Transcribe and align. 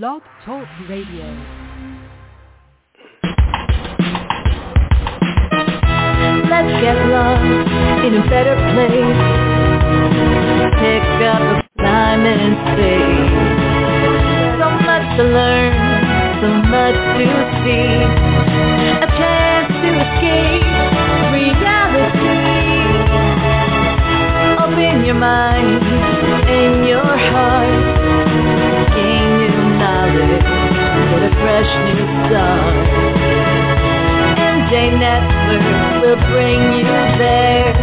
Blog 0.00 0.22
Talk 0.46 0.66
Radio. 0.88 1.26
Let's 6.48 6.72
get 6.80 6.96
lost 7.12 7.44
in 8.06 8.12
a 8.16 8.24
better 8.32 8.56
place. 8.72 9.20
Pick 10.80 11.04
up 11.28 11.44
a 11.44 11.82
line 11.82 12.24
and 12.24 12.56
stay. 12.72 13.04
So 14.56 14.66
much 14.80 15.04
to 15.18 15.24
learn, 15.28 15.74
so 16.40 16.48
much 16.72 16.98
to 17.18 17.26
see. 17.60 17.92
A 18.96 19.08
chance 19.20 19.72
to 19.82 19.88
escape 20.04 20.64
reality. 21.36 22.32
Open 24.56 25.04
your 25.04 25.16
mind 25.16 25.91
fresh 31.42 31.70
new 31.90 32.06
Network 35.02 35.62
will 36.02 36.20
bring 36.30 36.60
you 36.78 36.94
there. 37.18 37.74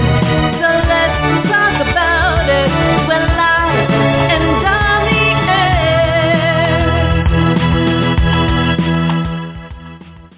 So 0.59 0.69
let's 0.87 1.17
talk 1.47 1.75
about 1.81 2.47
it. 2.49 2.69
We're 3.07 3.27
live 3.35 3.89
and 4.31 4.43
on 4.65 5.01
the 5.11 5.27
air. 5.51 5.79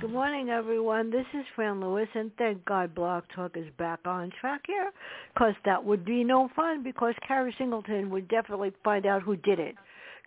Good 0.02 0.12
morning, 0.12 0.50
everyone. 0.50 1.12
This 1.12 1.28
is 1.34 1.46
Fran 1.56 1.80
Lewis, 1.80 2.10
and 2.16 2.32
thank 2.38 2.66
God 2.66 2.96
Blog 2.96 3.24
Talk 3.36 3.56
is 3.56 3.70
back 3.78 4.00
on 4.06 4.32
track 4.42 4.62
here, 4.66 4.92
because 5.34 5.56
that 5.66 5.84
would 5.86 6.04
be 6.04 6.24
no 6.24 6.50
fun, 6.56 6.82
because 6.84 7.14
Carrie 7.28 7.54
Singleton 7.58 8.10
would 8.10 8.28
definitely 8.28 8.72
find 8.84 9.06
out 9.06 9.22
who 9.22 9.36
did 9.36 9.60
it. 9.60 9.76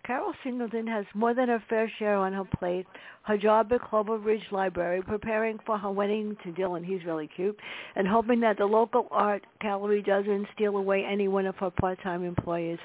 Carol 0.05 0.33
Singleton 0.43 0.85
has 0.85 1.05
more 1.15 1.33
than 1.33 1.49
her 1.49 1.63
fair 1.67 1.91
share 1.97 2.15
on 2.15 2.31
her 2.31 2.43
plate. 2.43 2.85
Her 3.23 3.37
job 3.37 3.73
at 3.73 3.81
Clover 3.81 4.19
Ridge 4.19 4.45
Library, 4.51 5.01
preparing 5.01 5.57
for 5.65 5.79
her 5.79 5.89
wedding 5.89 6.37
to 6.43 6.51
Dylan, 6.51 6.85
he's 6.85 7.03
really 7.05 7.27
cute, 7.27 7.59
and 7.95 8.07
hoping 8.07 8.39
that 8.41 8.57
the 8.57 8.67
local 8.67 9.07
art 9.09 9.43
gallery 9.61 10.03
doesn't 10.03 10.47
steal 10.53 10.77
away 10.77 11.03
any 11.03 11.27
one 11.27 11.47
of 11.47 11.55
her 11.55 11.71
part-time 11.71 12.23
employees. 12.23 12.77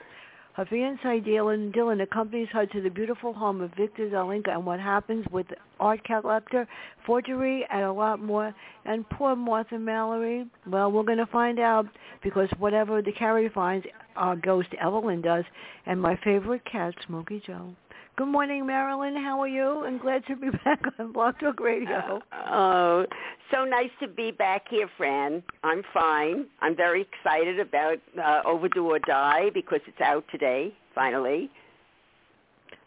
Her 0.61 0.67
fiancé 0.67 1.25
Dylan, 1.27 1.75
Dylan 1.75 2.03
accompanies 2.03 2.49
her 2.53 2.67
to 2.67 2.83
the 2.83 2.91
beautiful 2.91 3.33
home 3.33 3.63
of 3.63 3.71
Victor 3.79 4.11
Zelinka 4.11 4.51
and 4.51 4.67
what 4.67 4.79
happens 4.79 5.25
with 5.31 5.47
art 5.79 6.05
collector, 6.05 6.69
forgery, 7.07 7.67
and 7.71 7.85
a 7.85 7.91
lot 7.91 8.21
more. 8.21 8.55
And 8.85 9.09
poor 9.09 9.35
Martha 9.35 9.79
Mallory, 9.79 10.45
well, 10.67 10.93
we're 10.93 11.05
going 11.05 11.17
to 11.17 11.25
find 11.25 11.59
out 11.59 11.87
because 12.23 12.51
whatever 12.59 13.01
the 13.01 13.11
Carrie 13.11 13.49
finds 13.49 13.87
our 14.17 14.37
ghost 14.37 14.69
Evelyn 14.79 15.23
does. 15.23 15.47
And 15.87 15.99
my 15.99 16.15
favorite 16.23 16.67
cat, 16.71 16.93
Smokey 17.07 17.43
Joe. 17.47 17.75
Good 18.17 18.29
morning, 18.29 18.67
Marilyn. 18.67 19.17
How 19.17 19.41
are 19.41 19.49
you? 19.49 19.85
I'm 19.87 19.99
glad 19.99 20.27
to 20.27 20.37
be 20.37 20.49
back 20.65 20.81
on 20.99 21.13
Blog 21.13 21.39
Talk 21.39 21.59
Radio. 21.61 22.21
Oh, 22.51 23.07
so 23.51 23.65
nice 23.65 23.91
to 24.01 24.09
be 24.09 24.31
back 24.31 24.65
here, 24.69 24.89
Fran. 24.97 25.43
I'm 25.65 25.83
fine. 25.95 26.47
I'm 26.61 26.77
very 26.77 27.03
excited 27.03 27.59
about 27.59 27.99
uh, 28.23 28.43
Overdue 28.47 28.87
or 28.87 28.99
Die 28.99 29.51
because 29.55 29.81
it's 29.87 30.01
out 30.01 30.25
today, 30.31 30.75
finally. 30.95 31.51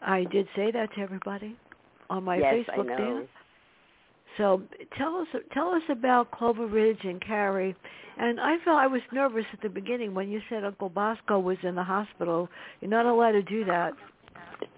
I 0.02 0.26
did 0.26 0.48
say 0.56 0.72
that 0.72 0.94
to 0.96 1.02
everybody 1.02 1.58
on 2.10 2.24
my 2.24 2.38
yes, 2.38 2.66
Facebook 2.70 2.92
I 2.92 2.98
know. 2.98 3.20
page. 3.22 3.30
So 4.38 4.62
tell 4.98 5.18
us 5.18 5.28
tell 5.54 5.70
us 5.70 5.84
about 5.90 6.32
Clover 6.32 6.68
Ridge 6.68 7.00
and 7.04 7.22
Carrie. 7.22 7.76
And 8.18 8.40
I 8.40 8.58
felt 8.64 8.78
I 8.78 8.88
was 8.88 9.02
nervous 9.12 9.46
at 9.54 9.62
the 9.62 9.70
beginning 9.70 10.14
when 10.14 10.30
you 10.30 10.40
said 10.50 10.64
Uncle 10.64 10.90
Bosco 10.90 11.40
was 11.40 11.58
in 11.64 11.74
the 11.74 11.84
hospital. 11.84 12.48
You're 12.80 12.92
not 12.92 13.08
allowed 13.08 13.32
to 13.32 13.42
do 13.42 13.66
that. 13.66 13.94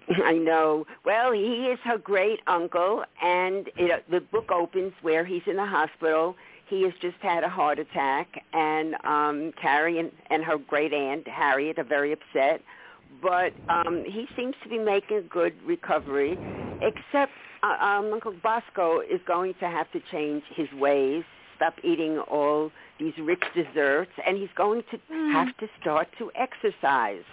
I 0.24 0.32
know. 0.32 0.86
Well, 1.04 1.32
he 1.32 1.66
is 1.66 1.78
her 1.84 1.98
great 1.98 2.40
uncle, 2.46 3.04
and 3.22 3.68
it, 3.76 4.04
the 4.10 4.20
book 4.20 4.50
opens 4.50 4.92
where 5.02 5.24
he's 5.24 5.42
in 5.46 5.56
the 5.56 5.66
hospital. 5.66 6.36
He 6.68 6.82
has 6.82 6.92
just 7.00 7.16
had 7.20 7.44
a 7.44 7.48
heart 7.48 7.78
attack, 7.78 8.42
and 8.52 8.94
um, 9.04 9.52
Carrie 9.60 9.98
and, 9.98 10.10
and 10.30 10.44
her 10.44 10.58
great 10.58 10.92
aunt 10.92 11.26
Harriet 11.28 11.78
are 11.78 11.84
very 11.84 12.12
upset. 12.12 12.60
But 13.22 13.52
um, 13.68 14.04
he 14.04 14.26
seems 14.36 14.54
to 14.62 14.68
be 14.68 14.78
making 14.78 15.16
a 15.18 15.22
good 15.22 15.54
recovery, 15.64 16.38
except 16.82 17.32
uh, 17.62 17.84
um, 17.84 18.12
Uncle 18.12 18.34
Bosco 18.42 19.00
is 19.00 19.20
going 19.26 19.54
to 19.60 19.68
have 19.68 19.90
to 19.92 20.00
change 20.12 20.42
his 20.54 20.70
ways, 20.72 21.24
stop 21.56 21.74
eating 21.82 22.18
all 22.18 22.70
these 22.98 23.14
rich 23.18 23.42
desserts, 23.54 24.10
and 24.26 24.36
he's 24.36 24.50
going 24.56 24.82
to 24.90 24.98
have 25.32 25.56
to 25.58 25.68
start 25.80 26.08
to 26.18 26.30
exercise. 26.34 27.24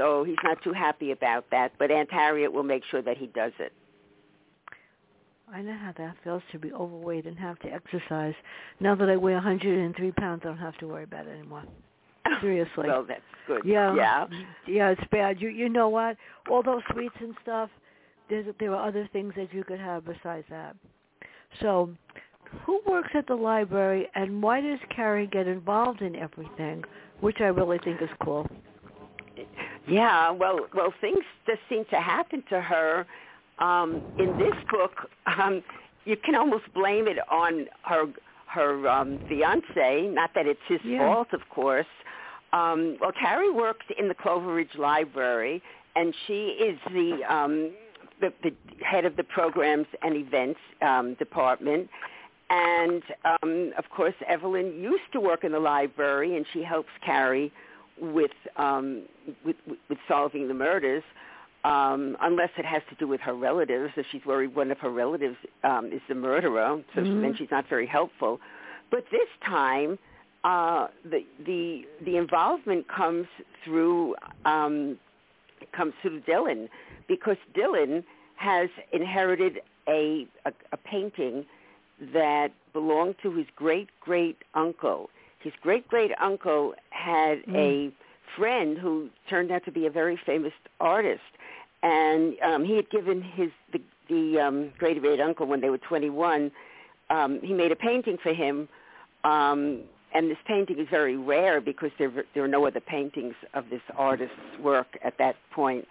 So 0.00 0.24
he's 0.24 0.36
not 0.42 0.56
too 0.64 0.72
happy 0.72 1.12
about 1.12 1.44
that, 1.50 1.72
but 1.78 1.90
Aunt 1.90 2.10
Harriet 2.10 2.50
will 2.50 2.62
make 2.62 2.82
sure 2.90 3.02
that 3.02 3.18
he 3.18 3.26
does 3.26 3.52
it. 3.58 3.70
I 5.52 5.60
know 5.60 5.76
how 5.76 5.92
that 5.98 6.16
feels 6.24 6.42
to 6.52 6.58
be 6.58 6.72
overweight 6.72 7.26
and 7.26 7.38
have 7.38 7.58
to 7.58 7.68
exercise. 7.68 8.32
Now 8.80 8.94
that 8.94 9.10
I 9.10 9.16
weigh 9.18 9.34
103 9.34 10.12
pounds, 10.12 10.40
I 10.42 10.48
don't 10.48 10.56
have 10.56 10.78
to 10.78 10.86
worry 10.86 11.04
about 11.04 11.26
it 11.26 11.32
anymore. 11.38 11.64
Seriously. 12.40 12.88
well, 12.88 13.04
that's 13.06 13.20
good. 13.46 13.60
Yeah. 13.62 13.94
Yeah. 13.94 14.26
Yeah, 14.66 14.88
it's 14.90 15.02
bad. 15.12 15.38
You 15.38 15.50
you 15.50 15.68
know 15.68 15.90
what? 15.90 16.16
All 16.50 16.62
those 16.62 16.82
sweets 16.92 17.16
and 17.20 17.34
stuff. 17.42 17.68
There's 18.30 18.46
there 18.58 18.74
are 18.74 18.88
other 18.88 19.06
things 19.12 19.34
that 19.36 19.52
you 19.52 19.64
could 19.64 19.80
have 19.80 20.06
besides 20.06 20.46
that. 20.48 20.76
So, 21.60 21.90
who 22.64 22.80
works 22.88 23.10
at 23.14 23.26
the 23.26 23.34
library, 23.34 24.08
and 24.14 24.42
why 24.42 24.62
does 24.62 24.78
Carrie 24.94 25.26
get 25.26 25.46
involved 25.46 26.00
in 26.00 26.16
everything? 26.16 26.84
Which 27.20 27.38
I 27.40 27.48
really 27.48 27.78
think 27.84 28.00
is 28.00 28.08
cool. 28.22 28.46
Yeah, 29.86 30.30
well, 30.30 30.60
well, 30.74 30.92
things 31.00 31.24
just 31.46 31.60
seem 31.68 31.84
to 31.90 32.00
happen 32.00 32.42
to 32.50 32.60
her. 32.60 33.06
Um, 33.58 34.02
in 34.18 34.36
this 34.38 34.54
book, 34.70 34.92
um, 35.26 35.62
you 36.04 36.16
can 36.16 36.34
almost 36.34 36.64
blame 36.74 37.06
it 37.08 37.18
on 37.30 37.66
her 37.82 38.04
her 38.46 38.88
um, 38.88 39.20
fiance. 39.28 40.08
Not 40.12 40.30
that 40.34 40.46
it's 40.46 40.60
his 40.66 40.80
Yeah. 40.84 40.98
fault, 40.98 41.28
of 41.32 41.40
course. 41.50 41.86
Um, 42.52 42.96
well, 43.00 43.12
Carrie 43.12 43.50
works 43.52 43.86
in 43.96 44.08
the 44.08 44.14
Clover 44.14 44.54
Ridge 44.54 44.74
Library, 44.76 45.62
and 45.94 46.12
she 46.26 46.48
is 46.48 46.78
the 46.92 47.22
um, 47.32 47.70
the, 48.20 48.32
the 48.42 48.52
head 48.84 49.04
of 49.04 49.16
the 49.16 49.24
programs 49.24 49.86
and 50.02 50.16
events 50.16 50.60
um, 50.82 51.14
department. 51.14 51.88
And 52.50 53.02
um, 53.24 53.72
of 53.78 53.84
course, 53.90 54.14
Evelyn 54.26 54.80
used 54.80 55.12
to 55.12 55.20
work 55.20 55.44
in 55.44 55.52
the 55.52 55.60
library, 55.60 56.36
and 56.36 56.44
she 56.52 56.62
helps 56.64 56.90
Carrie 57.04 57.52
with 58.00 58.30
um, 58.56 59.02
with, 59.44 59.56
with 59.88 59.98
solving 60.08 60.48
the 60.48 60.54
murders, 60.54 61.02
um, 61.64 62.16
unless 62.20 62.50
it 62.58 62.64
has 62.64 62.82
to 62.88 62.94
do 62.96 63.06
with 63.06 63.20
her 63.20 63.34
relatives. 63.34 63.92
If 63.96 64.06
she's 64.10 64.24
worried 64.24 64.54
one 64.54 64.70
of 64.70 64.78
her 64.78 64.90
relatives 64.90 65.36
um, 65.64 65.86
is 65.92 66.00
the 66.08 66.14
murderer, 66.14 66.82
so 66.94 67.00
Mhm. 67.02 67.22
then 67.22 67.36
she's 67.36 67.50
not 67.50 67.66
very 67.68 67.86
helpful. 67.86 68.40
But 68.90 69.04
this 69.10 69.28
time, 69.44 69.98
uh, 70.44 70.88
the 71.04 71.24
the 71.46 71.86
the 72.04 72.16
involvement 72.16 72.88
comes 72.88 73.26
through 73.64 74.16
um, 74.44 74.98
comes 75.72 75.94
through 76.02 76.20
Dylan 76.22 76.68
because 77.08 77.36
Dylan 77.54 78.02
has 78.36 78.70
inherited 78.92 79.60
a, 79.86 80.26
a, 80.46 80.52
a 80.72 80.76
painting 80.78 81.44
that 82.14 82.52
belonged 82.72 83.16
to 83.22 83.30
his 83.32 83.46
great 83.54 83.88
great 84.00 84.38
uncle. 84.54 85.10
His 85.40 85.52
great 85.62 85.88
great 85.88 86.12
uncle 86.20 86.74
had 86.90 87.44
Mm. 87.46 87.56
a 87.56 87.92
friend 88.36 88.78
who 88.78 89.10
turned 89.28 89.50
out 89.50 89.64
to 89.64 89.72
be 89.72 89.86
a 89.86 89.90
very 89.90 90.16
famous 90.16 90.52
artist, 90.80 91.22
and 91.82 92.36
um, 92.42 92.64
he 92.64 92.76
had 92.76 92.88
given 92.90 93.22
his 93.22 93.50
the, 93.72 93.80
the 94.08 94.38
um, 94.40 94.70
great 94.78 95.00
great 95.00 95.20
uncle 95.20 95.46
when 95.46 95.60
they 95.60 95.70
were 95.70 95.78
21. 95.78 96.50
Um, 97.10 97.40
he 97.42 97.52
made 97.52 97.72
a 97.72 97.76
painting 97.76 98.18
for 98.22 98.32
him, 98.32 98.68
um, 99.24 99.80
and 100.14 100.30
this 100.30 100.38
painting 100.46 100.78
is 100.78 100.88
very 100.88 101.16
rare 101.16 101.60
because 101.60 101.90
there 101.98 102.12
there 102.34 102.44
are 102.44 102.48
no 102.48 102.66
other 102.66 102.80
paintings 102.80 103.34
of 103.54 103.68
this 103.70 103.82
artist's 103.96 104.58
work 104.62 104.98
at 105.02 105.18
that 105.18 105.36
point. 105.50 105.86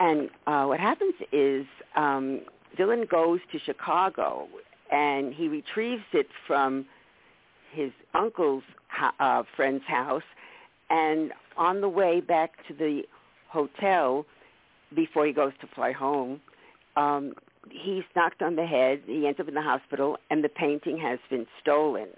And 0.00 0.30
uh, 0.46 0.64
what 0.66 0.78
happens 0.78 1.14
is 1.32 1.66
um, 1.96 2.42
Dylan 2.76 3.08
goes 3.08 3.40
to 3.50 3.58
Chicago 3.58 4.48
and 4.92 5.34
he 5.34 5.48
retrieves 5.48 6.04
it 6.12 6.28
from 6.46 6.86
his 7.72 7.90
uncle's 8.14 8.62
uh, 9.20 9.42
friend's 9.56 9.84
house. 9.86 10.22
And 10.90 11.32
on 11.56 11.80
the 11.80 11.88
way 11.88 12.20
back 12.20 12.52
to 12.68 12.74
the 12.74 13.02
hotel, 13.48 14.24
before 14.94 15.26
he 15.26 15.32
goes 15.32 15.52
to 15.60 15.66
fly 15.74 15.92
home, 15.92 16.40
um, 16.96 17.34
he's 17.70 18.04
knocked 18.16 18.42
on 18.42 18.56
the 18.56 18.66
head. 18.66 19.02
He 19.06 19.26
ends 19.26 19.38
up 19.38 19.48
in 19.48 19.54
the 19.54 19.62
hospital, 19.62 20.16
and 20.30 20.42
the 20.42 20.48
painting 20.48 20.98
has 20.98 21.18
been 21.30 21.46
stolen. 21.60 22.08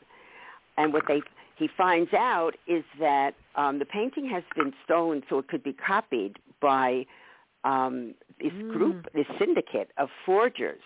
And 0.76 0.92
what 0.92 1.04
they 1.08 1.20
he 1.56 1.68
finds 1.76 2.14
out 2.14 2.52
is 2.66 2.84
that 2.98 3.32
um, 3.54 3.80
the 3.80 3.84
painting 3.84 4.26
has 4.30 4.42
been 4.56 4.72
stolen, 4.84 5.22
so 5.28 5.38
it 5.38 5.48
could 5.48 5.62
be 5.62 5.74
copied 5.74 6.38
by 6.62 7.04
um, 7.64 8.14
this 8.40 8.52
Mm. 8.52 8.72
group, 8.72 9.06
this 9.12 9.26
syndicate 9.38 9.90
of 9.98 10.08
forgers. 10.24 10.80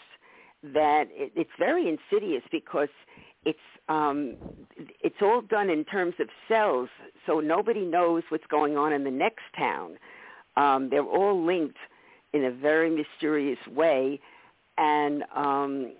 That 0.73 1.09
it, 1.11 1.33
it's 1.37 1.51
very 1.59 1.89
insidious 1.89 2.43
because 2.51 2.89
it's 3.45 3.59
um, 3.89 4.37
it's 5.03 5.17
all 5.21 5.43
done 5.43 5.69
in 5.69 5.85
terms 5.85 6.15
of 6.19 6.29
cells, 6.49 6.89
so 7.27 7.41
nobody 7.41 7.85
knows 7.85 8.23
what's 8.31 8.47
going 8.51 8.77
on 8.79 8.93
in 8.93 9.05
the 9.05 9.11
next 9.11 9.43
town. 9.57 9.99
Um, 10.57 10.89
they're 10.89 11.03
all 11.03 11.45
linked 11.45 11.77
in 12.33 12.45
a 12.45 12.51
very 12.51 12.91
mysterious 12.91 13.59
way, 13.67 14.21
and 14.79 15.25
um, 15.35 15.93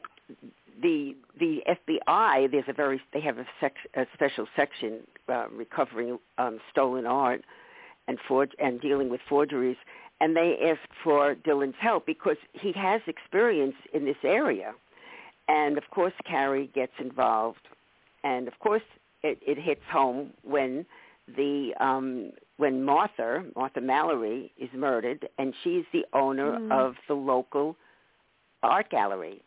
the 0.81 1.15
the 1.39 1.61
FBI 1.69 2.51
there's 2.51 2.65
a 2.69 2.73
very 2.73 3.01
they 3.13 3.21
have 3.21 3.39
a, 3.39 3.47
sec, 3.61 3.75
a 3.95 4.07
special 4.15 4.47
section 4.57 5.01
uh, 5.29 5.47
recovering 5.51 6.19
um, 6.39 6.59
stolen 6.71 7.07
art 7.07 7.45
and 8.09 8.19
forge 8.27 8.51
and 8.59 8.81
dealing 8.81 9.09
with 9.09 9.21
forgeries, 9.29 9.77
and 10.21 10.37
they 10.37 10.57
ask 10.71 10.81
for 11.03 11.35
Dylan's 11.35 11.75
help 11.81 12.07
because 12.07 12.37
he 12.53 12.73
has 12.73 13.01
experience 13.07 13.75
in 13.93 14.05
this 14.05 14.17
area, 14.25 14.73
and 15.49 15.77
of 15.79 15.85
course 15.91 16.13
Carrie 16.25 16.71
gets 16.75 16.93
involved, 16.99 17.67
and 18.23 18.49
of 18.49 18.59
course 18.61 18.83
it, 19.23 19.39
it 19.47 19.59
hits 19.59 19.83
home 19.91 20.31
when 20.43 20.87
the 21.37 21.73
um, 21.81 22.31
when 22.59 22.85
Martha 22.85 23.45
Martha 23.57 23.81
Mallory 23.81 24.53
is 24.59 24.69
murdered, 24.75 25.29
and 25.39 25.55
she's 25.63 25.85
the 25.93 26.05
owner 26.13 26.59
Mm. 26.59 26.71
of 26.73 26.95
the 27.09 27.15
local 27.15 27.77
art 28.63 28.89
gallery. 28.91 29.43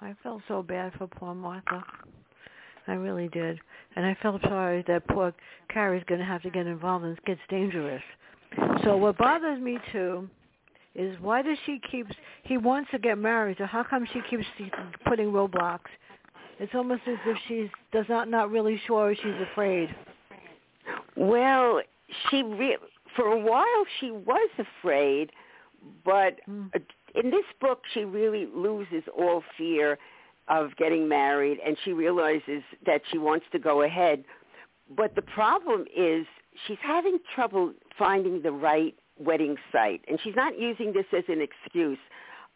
I 0.00 0.14
felt 0.22 0.42
so 0.48 0.62
bad 0.62 0.92
for 0.98 1.06
poor 1.06 1.34
Martha. 1.34 1.84
I 2.88 2.94
really 2.94 3.28
did. 3.28 3.58
And 3.94 4.04
I 4.04 4.16
felt 4.20 4.42
sorry 4.42 4.82
that 4.88 5.06
poor 5.08 5.32
Carrie's 5.68 6.02
going 6.06 6.20
to 6.20 6.26
have 6.26 6.42
to 6.42 6.50
get 6.50 6.66
involved 6.66 7.04
and 7.04 7.16
it 7.16 7.24
gets 7.24 7.40
dangerous. 7.48 8.02
So 8.84 8.96
what 8.96 9.16
bothers 9.18 9.60
me 9.60 9.78
too 9.92 10.28
is 10.94 11.16
why 11.20 11.42
does 11.42 11.58
she 11.64 11.80
keep, 11.90 12.06
he 12.42 12.58
wants 12.58 12.90
to 12.90 12.98
get 12.98 13.16
married, 13.18 13.56
so 13.58 13.66
how 13.66 13.82
come 13.82 14.06
she 14.12 14.20
keeps 14.28 14.44
putting 15.06 15.28
roadblocks? 15.28 15.90
It's 16.58 16.74
almost 16.74 17.02
as 17.06 17.16
if 17.26 17.36
she's 17.48 17.68
does 17.92 18.06
not 18.08 18.28
not 18.28 18.50
really 18.50 18.80
sure 18.86 19.10
or 19.10 19.14
she's 19.14 19.40
afraid. 19.50 19.88
Well, 21.16 21.80
she 22.30 22.42
re- 22.42 22.76
for 23.16 23.26
a 23.26 23.38
while 23.38 23.84
she 24.00 24.10
was 24.10 24.50
afraid, 24.58 25.32
but 26.04 26.40
Mm. 26.48 26.70
in 27.14 27.30
this 27.30 27.44
book 27.60 27.82
she 27.92 28.04
really 28.04 28.46
loses 28.46 29.02
all 29.08 29.42
fear 29.56 29.98
of 30.48 30.74
getting 30.76 31.08
married 31.08 31.58
and 31.64 31.76
she 31.84 31.92
realizes 31.92 32.62
that 32.84 33.02
she 33.10 33.18
wants 33.18 33.46
to 33.52 33.58
go 33.58 33.82
ahead. 33.82 34.24
But 34.90 35.14
the 35.14 35.22
problem 35.22 35.86
is 35.94 36.26
she's 36.66 36.78
having 36.80 37.18
trouble 37.34 37.72
finding 37.98 38.42
the 38.42 38.52
right 38.52 38.94
wedding 39.18 39.56
site 39.70 40.02
and 40.08 40.18
she's 40.22 40.36
not 40.36 40.58
using 40.58 40.92
this 40.92 41.06
as 41.16 41.24
an 41.28 41.40
excuse. 41.40 41.98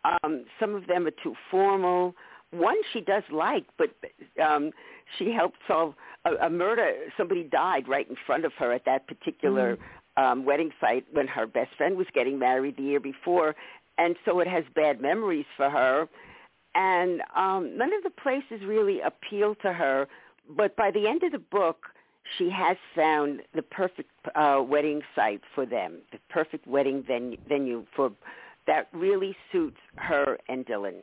Um 0.05 0.45
some 0.61 0.75
of 0.75 0.87
them 0.87 1.07
are 1.07 1.15
too 1.23 1.35
formal. 1.51 2.15
One 2.51 2.77
she 2.93 3.01
does 3.01 3.25
like, 3.31 3.65
but 3.79 3.91
um 4.43 4.71
she 5.19 5.33
helped 5.33 5.59
solve 5.67 5.95
a, 6.25 6.47
a 6.47 6.51
murder. 6.51 6.93
Somebody 7.17 7.45
died 7.45 7.89
right 7.89 8.09
in 8.09 8.17
front 8.27 8.45
of 8.45 8.53
her 8.59 8.73
at 8.73 8.85
that 8.85 9.07
particular 9.07 9.79
um, 10.17 10.45
wedding 10.45 10.71
site 10.81 11.05
when 11.13 11.27
her 11.29 11.47
best 11.47 11.75
friend 11.77 11.97
was 11.97 12.07
getting 12.15 12.39
married 12.39 12.77
the 12.77 12.83
year 12.83 13.01
before, 13.01 13.55
and 13.99 14.17
so 14.25 14.41
it 14.41 14.49
has 14.49 14.65
bad 14.75 15.01
memories 15.01 15.47
for 15.57 15.71
her. 15.71 16.09
And 16.75 17.23
um, 17.35 17.77
none 17.77 17.93
of 17.95 18.03
the 18.03 18.11
places 18.11 18.67
really 18.67 19.01
appeal 19.01 19.55
to 19.63 19.73
her. 19.73 20.07
But 20.57 20.77
by 20.77 20.91
the 20.91 21.07
end 21.09 21.23
of 21.23 21.33
the 21.33 21.39
book, 21.39 21.87
she 22.39 22.51
has 22.51 22.77
found 22.95 23.43
the 23.55 23.63
perfect 23.63 24.11
uh, 24.35 24.63
wedding 24.67 25.03
site 25.15 25.43
for 25.55 25.67
them, 25.67 25.99
the 26.13 26.19
perfect 26.29 26.67
wedding 26.67 27.03
venue, 27.07 27.39
venue 27.49 27.85
for 27.95 28.11
that 28.67 28.89
really 28.93 29.37
suits 29.53 29.77
her 29.97 30.39
and 30.49 30.67
Dylan. 30.67 31.03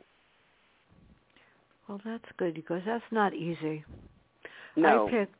Well, 1.88 2.00
that's 2.04 2.24
good 2.38 2.54
because 2.54 2.82
that's 2.86 3.04
not 3.10 3.34
easy. 3.34 3.84
No. 4.76 5.06
I 5.06 5.10
picked 5.10 5.34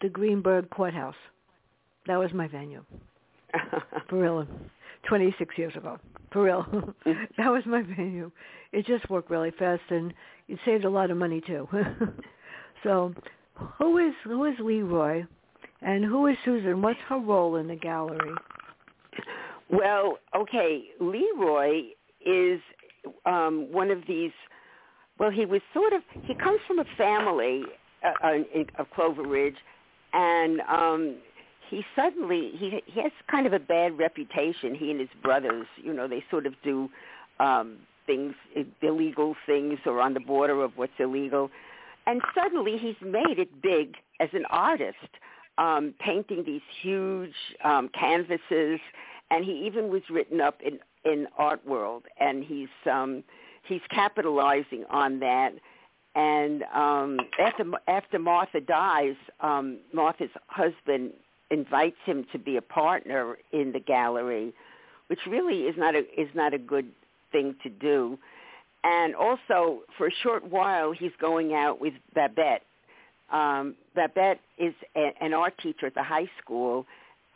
the 0.00 0.08
Greenberg 0.08 0.70
Courthouse. 0.70 1.14
That 2.06 2.16
was 2.16 2.32
my 2.32 2.48
venue. 2.48 2.84
For 4.08 4.18
real. 4.18 4.46
26 5.08 5.56
years 5.56 5.74
ago. 5.76 5.98
For 6.32 6.42
real. 6.42 6.66
that 7.04 7.48
was 7.50 7.62
my 7.66 7.82
venue. 7.82 8.30
It 8.72 8.86
just 8.86 9.08
worked 9.08 9.30
really 9.30 9.52
fast 9.58 9.82
and 9.90 10.12
it 10.48 10.58
saved 10.64 10.84
a 10.84 10.90
lot 10.90 11.10
of 11.10 11.16
money 11.16 11.40
too. 11.46 11.68
so 12.82 13.14
who 13.78 13.98
is 13.98 14.14
who 14.24 14.44
is 14.44 14.54
Leroy 14.60 15.24
and 15.82 16.04
who 16.04 16.26
is 16.26 16.36
Susan? 16.44 16.82
What's 16.82 16.98
her 17.08 17.18
role 17.18 17.56
in 17.56 17.68
the 17.68 17.76
gallery? 17.76 18.34
Well, 19.70 20.18
okay, 20.36 20.84
Leroy 21.00 21.82
is 22.24 22.60
um, 23.26 23.68
one 23.70 23.90
of 23.90 24.02
these. 24.08 24.32
Well, 25.18 25.30
he 25.30 25.44
was 25.44 25.60
sort 25.74 25.92
of. 25.92 26.02
He 26.24 26.34
comes 26.34 26.60
from 26.66 26.78
a 26.78 26.84
family 26.96 27.62
uh, 28.04 28.32
in, 28.54 28.66
of 28.78 28.90
Clover 28.90 29.22
Ridge, 29.22 29.56
and 30.12 30.60
um, 30.62 31.16
he 31.68 31.84
suddenly 31.94 32.52
he 32.54 32.80
he 32.86 33.00
has 33.00 33.12
kind 33.30 33.46
of 33.46 33.52
a 33.52 33.58
bad 33.58 33.98
reputation. 33.98 34.74
He 34.74 34.90
and 34.90 35.00
his 35.00 35.08
brothers, 35.22 35.66
you 35.76 35.92
know, 35.92 36.08
they 36.08 36.24
sort 36.30 36.46
of 36.46 36.54
do 36.62 36.88
um, 37.40 37.78
things 38.06 38.34
illegal 38.82 39.34
things 39.46 39.78
or 39.86 40.00
on 40.00 40.14
the 40.14 40.20
border 40.20 40.62
of 40.62 40.72
what's 40.76 40.92
illegal, 40.98 41.50
and 42.08 42.22
suddenly 42.34 42.78
he's 42.78 42.96
made 43.02 43.38
it 43.38 43.62
big 43.62 43.96
as 44.18 44.30
an 44.32 44.46
artist, 44.48 44.96
um, 45.58 45.94
painting 46.00 46.42
these 46.44 46.62
huge 46.82 47.34
um, 47.62 47.90
canvases. 47.90 48.80
And 49.30 49.44
he 49.44 49.66
even 49.66 49.90
was 49.90 50.02
written 50.10 50.40
up 50.40 50.60
in 50.64 50.78
in 51.04 51.28
art 51.36 51.64
world. 51.66 52.04
And 52.18 52.42
he's 52.42 52.68
um 52.90 53.22
he's 53.62 53.82
capitalizing 53.90 54.84
on 54.90 55.20
that. 55.20 55.52
And 56.14 56.62
um 56.74 57.18
after 57.38 57.64
after 57.86 58.18
Martha 58.18 58.60
dies 58.60 59.16
um 59.40 59.78
Martha's 59.92 60.30
husband 60.46 61.12
invites 61.50 61.98
him 62.06 62.26
to 62.32 62.38
be 62.38 62.56
a 62.56 62.62
partner 62.62 63.36
in 63.52 63.72
the 63.72 63.80
gallery 63.80 64.52
which 65.08 65.20
really 65.26 65.62
is 65.62 65.74
not 65.78 65.94
a 65.94 66.00
is 66.20 66.28
not 66.34 66.52
a 66.54 66.58
good 66.58 66.90
thing 67.32 67.54
to 67.62 67.70
do 67.70 68.18
and 68.88 69.14
also 69.14 69.80
for 69.96 70.06
a 70.06 70.10
short 70.22 70.44
while 70.44 70.92
he's 70.92 71.12
going 71.20 71.52
out 71.54 71.80
with 71.80 71.94
Babette. 72.14 72.62
Um 73.30 73.74
Babette 73.94 74.40
is 74.56 74.74
a, 74.96 75.12
an 75.20 75.34
art 75.34 75.54
teacher 75.62 75.86
at 75.86 75.94
the 75.94 76.02
high 76.02 76.30
school 76.40 76.86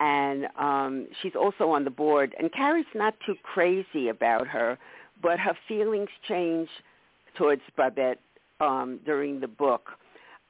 and 0.00 0.46
um 0.58 1.08
she's 1.20 1.36
also 1.44 1.70
on 1.70 1.84
the 1.84 1.90
board. 1.90 2.34
And 2.38 2.50
Carrie's 2.52 2.94
not 2.94 3.14
too 3.26 3.36
crazy 3.42 4.08
about 4.08 4.46
her 4.48 4.78
but 5.22 5.38
her 5.38 5.56
feelings 5.68 6.08
change 6.28 6.68
towards 7.36 7.62
Babette 7.76 8.20
um 8.60 9.00
during 9.04 9.40
the 9.40 9.48
book. 9.48 9.84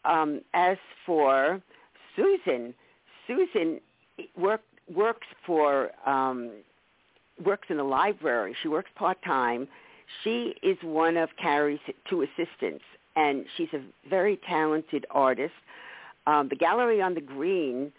Um 0.05 0.41
as 0.55 0.77
for 1.07 1.61
Susan 2.17 2.75
Susan 3.27 3.81
work 4.37 4.63
works 5.03 5.27
for 5.47 5.91
um 6.07 6.51
works 7.45 7.67
in 7.71 7.77
the 7.79 7.91
library. 8.01 8.55
She 8.63 8.69
works 8.69 8.91
part 8.95 9.19
time 9.25 9.67
she 10.23 10.55
is 10.63 10.77
one 10.83 11.17
of 11.17 11.29
Carrie's 11.41 11.81
two 12.09 12.23
assistants 12.23 12.85
and 13.17 13.45
she's 13.57 13.73
a 13.73 13.83
very 14.09 14.39
talented 14.49 15.07
artist 15.11 15.55
um 16.27 16.49
the 16.49 16.57
gallery 16.57 17.01
on 17.03 17.15
the 17.15 17.21
green 17.21 17.93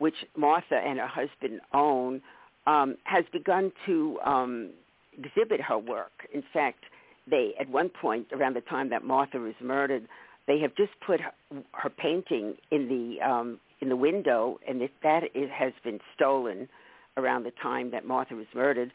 which 0.00 0.14
Martha 0.34 0.76
and 0.76 0.98
her 0.98 1.06
husband 1.06 1.60
own, 1.74 2.22
um, 2.66 2.96
has 3.04 3.24
begun 3.32 3.70
to 3.86 4.18
um, 4.24 4.70
exhibit 5.16 5.60
her 5.60 5.78
work. 5.78 6.26
In 6.32 6.42
fact, 6.52 6.84
they 7.30 7.52
at 7.60 7.68
one 7.68 7.90
point 7.90 8.26
around 8.32 8.56
the 8.56 8.62
time 8.62 8.88
that 8.90 9.04
Martha 9.04 9.38
was 9.38 9.54
murdered, 9.62 10.08
they 10.46 10.58
have 10.58 10.74
just 10.74 10.92
put 11.06 11.20
her, 11.20 11.32
her 11.72 11.90
painting 11.90 12.54
in 12.70 12.88
the 12.88 13.22
um, 13.24 13.60
in 13.80 13.88
the 13.88 13.96
window, 13.96 14.58
and 14.66 14.80
that 15.02 15.22
has 15.52 15.72
been 15.84 16.00
stolen 16.14 16.68
around 17.16 17.44
the 17.44 17.52
time 17.62 17.90
that 17.90 18.04
Martha 18.06 18.34
was 18.34 18.46
murdered. 18.54 18.90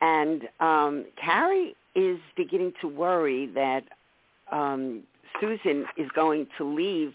And 0.00 0.42
um, 0.60 1.06
Carrie 1.22 1.74
is 1.94 2.18
beginning 2.36 2.72
to 2.80 2.88
worry 2.88 3.46
that 3.54 3.84
um, 4.52 5.02
Susan 5.40 5.86
is 5.96 6.08
going 6.14 6.46
to 6.58 6.64
leave 6.64 7.12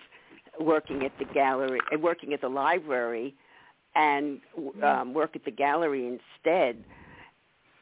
working 0.59 1.03
at 1.03 1.11
the 1.19 1.25
gallery, 1.25 1.79
uh, 1.93 1.99
working 1.99 2.33
at 2.33 2.41
the 2.41 2.49
library, 2.49 3.33
and 3.95 4.39
um, 4.83 5.13
work 5.13 5.35
at 5.35 5.45
the 5.45 5.51
gallery 5.51 6.07
instead. 6.07 6.77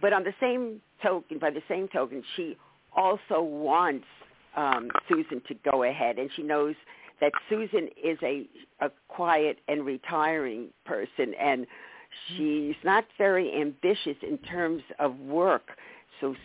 But 0.02 0.14
on 0.14 0.24
the 0.24 0.34
same 0.40 0.82
token, 1.04 1.40
by 1.40 1.52
the 1.52 1.62
same 1.68 1.88
token, 1.88 2.24
she 2.36 2.58
also 2.96 3.42
wants 3.42 4.06
um, 4.56 4.90
Susan 5.08 5.42
to 5.48 5.56
go 5.72 5.84
ahead, 5.84 6.18
and 6.18 6.30
she 6.36 6.44
knows 6.44 6.76
that 7.22 7.32
Susan 7.50 7.90
is 8.02 8.18
a, 8.24 8.48
a 8.82 8.90
quiet 9.08 9.58
and 9.68 9.86
retiring 9.86 10.70
person, 10.86 11.34
and 11.40 11.68
she's 12.28 12.76
not 12.84 13.06
very 13.18 13.60
ambitious 13.60 14.16
in 14.22 14.38
terms 14.40 14.82
of 15.00 15.18
work. 15.20 15.64
So 16.22 16.36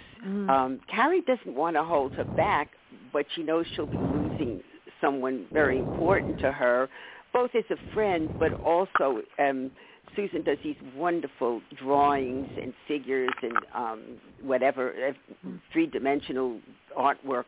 um, 0.49 0.81
Carrie 0.89 1.23
doesn't 1.23 1.55
want 1.55 1.77
to 1.77 1.83
hold 1.83 2.13
her 2.15 2.25
back, 2.37 2.69
but 3.13 3.27
she 3.35 3.43
knows 3.43 3.67
she'll 3.75 3.87
be 3.87 3.99
losing 3.99 4.63
someone 5.01 5.47
very 5.53 5.79
important 5.79 6.39
to 6.41 6.53
her, 6.53 6.89
both 7.33 7.51
as 7.57 7.65
a 7.71 7.77
friend, 7.93 8.31
but 8.39 8.53
also 8.65 9.21
um, 9.39 9.71
Susan 10.15 10.43
does 10.43 10.59
these 10.63 10.77
wonderful 10.95 11.61
drawings 11.77 12.49
and 12.63 12.73
figures 12.87 13.33
and 13.43 13.57
um, 13.75 14.03
whatever 14.43 14.93
uh, 15.09 15.49
three-dimensional 15.73 16.61
artworks 16.97 17.45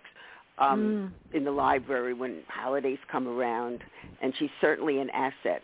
um, 0.59 1.13
Mm. 1.33 1.37
in 1.37 1.45
the 1.45 1.51
library 1.51 2.15
when 2.15 2.43
holidays 2.49 2.99
come 3.13 3.29
around, 3.29 3.81
and 4.23 4.33
she's 4.39 4.51
certainly 4.61 5.01
an 5.01 5.11
asset. 5.11 5.63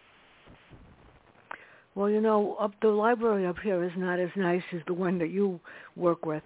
Well, 1.95 2.09
you 2.09 2.21
know, 2.21 2.57
up 2.59 2.73
the 2.81 2.89
library 2.89 3.47
up 3.47 3.57
here 3.63 3.83
is 3.85 3.93
not 3.97 4.19
as 4.19 4.31
nice 4.35 4.63
as 4.73 4.81
the 4.87 4.95
one 4.95 5.19
that 5.19 5.31
you 5.31 5.61
work 5.97 6.25
with 6.25 6.43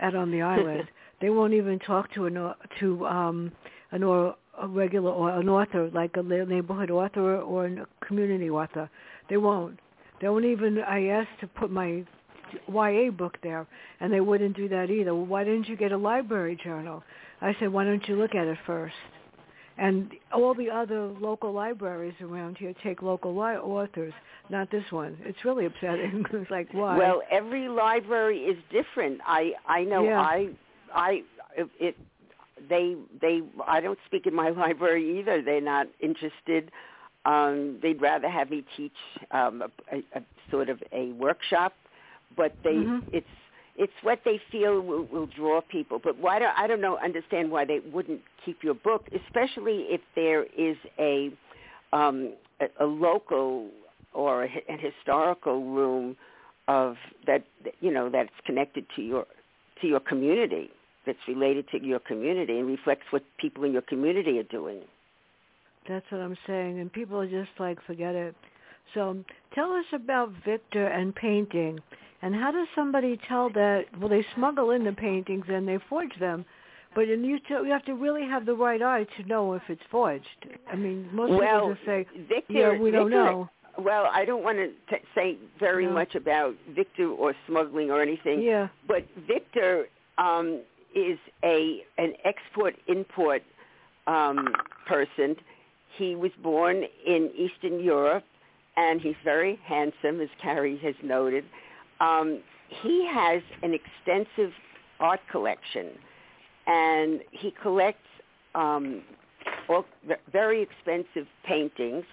out 0.00 0.14
on 0.14 0.30
the 0.30 0.42
island. 0.56 0.88
they 1.20 1.30
won't 1.30 1.52
even 1.52 1.78
talk 1.78 2.12
to 2.14 2.26
an 2.26 2.54
to 2.80 3.06
um 3.06 3.52
an 3.92 4.02
or 4.02 4.36
a 4.60 4.66
regular 4.66 5.10
or 5.10 5.30
an 5.30 5.48
author 5.48 5.90
like 5.92 6.16
a 6.16 6.22
neighborhood 6.22 6.90
author 6.90 7.36
or 7.40 7.66
a 7.66 7.86
community 8.06 8.48
author. 8.50 8.88
They 9.28 9.36
won't. 9.36 9.78
They 10.20 10.28
won't 10.28 10.44
even. 10.44 10.78
I 10.80 11.06
asked 11.08 11.40
to 11.40 11.46
put 11.46 11.70
my 11.70 12.04
YA 12.68 13.10
book 13.10 13.38
there, 13.42 13.66
and 14.00 14.12
they 14.12 14.20
wouldn't 14.20 14.56
do 14.56 14.68
that 14.68 14.90
either. 14.90 15.14
Well, 15.14 15.26
why 15.26 15.44
didn't 15.44 15.68
you 15.68 15.76
get 15.76 15.92
a 15.92 15.96
library 15.96 16.58
journal? 16.62 17.02
I 17.40 17.54
said, 17.58 17.72
why 17.72 17.84
don't 17.84 18.06
you 18.08 18.16
look 18.16 18.34
at 18.34 18.46
it 18.46 18.58
first? 18.66 18.94
And 19.78 20.12
all 20.32 20.54
the 20.54 20.68
other 20.68 21.06
local 21.06 21.52
libraries 21.52 22.14
around 22.20 22.58
here 22.58 22.74
take 22.82 23.00
local 23.02 23.34
li- 23.34 23.56
authors, 23.56 24.12
not 24.50 24.70
this 24.70 24.84
one. 24.90 25.16
It's 25.22 25.44
really 25.44 25.64
upsetting. 25.66 26.24
it's 26.32 26.50
like 26.50 26.68
why? 26.72 26.98
Well, 26.98 27.22
every 27.30 27.68
library 27.68 28.40
is 28.40 28.58
different. 28.70 29.20
I 29.26 29.52
I 29.66 29.84
know 29.84 30.04
Yeah. 30.04 30.20
I 30.20 30.48
I 30.94 31.22
it 31.78 31.96
they 32.68 32.94
they 33.20 33.40
I 33.66 33.80
don't 33.80 33.98
speak 34.06 34.26
in 34.26 34.34
my 34.34 34.50
library 34.64 35.18
either. 35.20 35.40
They're 35.42 35.60
not 35.60 35.86
interested. 36.00 36.70
Um, 37.24 37.78
they'd 37.82 38.00
rather 38.00 38.28
have 38.28 38.50
me 38.50 38.64
teach 38.76 38.92
um, 39.30 39.62
a, 39.62 39.96
a, 39.96 39.98
a 40.18 40.22
sort 40.50 40.68
of 40.68 40.82
a 40.92 41.12
workshop, 41.12 41.74
but 42.36 42.54
they 42.64 42.74
Mhm. 42.74 43.02
it's 43.12 43.26
it's 43.76 43.92
what 44.02 44.20
they 44.24 44.40
feel 44.50 44.80
will, 44.80 45.04
will 45.04 45.26
draw 45.26 45.60
people. 45.60 46.00
But 46.02 46.18
why 46.18 46.38
do 46.38 46.46
I 46.56 46.66
don't 46.66 46.80
know 46.80 46.98
understand 46.98 47.50
why 47.50 47.64
they 47.64 47.80
wouldn't 47.92 48.20
keep 48.44 48.62
your 48.62 48.74
book, 48.74 49.06
especially 49.14 49.86
if 49.88 50.00
there 50.14 50.44
is 50.56 50.76
a 50.98 51.30
um, 51.92 52.34
a, 52.60 52.84
a 52.84 52.86
local 52.86 53.68
or 54.12 54.44
a, 54.44 54.48
historical 54.78 55.64
room 55.64 56.16
of 56.68 56.96
that 57.26 57.44
you 57.80 57.92
know 57.92 58.08
that's 58.10 58.30
connected 58.44 58.84
to 58.96 59.02
your 59.02 59.26
to 59.80 59.86
your 59.86 60.00
community 60.00 60.70
that's 61.06 61.18
related 61.26 61.66
to 61.70 61.82
your 61.82 61.98
community 61.98 62.58
and 62.58 62.66
reflects 62.66 63.06
what 63.10 63.22
people 63.38 63.64
in 63.64 63.72
your 63.72 63.82
community 63.82 64.38
are 64.38 64.44
doing. 64.44 64.80
That's 65.88 66.04
what 66.10 66.20
I'm 66.20 66.36
saying, 66.46 66.78
and 66.78 66.92
people 66.92 67.18
are 67.18 67.28
just 67.28 67.50
like, 67.58 67.78
forget 67.86 68.14
it. 68.14 68.34
So 68.94 69.24
tell 69.54 69.72
us 69.72 69.86
about 69.92 70.32
Victor 70.44 70.86
and 70.86 71.14
painting, 71.14 71.80
and 72.22 72.34
how 72.34 72.50
does 72.50 72.68
somebody 72.74 73.18
tell 73.28 73.50
that? 73.50 73.84
Well, 73.98 74.08
they 74.08 74.24
smuggle 74.34 74.70
in 74.70 74.84
the 74.84 74.92
paintings 74.92 75.46
and 75.48 75.66
they 75.66 75.78
forge 75.88 76.18
them, 76.18 76.44
but 76.94 77.06
then 77.08 77.24
you 77.24 77.38
t- 77.38 77.54
you 77.54 77.70
have 77.70 77.84
to 77.86 77.94
really 77.94 78.26
have 78.26 78.46
the 78.46 78.54
right 78.54 78.82
eye 78.82 79.06
to 79.16 79.28
know 79.28 79.54
if 79.54 79.62
it's 79.68 79.82
forged. 79.90 80.26
I 80.70 80.76
mean, 80.76 81.08
most 81.12 81.30
well, 81.30 81.60
people 81.60 81.74
just 81.74 81.86
say, 81.86 82.06
Victor, 82.28 82.52
"Yeah, 82.52 82.78
we 82.78 82.90
don't 82.90 83.10
know." 83.10 83.48
Well, 83.78 84.10
I 84.12 84.24
don't 84.24 84.42
want 84.42 84.58
to 84.58 84.68
t- 84.90 85.04
say 85.14 85.38
very 85.58 85.86
No. 85.86 85.92
much 85.92 86.14
about 86.14 86.54
Victor 86.70 87.08
or 87.08 87.34
smuggling 87.46 87.90
or 87.90 88.02
anything, 88.02 88.42
Yeah. 88.42 88.68
but 88.86 89.04
Victor 89.26 89.88
um, 90.18 90.60
is 90.94 91.18
a 91.44 91.84
an 91.96 92.14
export 92.24 92.76
import 92.88 93.42
um, 94.06 94.54
person. 94.86 95.36
He 95.96 96.14
was 96.16 96.32
born 96.42 96.84
in 97.06 97.30
Eastern 97.34 97.80
Europe, 97.80 98.24
and 98.76 99.00
he's 99.00 99.16
very 99.24 99.58
handsome, 99.64 100.20
as 100.20 100.28
Carrie 100.42 100.78
has 100.78 100.94
noted. 101.02 101.44
Um, 102.00 102.40
he 102.82 103.06
has 103.12 103.42
an 103.62 103.74
extensive 103.74 104.52
art 105.00 105.20
collection, 105.30 105.90
and 106.66 107.20
he 107.30 107.52
collects 107.62 107.98
um, 108.54 109.02
all, 109.68 109.84
very 110.32 110.62
expensive 110.62 111.26
paintings 111.44 112.04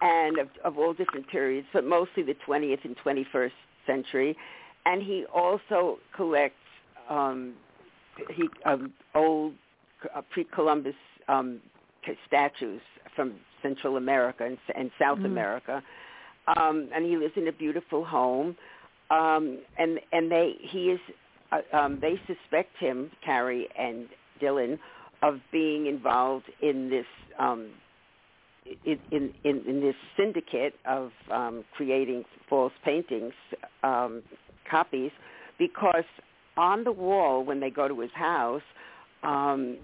and 0.00 0.38
of, 0.38 0.48
of 0.64 0.78
all 0.78 0.92
different 0.92 1.28
periods, 1.28 1.66
but 1.72 1.84
mostly 1.84 2.22
the 2.22 2.36
20th 2.46 2.84
and 2.84 2.96
21st 3.04 3.50
century. 3.86 4.36
And 4.86 5.02
he 5.02 5.24
also 5.34 5.98
collects 6.14 6.54
um, 7.10 7.54
he 8.34 8.48
um, 8.64 8.92
old 9.14 9.54
uh, 10.14 10.22
pre-Columbus 10.30 10.94
um, 11.28 11.60
statues 12.26 12.80
from 13.14 13.34
Central 13.62 13.96
America 13.96 14.44
and, 14.44 14.58
and 14.74 14.90
South 14.98 15.18
Mm. 15.18 15.26
America. 15.26 15.82
Um, 16.56 16.88
and 16.94 17.04
he 17.04 17.16
lives 17.16 17.34
in 17.36 17.48
a 17.48 17.52
beautiful 17.52 18.04
home. 18.04 18.56
Um, 19.10 19.58
and 19.78 20.00
and 20.12 20.30
they 20.30 20.54
he 20.60 20.90
is 20.90 21.00
uh, 21.52 21.76
um, 21.76 21.98
they 22.00 22.20
suspect 22.26 22.76
him, 22.78 23.10
Carrie 23.24 23.68
and 23.78 24.06
Dylan, 24.40 24.78
of 25.22 25.40
being 25.50 25.86
involved 25.86 26.46
in 26.60 26.90
this 26.90 27.06
um, 27.38 27.70
in, 28.84 28.98
in, 29.10 29.32
in, 29.44 29.80
this 29.80 29.94
syndicate 30.16 30.74
of 30.84 31.10
um, 31.30 31.64
creating 31.74 32.24
false 32.50 32.72
paintings, 32.84 33.32
um, 33.82 34.22
copies, 34.70 35.10
because 35.58 36.04
on 36.56 36.84
the 36.84 36.92
wall 36.92 37.44
when 37.44 37.60
they 37.60 37.70
go 37.70 37.88
to 37.88 38.00
his 38.00 38.10
house, 38.14 38.62
um, 39.22 39.78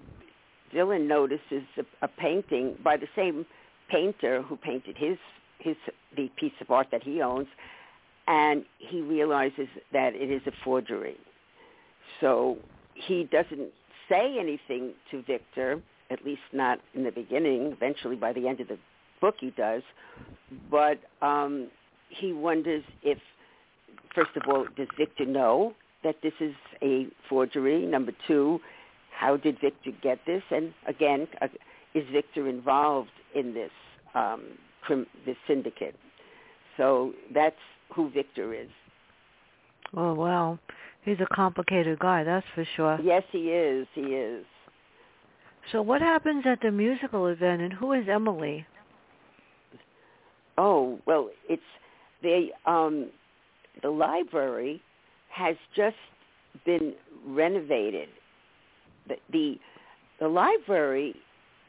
Dylan 0.73 1.07
notices 1.07 1.63
a, 1.77 2.05
a 2.05 2.07
painting 2.07 2.75
by 2.83 2.97
the 2.97 3.07
same 3.15 3.45
painter 3.89 4.41
who 4.41 4.55
painted 4.55 4.97
his 4.97 5.17
his 5.59 5.75
the 6.15 6.29
piece 6.37 6.53
of 6.61 6.69
art 6.69 6.87
that 6.91 7.01
he 7.03 7.21
owns, 7.21 7.47
and 8.27 8.65
he 8.77 9.01
realizes 9.01 9.67
that 9.93 10.15
it 10.15 10.31
is 10.31 10.41
a 10.47 10.51
forgery. 10.63 11.17
So 12.21 12.57
he 12.93 13.25
doesn't 13.25 13.69
say 14.09 14.37
anything 14.39 14.93
to 15.11 15.21
Victor, 15.23 15.81
at 16.09 16.23
least 16.25 16.41
not 16.53 16.79
in 16.93 17.03
the 17.03 17.11
beginning. 17.11 17.71
Eventually, 17.71 18.15
by 18.15 18.33
the 18.33 18.47
end 18.47 18.59
of 18.59 18.67
the 18.67 18.77
book, 19.21 19.35
he 19.39 19.51
does. 19.51 19.83
But 20.69 20.99
um, 21.21 21.67
he 22.09 22.33
wonders 22.33 22.83
if, 23.03 23.17
first 24.13 24.31
of 24.35 24.43
all, 24.47 24.65
does 24.77 24.87
Victor 24.97 25.25
know 25.25 25.73
that 26.03 26.15
this 26.21 26.33
is 26.39 26.53
a 26.81 27.07
forgery? 27.27 27.85
Number 27.85 28.11
two, 28.27 28.59
how 29.11 29.37
did 29.37 29.59
Victor 29.59 29.91
get 30.01 30.19
this? 30.25 30.43
And 30.51 30.73
again, 30.87 31.27
uh, 31.41 31.47
is 31.93 32.03
Victor 32.11 32.47
involved 32.47 33.09
in 33.33 33.53
this 33.53 33.71
um, 34.13 34.43
crim- 34.81 35.07
this 35.25 35.37
syndicate? 35.47 35.95
So 36.77 37.13
that's 37.33 37.55
who 37.93 38.09
Victor 38.11 38.53
is. 38.53 38.69
Oh 39.95 40.13
wow, 40.13 40.59
he's 41.03 41.19
a 41.19 41.35
complicated 41.35 41.99
guy, 41.99 42.23
that's 42.23 42.45
for 42.53 42.65
sure. 42.75 42.99
Yes, 43.03 43.23
he 43.31 43.49
is. 43.49 43.87
He 43.93 44.01
is. 44.01 44.45
So 45.71 45.81
what 45.81 46.01
happens 46.01 46.43
at 46.45 46.59
the 46.61 46.71
musical 46.71 47.27
event, 47.27 47.61
and 47.61 47.73
who 47.73 47.93
is 47.93 48.05
Emily? 48.09 48.65
Oh 50.57 50.99
well, 51.05 51.29
it's 51.49 51.61
the 52.21 52.49
um, 52.65 53.09
the 53.81 53.89
library 53.89 54.81
has 55.29 55.55
just 55.75 55.95
been 56.65 56.93
renovated. 57.27 58.09
The, 59.07 59.15
the 59.31 59.55
the 60.19 60.27
library 60.27 61.15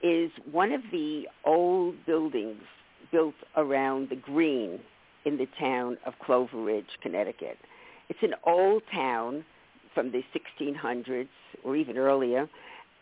is 0.02 0.30
one 0.52 0.72
of 0.72 0.82
the 0.92 1.24
old 1.44 1.94
buildings 2.06 2.62
built 3.10 3.34
around 3.56 4.08
the 4.08 4.16
green 4.16 4.78
in 5.26 5.36
the 5.36 5.46
town 5.60 5.98
of 6.06 6.14
Clover 6.24 6.62
Ridge, 6.62 6.86
Connecticut. 7.02 7.58
It's 8.08 8.22
an 8.22 8.34
old 8.46 8.82
town 8.94 9.44
from 9.92 10.12
the 10.12 10.22
1600s 10.60 11.28
or 11.64 11.76
even 11.76 11.98
earlier, 11.98 12.48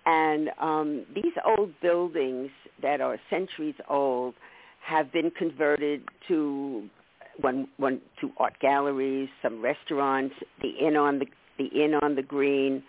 and 0.06 0.50
um, 0.60 1.04
these 1.14 1.32
old 1.44 1.72
buildings 1.80 2.50
that 2.82 3.00
are 3.00 3.18
centuries 3.30 3.74
old 3.88 4.34
have 4.84 5.12
been 5.12 5.30
converted 5.30 6.02
to 6.28 6.88
one 7.40 7.68
one 7.78 8.00
to 8.20 8.30
art 8.38 8.54
galleries, 8.60 9.28
some 9.42 9.60
restaurants, 9.60 10.34
the 10.62 10.70
inn 10.70 10.96
on 10.96 11.18
the 11.18 11.26
the 11.58 11.66
inn 11.66 11.94
on 12.02 12.16
the 12.16 12.22
green, 12.22 12.82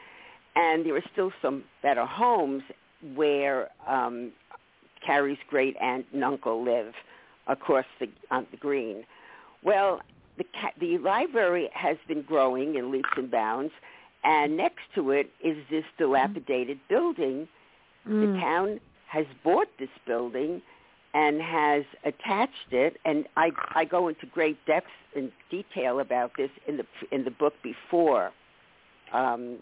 and 0.55 0.85
there 0.85 0.95
are 0.95 1.03
still 1.11 1.31
some 1.41 1.63
that 1.83 1.97
are 1.97 2.07
homes 2.07 2.63
where 3.15 3.69
um, 3.87 4.31
Carrie's 5.05 5.37
great 5.49 5.75
aunt 5.81 6.05
and 6.13 6.23
uncle 6.23 6.63
live 6.63 6.93
across 7.47 7.85
the 7.99 8.07
on 8.31 8.45
the 8.51 8.57
green. 8.57 9.03
Well, 9.65 10.01
the 10.37 10.45
ca- 10.45 10.73
the 10.79 10.97
library 10.99 11.69
has 11.73 11.97
been 12.07 12.21
growing 12.21 12.75
in 12.75 12.91
leaps 12.91 13.09
and 13.17 13.29
bounds, 13.29 13.73
and 14.23 14.55
next 14.55 14.83
to 14.95 15.11
it 15.11 15.31
is 15.43 15.57
this 15.69 15.83
dilapidated 15.97 16.79
building. 16.87 17.47
The 18.05 18.11
Mm. 18.11 18.39
town 18.39 18.79
has 19.07 19.25
bought 19.43 19.67
this 19.79 19.89
building 20.05 20.61
and 21.15 21.41
has 21.41 21.83
attached 22.03 22.71
it, 22.71 22.99
and 23.05 23.27
I, 23.37 23.51
I 23.73 23.85
go 23.85 24.07
into 24.09 24.25
great 24.27 24.63
depth 24.65 24.91
and 25.15 25.31
detail 25.49 25.99
about 25.99 26.35
this 26.37 26.51
in 26.67 26.77
the 26.77 26.85
in 27.11 27.23
the 27.23 27.31
book 27.31 27.55
before. 27.63 28.31
Um, 29.11 29.57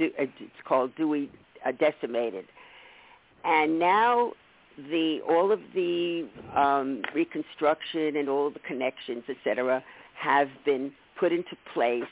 uh, 0.00 0.04
it's 0.18 0.62
called 0.64 0.94
Dewey 0.96 1.28
uh, 1.66 1.72
Decimated, 1.72 2.46
and 3.44 3.78
now 3.78 4.32
the 4.76 5.20
all 5.28 5.52
of 5.52 5.60
the 5.74 6.28
um, 6.54 7.02
reconstruction 7.14 8.16
and 8.16 8.28
all 8.28 8.50
the 8.50 8.60
connections, 8.60 9.24
etc., 9.28 9.82
have 10.14 10.48
been 10.64 10.92
put 11.18 11.32
into 11.32 11.56
place, 11.74 12.02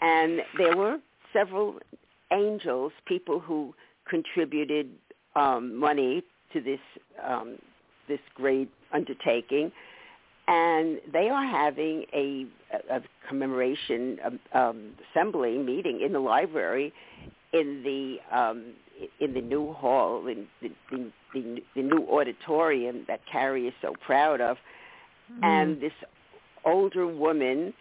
and 0.00 0.40
there 0.58 0.76
were 0.76 0.98
several 1.32 1.78
angels, 2.32 2.92
people 3.06 3.40
who 3.40 3.74
contributed 4.08 4.88
um, 5.34 5.76
money 5.76 6.22
to 6.52 6.60
this 6.60 6.80
um, 7.24 7.56
this 8.08 8.20
great 8.34 8.70
undertaking, 8.92 9.72
and 10.48 11.00
they 11.12 11.28
are 11.28 11.44
having 11.44 12.04
a, 12.12 12.46
a 12.90 13.00
commemoration 13.28 14.18
um, 14.52 14.92
assembly 15.10 15.58
meeting 15.58 16.00
in 16.00 16.12
the 16.12 16.20
library 16.20 16.92
in 17.52 17.82
the 17.82 18.36
um, 18.36 18.72
in 19.20 19.34
the 19.34 19.40
new 19.40 19.72
hall 19.72 20.26
in 20.26 20.46
the, 20.62 20.70
the, 20.90 21.10
the, 21.34 21.62
the 21.74 21.82
new 21.82 22.06
auditorium 22.10 23.04
that 23.08 23.20
Carrie 23.30 23.68
is 23.68 23.74
so 23.82 23.94
proud 24.04 24.40
of, 24.40 24.56
Mm. 25.32 25.44
and 25.44 25.80
this 25.80 25.92
older 26.64 27.06
woman 27.06 27.74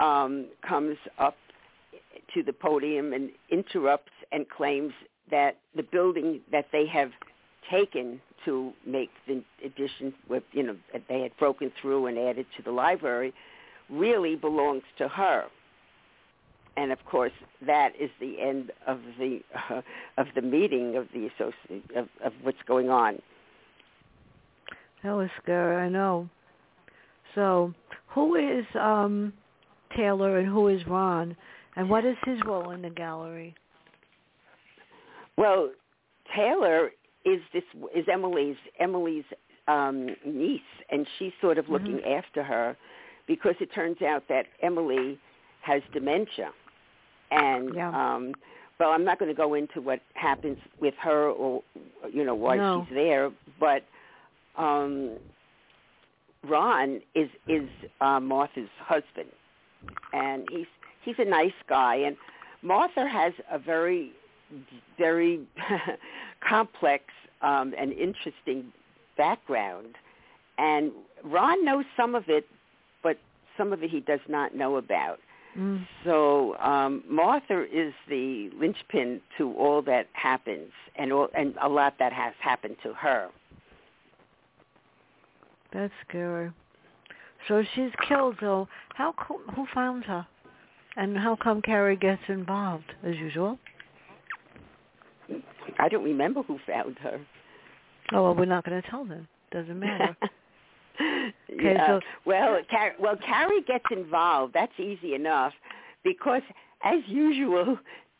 um, 0.00 0.46
comes 0.66 0.98
up 1.18 1.36
to 2.34 2.42
the 2.42 2.52
podium 2.52 3.12
and 3.12 3.30
interrupts 3.50 4.12
and 4.30 4.48
claims 4.48 4.92
that 5.30 5.56
the 5.74 5.82
building 5.82 6.40
that 6.50 6.66
they 6.72 6.86
have 6.86 7.10
taken 7.70 8.20
to 8.44 8.72
make 8.86 9.10
the 9.26 9.42
addition 9.64 10.12
with 10.28 10.42
you 10.52 10.62
know 10.62 10.76
that 10.92 11.02
they 11.08 11.20
had 11.20 11.34
broken 11.38 11.72
through 11.80 12.06
and 12.06 12.18
added 12.18 12.44
to 12.56 12.62
the 12.62 12.70
library 12.70 13.32
really 13.88 14.36
belongs 14.36 14.82
to 14.98 15.08
her 15.08 15.44
and 16.76 16.90
of 16.92 16.98
course 17.04 17.32
that 17.66 17.90
is 18.00 18.10
the 18.20 18.40
end 18.40 18.70
of 18.86 18.98
the 19.18 19.40
uh, 19.70 19.82
of 20.18 20.26
the 20.34 20.42
meeting 20.42 20.96
of 20.96 21.06
the 21.14 21.28
associate 21.28 21.84
of, 21.96 22.08
of 22.24 22.32
what's 22.42 22.62
going 22.66 22.88
on 22.90 23.18
That 25.02 25.12
was 25.12 25.30
scary, 25.42 25.76
I 25.76 25.88
know. 25.88 26.28
So, 27.34 27.74
who 28.14 28.36
is 28.36 28.64
um 28.76 29.32
Taylor 29.96 30.38
and 30.38 30.48
who 30.48 30.68
is 30.68 30.80
Ron, 30.86 31.36
and 31.76 31.90
what 31.90 32.04
is 32.04 32.16
his 32.24 32.38
role 32.46 32.70
in 32.70 32.82
the 32.82 32.90
gallery? 32.90 33.54
well 35.36 35.70
taylor 36.36 36.90
is 37.24 37.40
this 37.52 37.64
is 37.94 38.04
emily's 38.12 38.56
emily's 38.78 39.24
um 39.68 40.08
niece 40.26 40.60
and 40.90 41.06
she's 41.18 41.32
sort 41.40 41.58
of 41.58 41.68
looking 41.68 41.98
Mhm. 41.98 42.18
after 42.18 42.42
her 42.42 42.76
because 43.26 43.54
it 43.60 43.72
turns 43.74 44.00
out 44.02 44.22
that 44.28 44.46
emily 44.62 45.18
has 45.62 45.82
dementia 45.92 46.52
and 47.32 47.74
Yeah. 47.74 47.88
um 47.88 48.34
well 48.78 48.90
i'm 48.90 49.04
not 49.04 49.18
going 49.18 49.30
to 49.30 49.34
go 49.36 49.54
into 49.54 49.80
what 49.80 50.00
happens 50.14 50.58
with 50.80 50.94
her 51.00 51.28
or 51.30 51.62
you 52.12 52.24
know 52.24 52.34
why 52.34 52.56
No. 52.56 52.84
she's 52.86 52.94
there 52.94 53.30
but 53.58 53.82
um 54.56 55.16
ron 56.46 57.00
is 57.14 57.28
is 57.48 57.68
uh 58.00 58.20
martha's 58.20 58.68
husband 58.80 59.30
and 60.12 60.46
he's 60.50 60.66
he's 61.04 61.16
a 61.18 61.24
nice 61.24 61.58
guy 61.68 61.96
and 61.96 62.16
martha 62.62 63.08
has 63.08 63.32
a 63.50 63.58
very 63.58 64.12
very 64.98 65.40
complex 66.48 67.04
um 67.40 67.72
and 67.78 67.92
interesting 67.92 68.72
background 69.16 69.94
and 70.58 70.92
ron 71.24 71.64
knows 71.64 71.84
some 71.96 72.14
of 72.14 72.24
it 72.28 72.46
but 73.02 73.16
some 73.56 73.72
of 73.72 73.82
it 73.82 73.90
he 73.90 74.00
does 74.00 74.20
not 74.28 74.54
know 74.54 74.76
about 74.76 75.18
Mm. 75.58 75.86
so 76.04 76.56
um, 76.56 77.04
Martha 77.06 77.64
is 77.64 77.92
the 78.08 78.50
linchpin 78.58 79.20
to 79.36 79.52
all 79.52 79.82
that 79.82 80.06
happens, 80.14 80.70
and 80.96 81.12
all, 81.12 81.28
and 81.36 81.54
a 81.62 81.68
lot 81.68 81.94
that 81.98 82.12
has 82.12 82.32
happened 82.40 82.76
to 82.82 82.94
her. 82.94 83.28
That's 85.72 85.92
scary. 86.08 86.50
So 87.48 87.62
she's 87.74 87.90
killed. 88.08 88.36
So 88.40 88.66
how 88.94 89.12
co- 89.12 89.40
who 89.54 89.66
found 89.74 90.04
her, 90.04 90.26
and 90.96 91.18
how 91.18 91.36
come 91.36 91.60
Carrie 91.60 91.96
gets 91.96 92.22
involved 92.28 92.92
as 93.04 93.16
usual? 93.16 93.58
I 95.78 95.88
don't 95.88 96.04
remember 96.04 96.42
who 96.42 96.58
found 96.66 96.98
her. 97.00 97.20
Oh 98.12 98.22
well, 98.22 98.34
we're 98.34 98.44
not 98.46 98.64
going 98.64 98.80
to 98.80 98.88
tell 98.88 99.04
them. 99.04 99.28
Doesn't 99.50 99.78
matter. 99.78 100.16
Yeah. 101.62 101.86
so- 101.86 102.00
well, 102.24 102.58
Car- 102.70 102.94
well, 102.98 103.16
Carrie 103.16 103.62
gets 103.62 103.84
involved. 103.90 104.54
That's 104.54 104.72
easy 104.78 105.14
enough 105.14 105.52
because, 106.02 106.42
as 106.82 107.00
usual, 107.06 107.78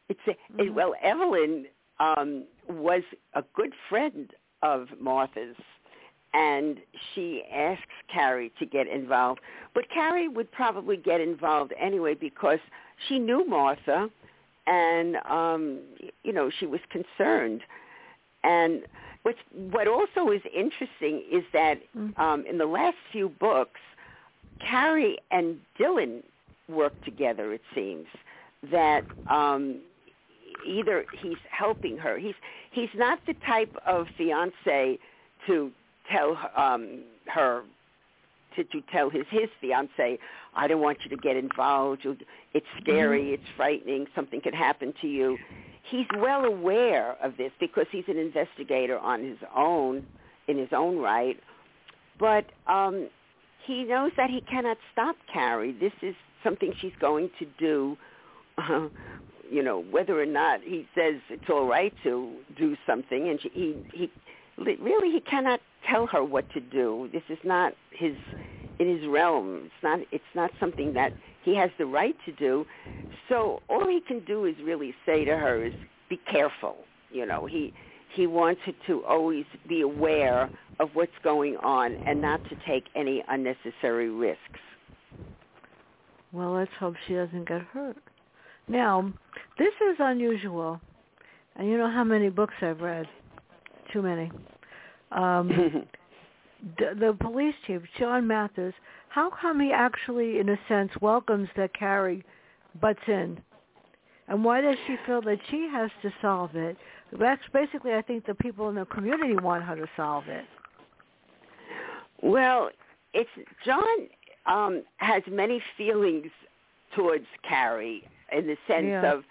it's 0.09 0.21
a, 0.27 0.33
it, 0.33 0.71
Mhm. 0.71 0.75
well, 0.75 0.95
Evelyn 1.03 1.67
um, 1.99 2.45
was 2.69 3.03
a 3.35 3.43
good 3.55 3.73
friend 3.89 4.31
of 4.63 4.89
Martha's, 5.01 5.57
and 6.35 6.79
she 7.15 7.43
asks 7.53 7.85
Carrie 8.13 8.53
to 8.59 8.67
get 8.67 8.87
involved. 8.87 9.41
But 9.75 9.89
Carrie 9.91 10.29
would 10.29 10.51
probably 10.53 10.97
get 10.97 11.21
involved 11.21 11.73
anyway 11.79 12.15
because 12.15 12.59
she 13.09 13.19
knew 13.19 13.45
Martha, 13.47 14.11
and 14.67 15.17
um, 15.29 15.81
you 16.23 16.33
know 16.33 16.51
she 16.59 16.67
was 16.67 16.81
concerned. 16.91 17.63
And 18.45 18.83
what's 19.23 19.39
what 19.53 19.87
also 19.89 20.31
is 20.31 20.43
interesting 20.55 21.23
is 21.31 21.45
that 21.53 21.79
Mm. 21.97 22.19
um, 22.19 22.47
in 22.47 22.59
the 22.59 22.67
last 22.67 22.97
few 23.13 23.29
books, 23.29 23.81
Carrie 24.61 25.19
and 25.31 25.59
Dylan 25.79 26.23
work 26.69 26.95
together. 27.05 27.53
It 27.53 27.63
seems 27.75 28.07
that 28.71 29.05
um, 29.29 29.81
either 30.67 31.05
he's 31.21 31.37
helping 31.51 31.97
her. 31.99 32.19
He's 32.19 32.35
he's 32.71 32.91
not 32.95 33.19
the 33.27 33.35
type 33.47 33.75
of 33.87 34.07
fiance 34.17 34.99
to 35.47 35.71
tell 36.11 36.39
um, 36.57 37.03
her 37.27 37.63
to, 38.57 38.65
to 38.65 38.81
tell 38.93 39.09
his 39.11 39.25
his 39.31 39.49
fiance, 39.61 40.19
I 40.55 40.67
don't 40.69 40.81
want 40.81 40.99
you 41.05 41.11
to 41.11 41.17
get 41.17 41.37
involved. 41.37 42.07
It's 42.55 42.67
scary. 42.81 43.23
Mhm. 43.25 43.35
It's 43.35 43.49
frightening. 43.57 44.07
Something 44.15 44.41
could 44.41 44.55
happen 44.55 44.93
to 45.01 45.07
you. 45.09 45.39
He's 45.91 46.07
well 46.17 46.45
aware 46.45 47.17
of 47.23 47.37
this 47.37 47.53
because 47.61 47.87
he's 47.91 48.05
an 48.09 48.19
investigator 48.19 48.99
on 48.99 49.23
his 49.25 49.39
own, 49.55 50.07
in 50.49 50.59
his 50.59 50.69
own 50.73 50.99
right. 50.99 51.39
But 52.19 52.47
um, 52.67 53.09
he 53.67 53.85
knows 53.85 54.13
that 54.17 54.31
he 54.31 54.41
cannot 54.43 54.79
stop 54.93 55.17
Carrie. 55.33 55.73
This 55.73 55.93
is 56.03 56.15
something 56.43 56.73
she's 56.81 56.93
going 57.01 57.31
to 57.39 57.47
do. 57.59 57.97
Uh, 58.59 58.89
you 59.51 59.63
know, 59.63 59.85
whether 59.91 60.21
or 60.21 60.27
not 60.27 60.61
he 60.63 60.87
says 60.95 61.15
it's 61.29 61.51
all 61.51 61.67
right 61.67 61.93
to 62.05 62.33
do 62.57 62.77
something, 62.87 63.29
and 63.29 63.41
she, 63.41 63.51
he 63.53 63.77
he 63.93 64.11
really 64.57 65.11
he 65.11 65.21
cannot 65.21 65.61
tell 65.89 66.07
her 66.07 66.25
what 66.25 66.51
to 66.53 66.61
do. 66.61 67.11
This 67.13 67.23
is 67.29 67.39
not 67.45 67.75
his 67.91 68.15
in 68.79 68.89
his 68.89 69.07
realm. 69.07 69.63
It's 69.65 69.83
not 69.83 70.01
it's 70.11 70.25
not 70.35 70.51
something 70.59 70.95
that 70.95 71.13
he 71.45 71.55
has 71.57 71.71
the 71.79 71.87
right 71.87 72.17
to 72.25 72.33
do. 72.33 72.65
So 73.33 73.63
all 73.71 73.89
he 73.89 74.01
can 74.07 74.21
do 74.27 74.45
is 74.45 74.55
really 74.63 74.95
say 75.07 75.25
to 75.25 75.31
her 75.31 75.65
is 75.65 75.73
be 76.11 76.21
careful. 76.31 76.77
You 77.11 77.25
know, 77.25 77.47
he 77.47 77.73
he 78.15 78.27
wants 78.27 78.61
her 78.67 78.73
to 78.89 79.03
always 79.07 79.47
be 79.67 79.81
aware 79.81 80.51
of 80.81 80.91
what's 80.93 81.13
going 81.25 81.57
on 81.57 81.97
and 82.07 82.21
not 82.21 82.43
to 82.51 82.57
take 82.67 82.85
any 82.95 83.25
unnecessary 83.29 84.11
risks. 84.11 84.61
Well, 86.31 86.53
let's 86.53 86.71
hope 86.79 86.95
she 87.09 87.15
doesn't 87.15 87.49
get 87.49 87.63
hurt. 87.63 87.97
Now, 88.69 89.11
this 89.59 89.73
is 89.91 89.97
unusual, 89.99 90.79
and 91.57 91.69
you 91.69 91.79
know 91.79 91.91
how 91.91 92.05
many 92.05 92.29
books 92.29 92.55
I've 92.61 92.81
read? 92.81 93.07
Too 93.95 94.03
many. 94.03 94.31
Um, 95.11 95.87
the, 96.79 96.95
the 96.99 97.17
police 97.19 97.55
chief, 97.67 97.81
John 97.99 98.27
Mathers, 98.27 98.75
how 99.09 99.31
come 99.41 99.59
he 99.59 99.73
actually, 99.73 100.39
in 100.39 100.51
a 100.51 100.59
sense, 100.69 100.91
welcomes 101.01 101.49
that 101.57 101.73
Carrie 101.75 102.25
butts 102.81 103.01
in? 103.07 103.41
And 104.29 104.45
why 104.45 104.61
does 104.61 104.77
she 104.87 104.97
feel 105.07 105.21
that 105.23 105.39
she 105.51 105.69
has 105.73 105.91
to 106.03 106.13
solve 106.23 106.55
it? 106.55 106.77
That's 107.19 107.43
basically, 107.53 107.93
I 107.93 108.03
think, 108.03 108.25
the 108.27 108.35
people 108.35 108.69
in 108.69 108.77
the 108.77 108.87
community 108.87 109.35
want 109.37 109.65
her 109.65 109.77
to 109.77 109.87
solve 109.97 110.29
it. 110.29 110.45
Well, 112.23 112.71
it's 113.13 113.29
John 113.67 113.85
um, 114.47 114.83
has 114.99 115.23
many 115.31 115.61
feelings 115.77 116.29
towards 116.95 117.27
Carrie 117.47 118.05
in 118.31 118.47
the 118.47 118.57
sense 118.67 118.87
Yeah. 118.87 119.13
of 119.13 119.25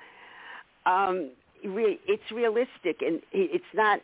um, 0.85 1.31
re- 1.63 1.99
it's 2.07 2.31
realistic 2.31 3.01
and 3.01 3.21
it's 3.31 3.63
not. 3.73 4.01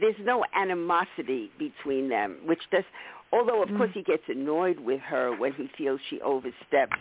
There's 0.00 0.14
no 0.20 0.44
animosity 0.54 1.50
between 1.58 2.08
them, 2.08 2.36
which 2.44 2.60
does. 2.70 2.84
Although 3.32 3.62
of 3.62 3.68
Mm. 3.68 3.76
course 3.78 3.90
he 3.94 4.02
gets 4.02 4.22
annoyed 4.28 4.78
with 4.78 5.00
her 5.00 5.32
when 5.36 5.52
he 5.52 5.68
feels 5.76 6.00
she 6.08 6.20
oversteps. 6.20 6.96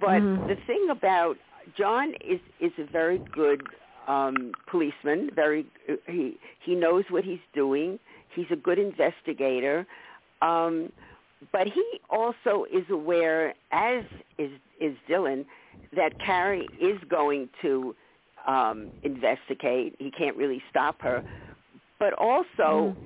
But 0.00 0.22
Mm. 0.22 0.48
the 0.48 0.56
thing 0.66 0.88
about 0.90 1.36
John 1.76 2.14
is 2.20 2.40
is 2.60 2.72
a 2.78 2.84
very 2.84 3.20
good 3.32 3.62
um, 4.06 4.52
policeman. 4.70 5.30
Very 5.34 5.66
he 6.06 6.38
he 6.60 6.74
knows 6.74 7.04
what 7.10 7.24
he's 7.24 7.44
doing. 7.54 7.98
He's 8.34 8.50
a 8.50 8.56
good 8.56 8.78
investigator. 8.78 9.86
Um, 10.42 10.92
but 11.52 11.66
he 11.66 11.84
also 12.10 12.64
is 12.72 12.84
aware, 12.90 13.54
as 13.72 14.04
is 14.38 14.50
is 14.80 14.96
Dylan, 15.08 15.44
that 15.94 16.18
Carrie 16.18 16.68
is 16.80 16.98
going 17.08 17.48
to 17.62 17.94
um, 18.46 18.90
investigate. 19.02 19.94
He 19.98 20.10
can't 20.10 20.36
really 20.36 20.62
stop 20.70 21.00
her, 21.02 21.22
but 21.98 22.12
also 22.14 22.96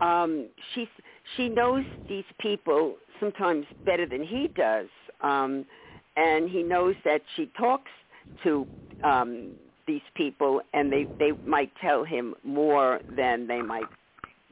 um, 0.00 0.48
she 0.74 0.88
she 1.36 1.48
knows 1.48 1.84
these 2.08 2.24
people 2.40 2.96
sometimes 3.20 3.66
better 3.86 4.06
than 4.06 4.22
he 4.22 4.48
does, 4.56 4.88
um, 5.20 5.64
and 6.16 6.48
he 6.48 6.62
knows 6.62 6.94
that 7.04 7.22
she 7.36 7.50
talks 7.58 7.90
to 8.42 8.66
um, 9.02 9.52
these 9.86 10.02
people, 10.14 10.60
and 10.72 10.92
they 10.92 11.06
they 11.18 11.32
might 11.46 11.72
tell 11.80 12.04
him 12.04 12.34
more 12.44 13.00
than 13.16 13.46
they 13.46 13.62
might 13.62 13.84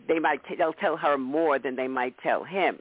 they 0.09 0.19
might 0.19 0.41
they'll 0.59 0.73
tell 0.73 0.97
her 0.97 1.17
more 1.19 1.59
than 1.59 1.77
they 1.77 1.89
might 1.89 2.15
tell 2.23 2.45
him. 2.45 2.79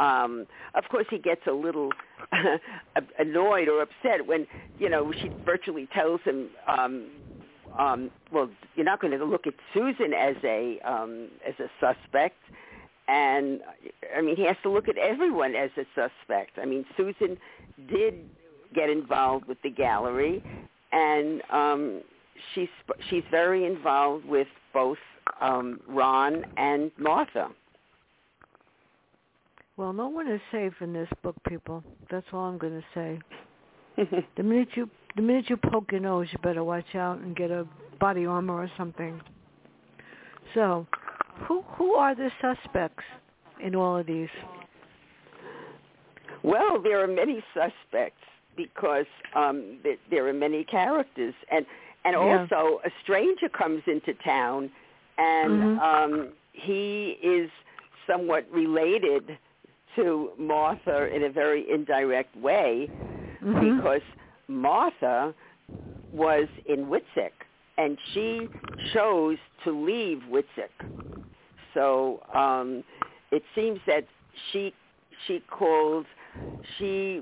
Um, 0.00 0.46
of 0.74 0.84
course, 0.90 1.06
he 1.10 1.18
gets 1.18 1.42
a 1.46 1.52
little 1.52 1.90
annoyed 3.18 3.68
or 3.68 3.82
upset 3.82 4.26
when 4.26 4.46
you 4.78 4.88
know 4.88 5.12
she 5.20 5.30
virtually 5.44 5.88
tells 5.94 6.20
him, 6.22 6.48
um, 6.66 7.06
um, 7.78 8.10
"Well, 8.32 8.50
you're 8.74 8.84
not 8.84 9.00
going 9.00 9.16
to 9.16 9.24
look 9.24 9.46
at 9.46 9.54
Susan 9.72 10.12
as 10.12 10.36
a 10.42 10.78
um, 10.84 11.28
as 11.46 11.54
a 11.60 11.68
suspect." 11.80 12.36
And 13.06 13.60
I 14.16 14.22
mean, 14.22 14.34
he 14.34 14.46
has 14.46 14.56
to 14.62 14.70
look 14.70 14.88
at 14.88 14.96
everyone 14.96 15.54
as 15.54 15.70
a 15.76 15.84
suspect. 15.94 16.58
I 16.60 16.64
mean, 16.64 16.86
Susan 16.96 17.36
did 17.88 18.14
get 18.74 18.90
involved 18.90 19.46
with 19.46 19.58
the 19.62 19.70
gallery, 19.70 20.42
and 20.92 21.42
um, 21.52 22.02
she's 22.54 22.68
she's 23.10 23.24
very 23.30 23.66
involved 23.66 24.24
with 24.24 24.48
both 24.72 24.98
um, 25.40 25.80
Ron 25.88 26.44
and 26.56 26.90
Martha. 26.98 27.48
Well, 29.76 29.92
no 29.92 30.08
one 30.08 30.30
is 30.30 30.40
safe 30.52 30.72
in 30.80 30.92
this 30.92 31.08
book, 31.22 31.34
people. 31.48 31.82
That's 32.10 32.26
all 32.32 32.44
I'm 32.44 32.58
going 32.58 32.80
to 32.80 32.84
say. 32.94 33.18
the 34.36 34.42
minute 34.42 34.68
you 34.74 34.88
the 35.16 35.22
minute 35.22 35.48
you 35.48 35.56
poke 35.56 35.90
your 35.92 36.00
nose, 36.00 36.28
you 36.32 36.38
better 36.42 36.64
watch 36.64 36.94
out 36.94 37.18
and 37.18 37.36
get 37.36 37.50
a 37.50 37.66
body 38.00 38.26
armor 38.26 38.54
or 38.54 38.70
something. 38.76 39.20
So, 40.54 40.86
who 41.46 41.62
who 41.76 41.94
are 41.94 42.14
the 42.14 42.30
suspects 42.40 43.04
in 43.60 43.74
all 43.74 43.96
of 43.96 44.06
these? 44.06 44.28
Well, 46.44 46.80
there 46.80 47.02
are 47.02 47.08
many 47.08 47.42
suspects 47.54 48.20
because 48.54 49.06
um, 49.34 49.78
there 50.10 50.28
are 50.28 50.32
many 50.32 50.62
characters, 50.64 51.34
and 51.50 51.66
and 52.04 52.14
Yeah. 52.14 52.46
also 52.50 52.82
a 52.84 52.90
stranger 53.02 53.48
comes 53.48 53.82
into 53.86 54.12
town, 54.22 54.70
and 55.16 55.62
Mhm. 55.62 55.78
um, 55.80 56.28
he 56.52 57.18
is 57.22 57.50
somewhat 58.06 58.44
related 58.52 59.38
to 59.96 60.32
Martha 60.36 61.08
in 61.14 61.22
a 61.22 61.30
very 61.30 61.68
indirect 61.70 62.36
way 62.36 62.90
Mhm. 63.42 63.60
because 63.60 64.02
Martha 64.48 65.34
was 66.12 66.46
in 66.66 66.88
WITSEC, 66.90 67.32
and 67.78 67.98
she 68.12 68.50
chose 68.92 69.38
to 69.64 69.70
leave 69.72 70.22
WITSEC. 70.28 70.70
So 71.72 72.22
um, 72.34 72.84
it 73.30 73.42
seems 73.54 73.80
that 73.86 74.04
she 74.50 74.74
she 75.26 75.40
called 75.40 76.06
she 76.78 77.20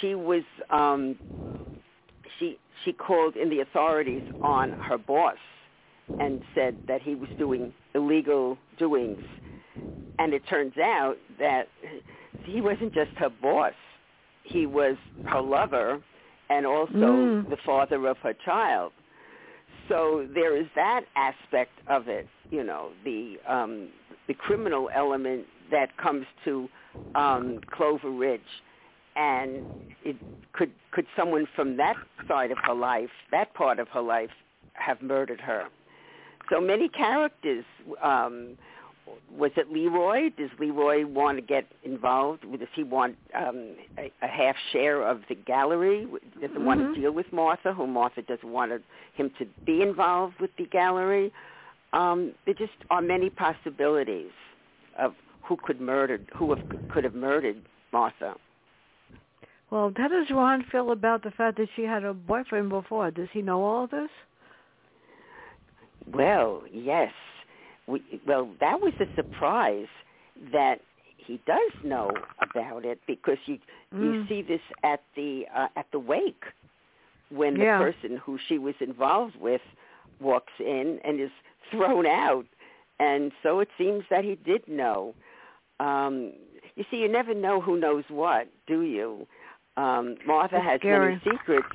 she 0.00 0.14
was 0.14 0.42
um, 0.70 1.16
she 2.38 2.58
she 2.84 2.92
called 2.92 3.36
in 3.36 3.50
the 3.50 3.60
authorities 3.60 4.22
on 4.42 4.74
her 4.80 4.98
boss 4.98 5.36
and 6.18 6.40
said 6.54 6.76
that 6.88 7.00
he 7.02 7.14
was 7.14 7.28
doing 7.38 7.72
illegal 7.94 8.58
doings, 8.78 9.20
and 10.18 10.32
it 10.34 10.42
turns 10.48 10.76
out 10.78 11.16
that 11.38 11.68
he 12.44 12.60
wasn't 12.60 12.92
just 12.92 13.10
her 13.16 13.30
boss; 13.30 13.72
he 14.44 14.66
was 14.66 14.96
her 15.24 15.40
lover 15.40 16.02
and 16.48 16.66
also 16.66 16.90
Mm. 16.96 17.48
the 17.48 17.56
father 17.64 18.06
of 18.08 18.18
her 18.18 18.34
child. 18.44 18.92
So 19.88 20.26
there 20.34 20.56
is 20.56 20.66
that 20.74 21.02
aspect 21.16 21.72
of 21.86 22.08
it, 22.08 22.26
you 22.50 22.64
know, 22.64 22.90
the 23.04 23.38
um, 23.48 23.88
the 24.26 24.34
criminal 24.34 24.90
element 24.94 25.46
that 25.70 25.96
comes 25.96 26.26
to 26.44 26.68
um, 27.14 27.60
Clover 27.70 28.10
Ridge, 28.10 28.40
and 29.16 29.64
it 30.04 30.16
could 30.52 30.70
could 30.92 31.06
someone 31.16 31.46
from 31.54 31.76
that 31.76 31.96
side 32.28 32.50
of 32.50 32.58
her 32.64 32.74
life, 32.74 33.10
that 33.30 33.52
part 33.54 33.78
of 33.78 33.88
her 33.88 34.02
life, 34.02 34.30
have 34.74 35.00
murdered 35.02 35.40
her? 35.40 35.64
So 36.50 36.60
many 36.60 36.88
characters. 36.88 37.64
Um, 38.02 38.56
was 39.36 39.50
it 39.56 39.72
Leroy? 39.72 40.30
Does 40.36 40.50
Leroy 40.60 41.04
want 41.04 41.38
to 41.38 41.42
get 41.42 41.66
involved? 41.82 42.42
Does 42.42 42.68
he 42.74 42.84
want 42.84 43.16
um, 43.34 43.74
a, 43.98 44.12
a 44.22 44.28
half 44.28 44.54
share 44.72 45.02
of 45.02 45.22
the 45.28 45.34
gallery? 45.34 46.06
Doesn't 46.40 46.64
want 46.64 46.80
Mhm. 46.80 46.94
to 46.94 47.00
deal 47.00 47.12
with 47.12 47.32
Martha, 47.32 47.72
who 47.72 47.86
Martha 47.88 48.22
doesn't 48.22 48.52
want 48.52 48.70
him 49.14 49.30
to 49.38 49.46
be 49.66 49.82
involved 49.82 50.38
with 50.40 50.54
the 50.56 50.66
gallery. 50.66 51.32
Um, 51.92 52.32
there 52.44 52.54
just 52.54 52.72
are 52.90 53.02
many 53.02 53.30
possibilities 53.30 54.30
of 54.96 55.14
who 55.50 55.56
could 55.56 55.80
murder, 55.80 56.20
who 56.36 56.50
have, 56.50 56.60
could 56.90 57.02
have 57.02 57.14
murdered 57.14 57.60
Martha. 57.92 58.36
Well, 59.72 59.92
how 59.96 60.06
does 60.06 60.30
Ron 60.30 60.64
feel 60.70 60.92
about 60.92 61.24
the 61.24 61.32
fact 61.32 61.58
that 61.58 61.66
she 61.74 61.82
had 61.82 62.04
a 62.04 62.14
boyfriend 62.14 62.68
before? 62.68 63.10
Does 63.10 63.26
he 63.32 63.42
know 63.42 63.64
all 63.64 63.88
this? 63.88 64.10
Well, 66.14 66.62
yes. 66.72 67.12
We, 67.88 68.00
well, 68.28 68.48
that 68.60 68.80
was 68.80 68.92
a 69.00 69.06
surprise 69.16 69.88
that 70.52 70.80
he 71.16 71.40
does 71.46 71.72
know 71.82 72.12
about 72.40 72.84
it 72.84 73.00
because 73.08 73.38
you 73.46 73.58
you 73.92 74.14
Mm. 74.14 74.28
see 74.28 74.42
this 74.42 74.60
at 74.84 75.02
the 75.16 75.46
uh, 75.52 75.66
at 75.74 75.86
the 75.90 75.98
wake 75.98 76.44
when 77.30 77.56
Yeah. 77.58 77.78
the 77.78 77.90
person 77.90 78.16
who 78.18 78.38
she 78.46 78.56
was 78.58 78.76
involved 78.80 79.34
with 79.40 79.62
walks 80.20 80.52
in 80.60 81.00
and 81.04 81.20
is 81.20 81.32
thrown 81.72 82.06
out, 82.06 82.46
and 83.00 83.32
so 83.42 83.58
it 83.58 83.68
seems 83.76 84.04
that 84.10 84.22
he 84.22 84.36
did 84.36 84.68
know. 84.68 85.14
Um, 85.80 86.32
you 86.76 86.84
see, 86.90 86.98
you 86.98 87.08
never 87.08 87.34
know 87.34 87.60
who 87.60 87.80
knows 87.80 88.04
what, 88.08 88.46
do 88.66 88.82
you? 88.82 89.26
Um, 89.76 90.16
Martha 90.26 90.56
It's 90.56 90.64
has 90.66 90.80
scary. 90.80 91.20
many 91.24 91.36
secrets, 91.38 91.68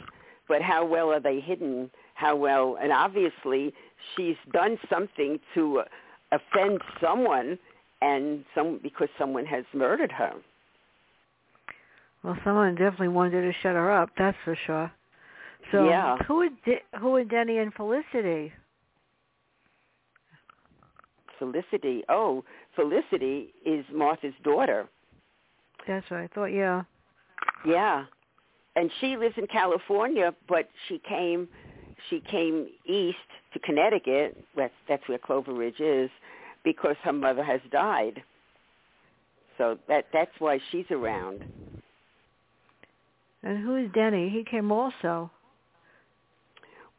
but 0.47 0.61
how 0.61 0.85
well 0.85 1.11
are 1.11 1.19
they 1.19 1.39
hidden? 1.39 1.89
How 2.13 2.35
well? 2.35 2.77
And 2.81 2.91
obviously, 2.91 3.73
she's 4.15 4.35
done 4.53 4.77
something 4.89 5.39
to 5.55 5.79
uh, 5.79 5.83
offend 6.31 6.81
someone, 7.01 7.57
and 8.01 8.45
some 8.53 8.79
because 8.81 9.09
someone 9.17 9.45
has 9.45 9.65
murdered 9.73 10.11
her. 10.11 10.33
Well, 12.23 12.37
someone 12.43 12.75
definitely 12.75 13.09
wanted 13.09 13.41
to 13.41 13.51
shut 13.61 13.73
her 13.73 13.91
up. 13.91 14.09
That's 14.17 14.37
for 14.45 14.57
sure. 14.65 14.91
So, 15.71 15.85
Yeah. 15.85 16.17
who 16.27 16.41
are 16.41 16.49
who 16.99 17.15
are 17.15 17.23
Denny 17.23 17.57
and 17.57 17.73
Felicity? 17.73 18.53
Felicity. 21.39 22.03
Oh, 22.09 22.43
Felicity 22.75 23.53
is 23.65 23.85
Martha's 23.93 24.33
daughter. 24.43 24.87
That's 25.87 26.09
what 26.09 26.19
I 26.19 26.27
thought. 26.27 26.47
Yeah. 26.47 26.83
Yeah. 27.65 28.05
And 28.75 28.91
she 28.99 29.17
lives 29.17 29.35
in 29.37 29.47
California, 29.47 30.33
but 30.47 30.69
she 30.87 30.99
came 31.07 31.47
she 32.09 32.19
came 32.19 32.67
east 32.85 33.17
to 33.53 33.59
Connecticut. 33.59 34.37
That's 34.55 34.73
that's 34.87 35.07
where 35.07 35.17
Clover 35.17 35.53
Ridge 35.53 35.79
is 35.79 36.09
because 36.63 36.95
her 37.03 37.13
mother 37.13 37.43
has 37.43 37.61
died. 37.71 38.21
So 39.57 39.77
that 39.87 40.05
that's 40.11 40.31
why 40.39 40.59
she's 40.71 40.85
around. 40.91 41.43
And 43.43 43.63
who 43.63 43.75
is 43.75 43.91
Denny? 43.93 44.29
He 44.29 44.43
came 44.43 44.71
also. 44.71 45.31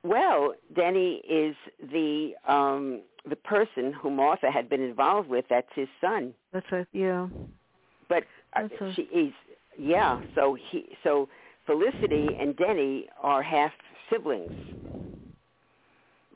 Well, 0.07 0.55
Denny 0.75 1.23
is 1.29 1.57
the 1.92 2.33
um 2.47 3.03
the 3.29 3.37
person 3.37 3.92
who 3.92 4.11
Martha 4.11 4.51
had 4.51 4.69
been 4.69 4.81
involved 4.81 5.29
with. 5.29 5.45
That's 5.51 5.69
his 5.75 5.88
son. 6.01 6.33
That's. 6.53 6.66
Yeah. 6.92 7.27
But 8.09 8.25
uh, 8.55 8.69
a- 8.81 8.92
she 8.95 9.03
is 9.03 9.33
yeah. 9.77 10.21
So 10.35 10.57
he 10.71 10.97
so 11.03 11.29
Felicity 11.66 12.29
and 12.40 12.57
Denny 12.57 13.09
are 13.21 13.42
half 13.42 13.73
siblings, 14.09 14.53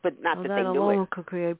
but 0.02 0.20
not 0.20 0.38
well, 0.38 0.42
that 0.42 0.48
that 0.48 0.64
they 0.64 0.70
knew 0.70 1.02
it. 1.02 1.10
could 1.10 1.26
create. 1.26 1.56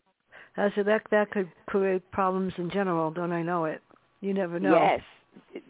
That's 0.57 0.75
that 0.75 1.03
that 1.13 1.31
could 1.31 1.49
create 1.67 2.11
problems 2.11 2.53
in 2.59 2.71
general. 2.71 3.13
Don't 3.13 3.33
I 3.33 3.43
know 3.43 3.67
it? 3.67 3.81
You 4.21 4.35
never 4.35 4.59
know. 4.59 4.75
Yes, 4.75 5.01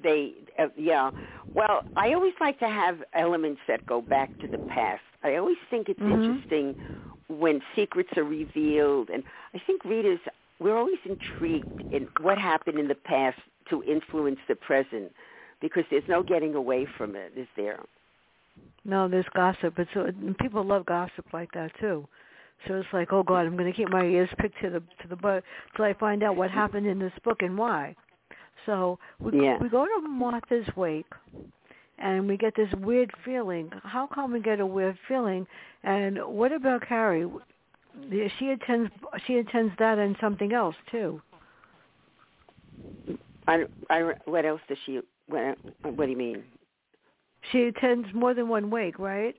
they 0.03 0.33
uh, 0.59 0.69
yeah. 0.77 1.11
Well, 1.53 1.85
I 1.97 2.15
always 2.15 2.33
like 2.41 2.59
to 2.61 2.69
have 2.69 3.03
elements 3.13 3.61
that 3.69 3.85
go 3.87 4.01
back 4.01 4.39
to 4.41 4.49
the 4.49 4.59
past. 4.59 5.03
I 5.23 5.37
always 5.37 5.59
think 5.69 5.89
it's 5.89 6.01
Mhm. 6.01 6.13
interesting 6.13 6.77
when 7.29 7.63
secrets 7.77 8.11
are 8.17 8.25
revealed, 8.25 9.11
and 9.11 9.23
I 9.55 9.59
think 9.59 9.85
readers 9.85 10.21
we're 10.59 10.77
always 10.77 10.99
intrigued 11.05 11.83
in 11.91 12.07
what 12.21 12.39
happened 12.39 12.79
in 12.79 12.87
the 12.87 12.95
past 12.95 13.39
to 13.71 13.83
influence 13.85 14.39
the 14.47 14.55
present, 14.55 15.15
because 15.61 15.85
there's 15.91 16.07
no 16.09 16.23
getting 16.23 16.55
away 16.55 16.85
from 16.85 17.17
it, 17.17 17.33
is 17.37 17.49
there? 17.57 17.81
No, 18.85 19.09
there's 19.09 19.29
gossip. 19.35 19.79
It's 19.79 19.91
and 19.95 20.37
people 20.39 20.63
love 20.65 20.87
gossip 20.87 21.33
like 21.33 21.51
that 21.53 21.73
too. 21.79 22.07
So 22.67 22.75
it's 22.75 22.93
like, 22.93 23.13
oh 23.13 23.23
God, 23.23 23.47
I'm 23.47 23.57
going 23.57 23.71
to 23.71 23.77
keep 23.77 23.89
my 23.89 24.05
ears 24.05 24.29
picked 24.39 24.61
to 24.61 24.71
the 24.71 24.81
to 24.81 25.09
the 25.09 25.17
butt 25.17 25.45
till 25.77 25.85
I 25.85 25.95
find 25.95 26.23
out 26.23 26.37
what 26.37 26.51
happened 26.51 26.87
in 26.87 26.99
this 26.99 27.13
book 27.25 27.43
and 27.43 27.57
why. 27.57 27.95
So 28.67 28.99
we 29.19 29.33
Yeah. 29.33 29.59
we 29.59 29.69
go 29.69 29.87
to 29.87 30.09
Martha's 30.09 30.67
wake, 30.77 31.13
and 32.01 32.27
we 32.27 32.37
get 32.37 32.55
this 32.57 32.69
weird 32.79 33.11
feeling. 33.25 33.71
How 33.83 34.07
come 34.07 34.33
we 34.33 34.41
get 34.41 34.61
a 34.61 34.67
weird 34.67 34.99
feeling? 35.07 35.47
And 35.85 36.19
what 36.19 36.53
about 36.53 36.87
Carrie? 36.87 37.27
She 38.39 38.51
attends 38.51 38.91
she 39.27 39.39
attends 39.39 39.73
that 39.79 39.99
and 39.99 40.17
something 40.21 40.53
else 40.53 40.77
too. 40.91 41.21
I, 43.49 43.65
I, 43.89 44.13
what 44.27 44.45
else 44.45 44.61
does 44.69 44.79
she? 44.87 45.01
What, 45.27 45.59
what 45.83 46.05
do 46.05 46.11
you 46.11 46.17
mean? 46.17 46.45
She 47.51 47.63
attends 47.65 48.09
more 48.15 48.33
than 48.33 48.49
one 48.49 48.71
wake, 48.71 48.99
right? 48.99 49.35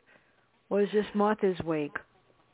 Or 0.69 0.82
is 0.82 0.89
this 0.91 1.06
Martha's 1.13 1.60
wake? 1.63 1.97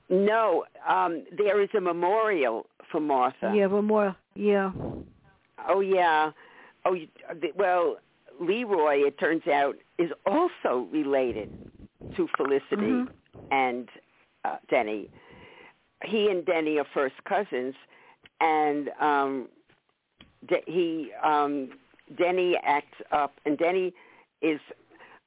No, 0.09 0.65
um, 0.87 1.23
there 1.37 1.61
is 1.61 1.69
a 1.75 1.81
memorial 1.81 2.67
for 2.91 2.99
Martha. 2.99 3.53
Yeah, 3.55 3.67
more. 3.67 4.15
Yeah. 4.35 4.71
Oh 5.67 5.79
yeah. 5.79 6.31
Oh, 6.85 6.95
well, 7.55 7.97
Leroy, 8.39 9.07
it 9.07 9.19
turns 9.19 9.45
out, 9.47 9.75
is 9.97 10.11
also 10.25 10.87
related 10.91 11.49
to 12.15 12.27
Felicity 12.37 12.75
Mhm. 12.75 13.09
and 13.51 13.89
uh, 14.45 14.57
Denny. 14.69 15.09
He 16.03 16.29
and 16.29 16.45
Denny 16.45 16.77
are 16.77 16.85
first 16.93 17.15
cousins, 17.25 17.75
and 18.39 18.89
um, 18.99 19.49
De- 20.47 20.63
he 20.67 21.11
um, 21.23 21.71
Denny 22.17 22.55
acts 22.63 23.01
up, 23.11 23.33
and 23.45 23.57
Denny 23.57 23.93
is 24.41 24.59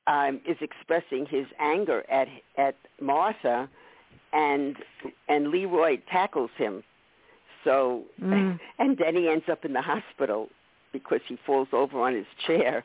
um, 0.06 0.40
is 0.46 0.56
expressing 0.60 1.26
his 1.26 1.46
anger 1.58 2.04
at 2.10 2.28
at 2.56 2.76
Martha, 3.00 3.68
and 4.32 4.76
and 5.28 5.48
Leroy 5.48 5.98
tackles 6.10 6.50
him. 6.56 6.82
So 7.64 8.04
Mm. 8.22 8.58
and 8.78 8.96
Denny 8.96 9.28
ends 9.28 9.48
up 9.50 9.64
in 9.64 9.72
the 9.72 9.82
hospital 9.82 10.48
because 10.92 11.20
he 11.26 11.36
falls 11.44 11.68
over 11.72 12.00
on 12.00 12.14
his 12.14 12.26
chair 12.46 12.84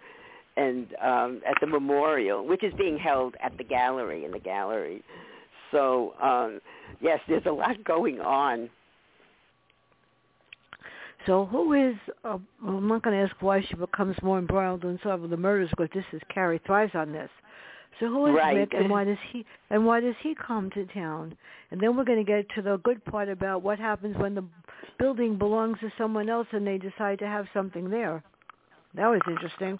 and 0.58 0.88
um 1.02 1.42
at 1.48 1.56
the 1.62 1.68
memorial 1.68 2.46
which 2.46 2.64
is 2.64 2.74
being 2.76 2.98
held 2.98 3.36
at 3.44 3.58
the 3.58 3.64
gallery 3.64 4.26
in 4.26 4.32
the 4.32 4.40
gallery 4.40 5.04
so 5.72 6.14
um 6.22 6.60
yes 7.02 7.20
there's 7.28 7.46
a 7.46 7.52
lot 7.52 7.84
going 7.84 8.20
on 8.20 8.70
So 11.26 11.46
who 11.46 11.74
is? 11.74 11.96
Uh, 12.24 12.38
I'm 12.66 12.88
not 12.88 13.02
going 13.02 13.18
to 13.18 13.24
ask 13.24 13.42
why 13.42 13.62
she 13.62 13.74
becomes 13.76 14.16
more 14.22 14.38
embroiled 14.38 14.84
in 14.84 15.00
some 15.02 15.24
of 15.24 15.30
the 15.30 15.38
murders, 15.38 15.70
because 15.72 15.90
this 15.94 16.06
is 16.14 16.22
Carrie 16.32 16.62
thrives 16.66 16.94
on 16.94 17.12
this. 17.12 17.30
So 18.00 18.08
who 18.08 18.28
is 18.28 18.36
Right. 18.36 18.70
Mick, 18.70 18.78
and 18.78 18.90
why 18.90 19.06
does 19.06 19.18
he? 19.32 19.46
And 19.70 19.86
why 19.86 20.02
does 20.02 20.16
he 20.22 20.36
come 20.36 20.70
to 20.72 20.86
town? 20.88 21.36
And 21.72 21.80
then 21.80 21.96
we're 21.96 22.04
going 22.04 22.24
to 22.24 22.30
get 22.30 22.48
to 22.56 22.62
the 22.62 22.78
good 22.84 23.04
part 23.06 23.30
about 23.30 23.64
what 23.64 23.80
happens 23.80 24.16
when 24.18 24.36
the 24.36 24.44
building 25.00 25.38
belongs 25.38 25.80
to 25.80 25.92
someone 25.98 26.30
else 26.30 26.48
and 26.52 26.68
they 26.68 26.78
decide 26.78 27.20
to 27.20 27.28
have 27.28 27.48
something 27.54 27.90
there. 27.90 28.24
That 28.94 29.08
was 29.08 29.22
interesting. 29.28 29.80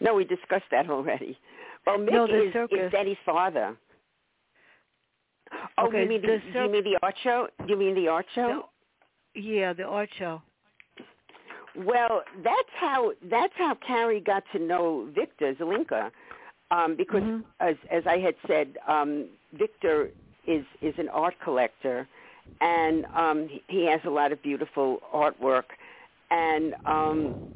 No 0.00 0.14
we 0.14 0.24
discussed 0.24 0.64
that 0.70 0.88
already 0.96 1.38
well 1.86 1.98
Mick 1.98 2.12
No, 2.12 2.26
the 2.26 2.46
is, 2.48 2.52
circus. 2.52 2.78
is 2.86 2.92
Denny's 2.92 3.16
father 3.24 3.76
oh 5.78 5.86
Okay, 5.86 6.02
you 6.02 6.08
mean 6.08 6.22
the, 6.22 6.40
the 6.52 6.62
you 6.64 6.70
mean 6.70 6.84
the 6.84 6.98
art 7.02 7.14
show 7.22 7.48
you 7.66 7.76
mean 7.76 7.94
the 7.94 8.08
art 8.08 8.26
show 8.34 8.68
Yeah, 9.34 9.72
the 9.74 9.84
art 9.84 10.08
show. 10.18 10.40
Well, 11.76 12.22
that's 12.42 12.72
how 12.80 13.12
that's 13.30 13.52
how 13.58 13.76
Carrie 13.86 14.20
got 14.20 14.42
to 14.52 14.58
know 14.58 15.08
Victor 15.14 15.54
Zelinka, 15.56 16.10
um, 16.70 16.96
because 16.96 17.22
Mhm. 17.22 17.44
as 17.60 17.76
as 17.90 18.02
I 18.06 18.18
had 18.18 18.34
said, 18.46 18.78
um, 18.88 19.28
Victor 19.52 20.08
is 20.46 20.64
is 20.80 20.94
an 20.98 21.10
art 21.10 21.34
collector, 21.44 22.08
and 22.62 23.04
um, 23.14 23.46
he- 23.48 23.62
he 23.68 23.84
has 23.92 24.00
a 24.06 24.10
lot 24.10 24.32
of 24.32 24.40
beautiful 24.42 25.00
artwork, 25.12 25.68
and 26.30 26.74
um, 26.86 27.54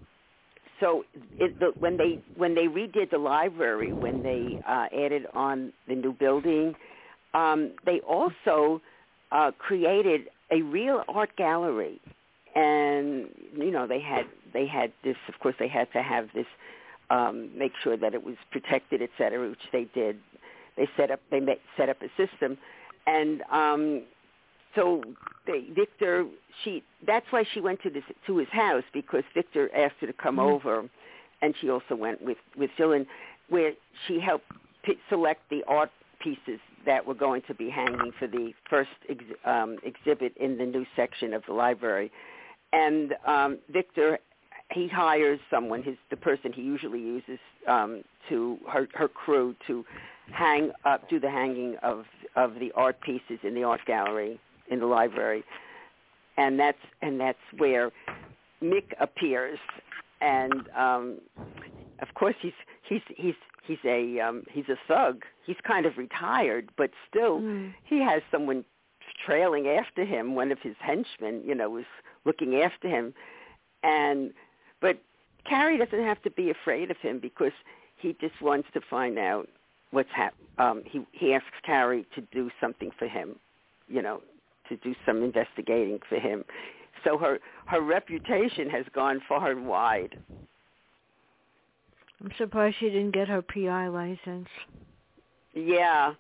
so 0.80 1.04
it, 1.38 1.58
the, 1.60 1.72
when 1.78 1.96
they 1.96 2.18
when 2.36 2.54
they 2.54 2.66
redid 2.66 3.10
the 3.10 3.18
library, 3.18 3.92
when 3.92 4.22
they 4.22 4.58
uh, 4.66 4.86
added 4.92 5.26
on 5.34 5.72
the 5.86 5.94
new 5.94 6.12
building, 6.12 6.74
um, 7.34 7.72
they 7.84 8.00
also 8.00 8.80
uh, 9.30 9.52
created 9.58 10.22
a 10.50 10.62
real 10.62 11.04
art 11.08 11.36
gallery. 11.36 12.00
And 12.54 13.28
you 13.56 13.70
know 13.70 13.86
they 13.86 14.00
had 14.00 14.24
they 14.52 14.66
had 14.66 14.92
this 15.04 15.16
of 15.28 15.38
course 15.40 15.54
they 15.58 15.68
had 15.68 15.92
to 15.92 16.02
have 16.02 16.28
this 16.34 16.46
um 17.08 17.56
make 17.56 17.72
sure 17.82 17.96
that 17.96 18.12
it 18.12 18.24
was 18.24 18.34
protected 18.50 19.02
et 19.02 19.10
cetera 19.16 19.48
which 19.48 19.58
they 19.72 19.86
did. 19.94 20.18
They 20.76 20.88
set 20.96 21.12
up 21.12 21.20
they 21.30 21.40
met, 21.40 21.60
set 21.76 21.88
up 21.88 21.98
a 22.02 22.08
system. 22.16 22.58
And 23.06 23.42
um 23.52 24.02
so 24.74 25.02
they, 25.46 25.66
Victor 25.74 26.26
she 26.64 26.82
that's 27.06 27.26
why 27.30 27.44
she 27.54 27.60
went 27.60 27.82
to 27.82 27.90
this 27.90 28.04
to 28.26 28.36
his 28.38 28.48
house 28.50 28.84
because 28.92 29.24
Victor 29.34 29.70
asked 29.74 29.96
her 30.00 30.06
to 30.06 30.12
come 30.12 30.36
Mhm. 30.36 30.52
over 30.52 30.88
and 31.42 31.54
she 31.60 31.70
also 31.70 31.94
went 31.94 32.20
with 32.22 32.38
with 32.56 32.70
Dylan 32.78 33.06
where 33.48 33.72
she 34.06 34.20
helped 34.20 34.46
p- 34.84 34.98
select 35.08 35.48
the 35.50 35.64
art 35.64 35.90
pieces 36.20 36.60
that 36.86 37.04
were 37.04 37.14
going 37.14 37.42
to 37.42 37.54
be 37.54 37.68
hanging 37.68 38.12
for 38.18 38.26
the 38.26 38.52
first 38.68 38.90
ex, 39.08 39.24
um, 39.44 39.78
exhibit 39.82 40.36
in 40.36 40.56
the 40.56 40.64
new 40.64 40.86
section 40.94 41.34
of 41.34 41.44
the 41.46 41.52
library. 41.52 42.10
And 42.72 43.14
um, 43.26 43.58
Victor, 43.70 44.18
he 44.70 44.86
hires 44.86 45.40
someone, 45.50 45.82
his 45.82 45.96
the 46.10 46.16
person 46.16 46.52
he 46.52 46.62
usually 46.62 47.00
uses 47.00 47.38
um, 47.66 48.04
to 48.28 48.58
her, 48.68 48.86
her 48.94 49.08
crew 49.08 49.56
to 49.66 49.84
hang 50.32 50.70
up, 50.84 51.08
do 51.08 51.18
the 51.18 51.30
hanging 51.30 51.76
of 51.82 52.04
of 52.36 52.54
the 52.60 52.70
art 52.76 53.00
pieces 53.00 53.38
in 53.42 53.54
the 53.54 53.64
art 53.64 53.80
gallery 53.86 54.38
in 54.70 54.78
the 54.80 54.86
library, 54.86 55.42
and 56.36 56.58
that's 56.58 56.78
and 57.02 57.20
that's 57.20 57.38
where 57.58 57.90
Mick 58.62 58.92
appears, 59.00 59.58
and 60.20 60.68
um, 60.76 61.18
of 62.00 62.08
course 62.14 62.36
he's 62.40 62.52
he's 62.88 63.02
he's 63.16 63.34
he's 63.66 63.78
a 63.84 64.20
um 64.20 64.44
he's 64.50 64.68
a 64.68 64.76
thug. 64.88 65.24
He's 65.46 65.56
kind 65.66 65.86
of 65.86 65.96
retired, 65.98 66.70
but 66.76 66.90
still 67.08 67.40
Mm. 67.40 67.74
he 67.84 68.00
has 68.02 68.22
someone 68.30 68.64
trailing 69.26 69.66
after 69.68 70.04
him. 70.04 70.34
One 70.34 70.50
of 70.52 70.58
his 70.62 70.76
henchmen, 70.78 71.42
you 71.44 71.54
know, 71.54 71.68
was 71.70 71.84
looking 72.24 72.56
after 72.62 72.88
him, 72.88 73.12
and 73.82 74.32
but 74.80 74.98
Carrie 75.48 75.78
doesn't 75.78 76.04
have 76.04 76.22
to 76.22 76.30
be 76.30 76.50
afraid 76.50 76.90
of 76.90 76.96
him 76.98 77.18
because 77.18 77.52
he 77.96 78.16
just 78.20 78.40
wants 78.40 78.68
to 78.74 78.80
find 78.88 79.18
out 79.18 79.48
what's 79.90 80.10
hap- 80.14 80.34
um 80.58 80.82
he 80.84 81.04
he 81.12 81.34
asks 81.34 81.48
Carrie 81.64 82.06
to 82.14 82.20
do 82.32 82.50
something 82.60 82.90
for 82.98 83.08
him, 83.08 83.36
you 83.88 84.00
know, 84.02 84.22
to 84.70 84.76
do 84.76 84.94
some 85.04 85.22
investigating 85.22 86.00
for 86.08 86.18
him. 86.18 86.44
So 87.04 87.18
her 87.18 87.38
her 87.66 87.80
reputation 87.80 88.68
has 88.70 88.84
gone 88.94 89.20
far 89.28 89.50
and 89.50 89.66
wide. 89.66 90.18
I'm 92.20 92.30
surprised 92.36 92.76
she 92.80 92.86
didn't 92.86 93.12
get 93.12 93.28
her 93.28 93.42
PI 93.42 93.88
license. 93.88 94.48
Yeah. 95.54 96.12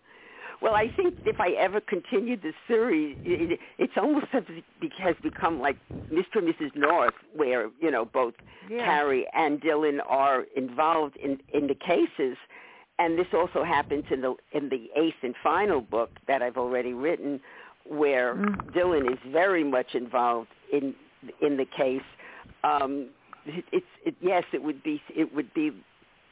Well, 0.62 0.74
I 0.74 0.88
think 0.94 1.14
if 1.24 1.40
I 1.40 1.50
ever 1.52 1.80
continue 1.80 2.36
the 2.36 2.52
series, 2.68 3.16
it, 3.24 3.58
it's 3.78 3.94
almost 3.96 4.26
has 4.30 5.14
become 5.22 5.58
like 5.58 5.76
Mr. 6.12 6.36
and 6.36 6.48
Mrs. 6.48 6.76
North, 6.76 7.14
where 7.34 7.70
you 7.80 7.90
know 7.90 8.04
both 8.04 8.34
Yeah. 8.68 8.84
Carrie 8.84 9.26
and 9.32 9.60
Dylan 9.60 10.00
are 10.06 10.44
involved 10.56 11.16
in 11.16 11.40
in 11.54 11.66
the 11.66 11.74
cases, 11.74 12.36
and 12.98 13.18
this 13.18 13.28
also 13.32 13.64
happens 13.64 14.04
in 14.10 14.20
the 14.20 14.34
in 14.52 14.68
the 14.68 14.90
eighth 14.96 15.22
and 15.22 15.34
final 15.42 15.80
book 15.80 16.10
that 16.28 16.42
I've 16.42 16.58
already 16.58 16.92
written, 16.92 17.40
where 17.84 18.34
Mm. 18.34 18.72
Dylan 18.72 19.12
is 19.12 19.18
very 19.32 19.64
much 19.64 19.94
involved 19.94 20.48
in 20.72 20.94
in 21.40 21.56
the 21.56 21.64
case. 21.66 22.02
Um, 22.64 23.08
it, 23.46 23.64
it's 23.72 23.86
it, 24.04 24.14
yes, 24.20 24.44
it 24.52 24.62
would 24.62 24.82
be 24.82 25.00
it 25.14 25.34
would 25.34 25.52
be 25.54 25.72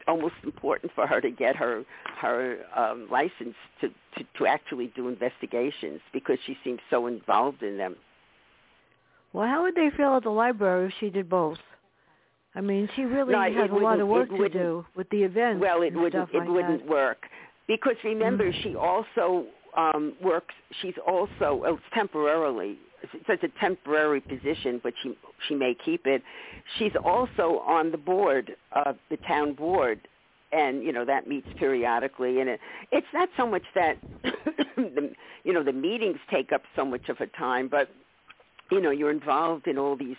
almost 0.07 0.35
important 0.43 0.91
for 0.95 1.07
her 1.07 1.21
to 1.21 1.31
get 1.31 1.57
her 1.57 1.85
her 2.21 2.59
um, 2.75 3.09
license 3.11 3.55
to, 3.81 3.89
to 4.17 4.25
to 4.39 4.47
actually 4.47 4.89
do 4.97 5.09
investigations 5.09 6.01
because 6.13 6.39
she 6.47 6.57
seems 6.65 6.81
so 6.91 7.07
involved 7.07 7.63
in 7.63 7.77
them. 7.77 7.97
Well, 9.33 9.47
how 9.47 9.63
would 9.63 9.75
they 9.75 9.91
feel 9.97 10.17
at 10.17 10.23
the 10.23 10.31
library 10.31 10.87
if 10.87 10.95
she 11.01 11.11
did 11.11 11.29
both? 11.29 11.59
I 12.55 12.61
mean, 12.63 12.89
she 12.97 13.03
really 13.03 13.33
No, 13.33 13.43
has 13.43 13.71
a 13.71 13.75
lot 13.75 14.01
of 14.01 14.09
work 14.09 14.31
to 14.31 14.49
do 14.49 14.85
with 14.97 15.09
the 15.11 15.23
events. 15.23 15.61
Well, 15.61 15.83
it 15.83 15.95
wouldn't 15.95 16.31
it 16.33 16.39
like 16.39 16.49
wouldn't 16.49 16.81
that. 16.81 16.89
work 16.91 17.27
because 17.67 17.97
remember 18.03 18.51
Mm. 18.51 18.63
she 18.63 18.75
also 18.75 19.47
um, 19.79 20.15
works. 20.23 20.55
She's 20.83 20.95
also 21.07 21.55
well, 21.55 21.79
temporarily. 21.95 22.79
It's 23.29 23.45
a 23.45 23.61
temporary 23.61 24.21
position, 24.21 24.81
but 24.83 24.93
she 25.03 25.17
she 25.47 25.55
may 25.55 25.75
keep 25.85 26.07
it. 26.07 26.23
She's 26.79 26.93
also 27.05 27.63
on 27.65 27.93
the 27.93 27.97
board 27.97 28.57
of 28.73 28.97
the 29.09 29.17
town 29.19 29.55
board, 29.55 30.01
and 30.53 30.83
you 30.83 30.93
know 30.93 31.05
that 31.05 31.29
meets 31.29 31.47
periodically. 31.59 32.41
And 32.41 32.51
it, 32.51 32.61
it's 32.91 33.07
not 33.15 33.29
so 33.37 33.47
much 33.47 33.63
that 33.77 33.99
the 34.77 35.13
you 35.45 35.53
know 35.53 35.63
the 35.63 35.73
meetings 35.73 36.19
take 36.29 36.51
up 36.53 36.63
so 36.75 36.85
much 36.85 37.09
of 37.09 37.19
her 37.19 37.29
time, 37.39 37.69
but 37.69 37.89
you 38.73 38.81
know 38.81 38.91
you're 38.91 39.13
involved 39.13 39.69
in 39.69 39.79
all 39.79 39.97
these 39.97 40.17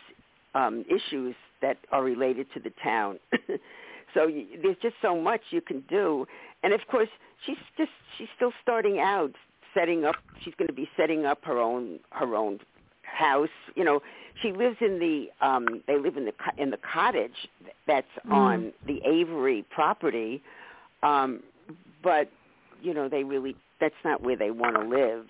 um, 0.56 0.86
issues 0.88 1.36
that 1.62 1.78
are 1.92 2.04
related 2.04 2.48
to 2.54 2.62
the 2.62 2.72
town. 2.82 3.20
so 4.14 4.26
you, 4.26 4.46
there's 4.64 4.78
just 4.82 4.96
so 5.02 5.20
much 5.20 5.42
you 5.52 5.60
can 5.60 5.84
do, 5.90 6.26
and 6.64 6.72
of 6.72 6.80
course 6.90 7.10
she's 7.46 7.58
just 7.78 7.92
she's 8.18 8.30
still 8.38 8.54
starting 8.62 9.00
out, 9.00 9.34
setting 9.74 10.06
up. 10.06 10.16
She's 10.44 10.54
going 10.58 10.68
to 10.68 10.74
be 10.74 10.90
setting 10.98 11.26
up 11.26 11.40
her 11.46 11.60
own 11.60 12.00
her 12.12 12.36
own 12.36 12.60
house. 13.04 13.50
You 13.76 13.84
know, 13.84 14.02
she 14.42 14.52
lives 14.52 14.78
in 14.82 15.00
the 15.00 15.30
um 15.46 15.82
they 15.88 15.98
live 15.98 16.18
in 16.18 16.26
the 16.26 16.34
in 16.58 16.70
the 16.72 16.78
cottage 16.78 17.48
that's 17.88 18.08
Mm. 18.28 18.32
on 18.34 18.74
the 18.86 19.02
Avery 19.06 19.64
property, 19.70 20.42
um, 21.04 21.42
but 22.04 22.30
you 22.82 22.94
know 22.94 23.10
they 23.10 23.24
really 23.24 23.56
that's 23.80 23.96
not 24.04 24.22
where 24.22 24.36
they 24.36 24.52
want 24.52 24.76
to 24.76 24.84
live. 24.84 25.28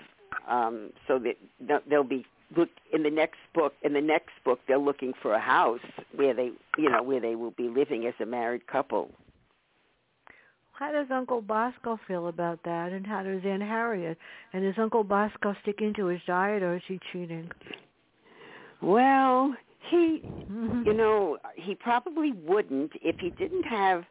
Um, 0.47 0.91
so 1.07 1.19
that 1.19 1.37
they'll- 1.59 1.81
they'll 1.87 2.03
be 2.03 2.25
look 2.55 2.69
in 2.91 3.03
the 3.03 3.09
next 3.11 3.39
book. 3.53 3.75
In 3.83 3.93
the 3.93 4.01
next 4.01 4.31
book, 4.43 4.59
they're 4.67 4.77
looking 4.79 5.13
for 5.21 5.33
a 5.33 5.39
house 5.39 5.81
where 6.15 6.33
they 6.33 6.51
you 6.77 6.89
know 6.89 7.03
where 7.03 7.19
they 7.19 7.35
will 7.35 7.51
be 7.51 7.67
living 7.67 8.05
as 8.07 8.13
a 8.19 8.25
married 8.25 8.65
couple. 8.67 9.11
How 10.79 10.93
does 10.93 11.07
Uncle 11.11 11.41
Bosco 11.41 11.99
feel 12.07 12.29
about 12.29 12.59
that, 12.63 12.93
and 12.93 13.05
how 13.05 13.21
does 13.21 13.41
Aunt 13.45 13.61
Harriet? 13.61 14.17
And 14.53 14.65
is 14.65 14.75
Uncle 14.77 15.03
Bosco 15.03 15.53
sticking 15.61 15.93
to 15.95 16.05
his 16.05 16.21
diet, 16.25 16.63
or 16.63 16.77
is 16.77 16.81
he 16.87 17.01
cheating? 17.11 17.51
Well, 18.81 19.53
He, 19.89 20.21
you 20.49 20.93
know, 20.93 21.37
he 21.55 21.75
probably 21.75 22.31
wouldn't 22.31 22.93
if 23.01 23.17
he 23.19 23.29
didn't 23.31 23.63
have 23.63 24.05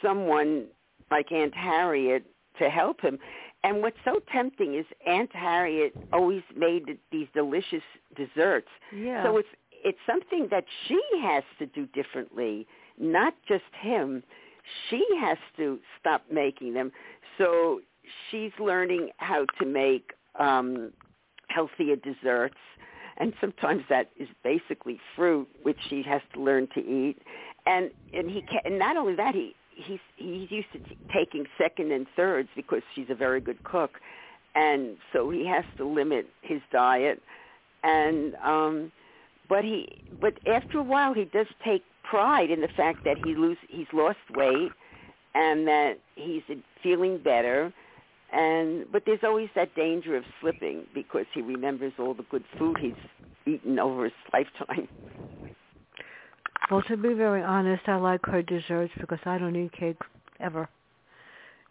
someone 0.00 0.66
like 1.10 1.32
Aunt 1.32 1.54
Harriet 1.54 2.24
to 2.60 2.70
help 2.70 3.00
him. 3.00 3.18
And 3.64 3.82
what's 3.82 3.96
so 4.04 4.20
tempting 4.32 4.74
is 4.74 4.86
Aunt 5.04 5.34
Harriet 5.34 5.92
always 6.12 6.42
made 6.56 6.98
these 7.10 7.26
delicious 7.34 7.82
desserts. 8.14 8.68
Yeah. 8.94 9.24
So 9.24 9.38
it's 9.38 9.48
it's 9.84 9.98
something 10.06 10.46
that 10.52 10.64
she 10.86 11.00
has 11.22 11.42
to 11.58 11.66
do 11.66 11.86
differently, 11.86 12.66
not 12.96 13.34
just 13.48 13.64
him. 13.80 14.22
She 14.88 15.04
has 15.20 15.38
to 15.56 15.78
stop 16.00 16.24
making 16.30 16.74
them. 16.74 16.92
So 17.38 17.80
she's 18.30 18.52
learning 18.58 19.10
how 19.18 19.46
to 19.58 19.66
make 19.66 20.12
um 20.38 20.92
healthier 21.48 21.96
desserts. 21.96 22.56
And 23.18 23.32
sometimes 23.40 23.82
that 23.88 24.10
is 24.18 24.28
basically 24.44 25.00
fruit 25.14 25.48
which 25.62 25.78
she 25.88 26.02
has 26.02 26.20
to 26.34 26.42
learn 26.42 26.68
to 26.74 26.80
eat. 26.80 27.16
And 27.66 27.90
and 28.12 28.30
he 28.30 28.42
can 28.42 28.60
and 28.64 28.78
not 28.78 28.96
only 28.96 29.16
that 29.16 29.34
he 29.34 29.54
he's 29.74 30.00
he's 30.16 30.50
used 30.50 30.72
to 30.72 30.78
t- 30.80 30.96
taking 31.12 31.46
second 31.58 31.92
and 31.92 32.06
thirds 32.16 32.48
because 32.56 32.82
she's 32.94 33.06
a 33.10 33.14
very 33.14 33.40
good 33.40 33.62
cook. 33.64 33.92
And 34.54 34.96
so 35.12 35.30
he 35.30 35.46
has 35.46 35.64
to 35.76 35.86
limit 35.86 36.26
his 36.42 36.60
diet. 36.72 37.22
And 37.82 38.34
um 38.36 38.92
but 39.48 39.64
he 39.64 39.88
but 40.20 40.34
after 40.46 40.78
a 40.78 40.82
while 40.82 41.14
he 41.14 41.24
does 41.24 41.46
take 41.64 41.84
pride 42.10 42.50
in 42.50 42.60
the 42.60 42.68
fact 42.76 43.04
that 43.04 43.16
he 43.24 43.34
lose 43.34 43.58
he's 43.68 43.86
lost 43.92 44.18
weight 44.34 44.72
and 45.34 45.66
that 45.66 45.94
he's 46.14 46.42
feeling 46.82 47.18
better 47.18 47.72
and 48.32 48.84
but 48.92 49.02
there's 49.06 49.20
always 49.22 49.48
that 49.54 49.74
danger 49.74 50.16
of 50.16 50.24
slipping 50.40 50.84
because 50.94 51.26
he 51.34 51.42
remembers 51.42 51.92
all 51.98 52.14
the 52.14 52.24
good 52.30 52.44
food 52.58 52.76
he's 52.80 52.92
eaten 53.46 53.78
over 53.78 54.04
his 54.04 54.12
lifetime 54.32 54.88
Well, 56.70 56.82
to 56.88 56.96
be 56.96 57.12
very 57.14 57.42
honest, 57.42 57.82
I 57.86 57.96
like 57.96 58.20
her 58.26 58.42
desserts 58.42 58.92
because 59.00 59.20
I 59.24 59.38
don't 59.38 59.54
eat 59.54 59.72
cake 59.72 59.98
ever, 60.40 60.68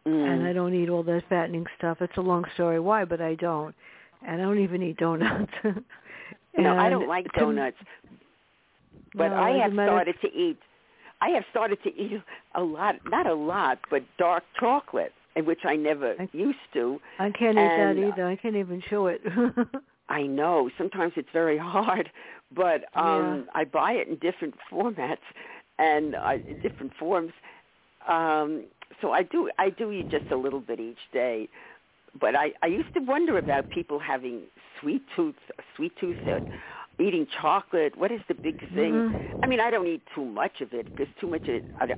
mm. 0.08 0.34
and 0.34 0.48
I 0.48 0.54
don't 0.54 0.74
eat 0.74 0.88
all 0.88 1.04
that 1.04 1.24
fattening 1.28 1.66
stuff. 1.78 1.98
It's 2.00 2.16
a 2.16 2.22
long 2.22 2.46
story 2.54 2.80
why, 2.80 3.04
but 3.04 3.20
I 3.20 3.36
don't, 3.36 3.76
and 4.26 4.42
I 4.42 4.46
don't 4.46 4.60
even 4.60 4.82
eat 4.82 4.96
donuts. 4.98 5.52
no 6.58 6.78
i 6.78 6.90
don't 6.90 7.08
like 7.08 7.32
to- 7.34 7.40
donuts 7.42 7.78
but 9.18 9.30
no, 9.30 9.36
i 9.36 9.52
as 9.52 9.58
a 9.58 9.62
have 9.64 9.72
started 9.74 10.16
to 10.22 10.28
eat 10.34 10.58
i 11.22 11.30
have 11.30 11.44
started 11.52 11.82
to 11.84 11.90
eat 11.96 12.22
a 12.56 12.62
lot 12.62 12.96
not 13.06 13.28
a 13.28 13.34
lot 13.34 13.80
but 13.90 14.04
dark 14.18 14.44
chocolate 14.60 15.14
and 15.36 15.46
which 15.46 15.60
i 15.66 15.76
never 15.76 16.16
I- 16.20 16.30
used 16.34 16.58
to 16.74 17.00
I 17.20 17.30
can't 17.32 17.58
eat 17.58 17.72
that 17.78 17.98
uh, 17.98 18.08
either. 18.08 18.26
I 18.28 18.36
can't 18.36 18.56
even 18.56 18.82
chew 18.90 19.08
it. 19.08 19.22
I 20.10 20.24
know. 20.24 20.70
Sometimes 20.78 21.14
it's 21.16 21.30
very 21.34 21.58
hard, 21.58 22.10
but 22.56 22.80
um 22.96 23.46
Yeah. 23.46 23.60
I 23.60 23.64
buy 23.66 23.94
it 23.94 24.08
in 24.08 24.16
different 24.18 24.56
formats 24.72 25.26
and 25.80 26.16
I, 26.16 26.36
in 26.48 26.60
different 26.62 26.94
forms. 27.00 27.34
Um 28.08 28.66
so 29.02 29.12
I 29.12 29.24
do 29.24 29.50
I 29.58 29.70
do 29.70 29.92
eat 29.92 30.10
just 30.12 30.26
a 30.32 30.36
little 30.36 30.60
bit 30.62 30.80
each 30.80 31.04
day. 31.12 31.50
But 32.20 32.36
I 32.36 32.54
I 32.62 32.68
used 32.68 32.94
to 32.94 33.00
wonder 33.02 33.38
about 33.38 33.70
people 33.70 34.00
having 34.00 34.42
sweet 34.80 35.04
tooth 35.16 35.36
sweet 35.76 35.94
tooth 36.00 36.18
uh, 36.28 36.40
eating 37.00 37.28
chocolate. 37.42 37.98
What 37.98 38.12
is 38.12 38.22
the 38.28 38.34
big 38.36 38.58
thing? 38.74 38.94
Mhm. 38.94 39.16
I 39.44 39.48
mean, 39.48 39.60
I 39.60 39.70
don't 39.70 39.88
eat 39.88 40.02
too 40.16 40.26
much 40.26 40.62
of 40.62 40.74
it 40.74 40.88
because 40.96 41.14
too 41.20 41.28
much 41.28 41.48
of 41.48 41.56
it 41.56 41.66
I, 41.80 41.94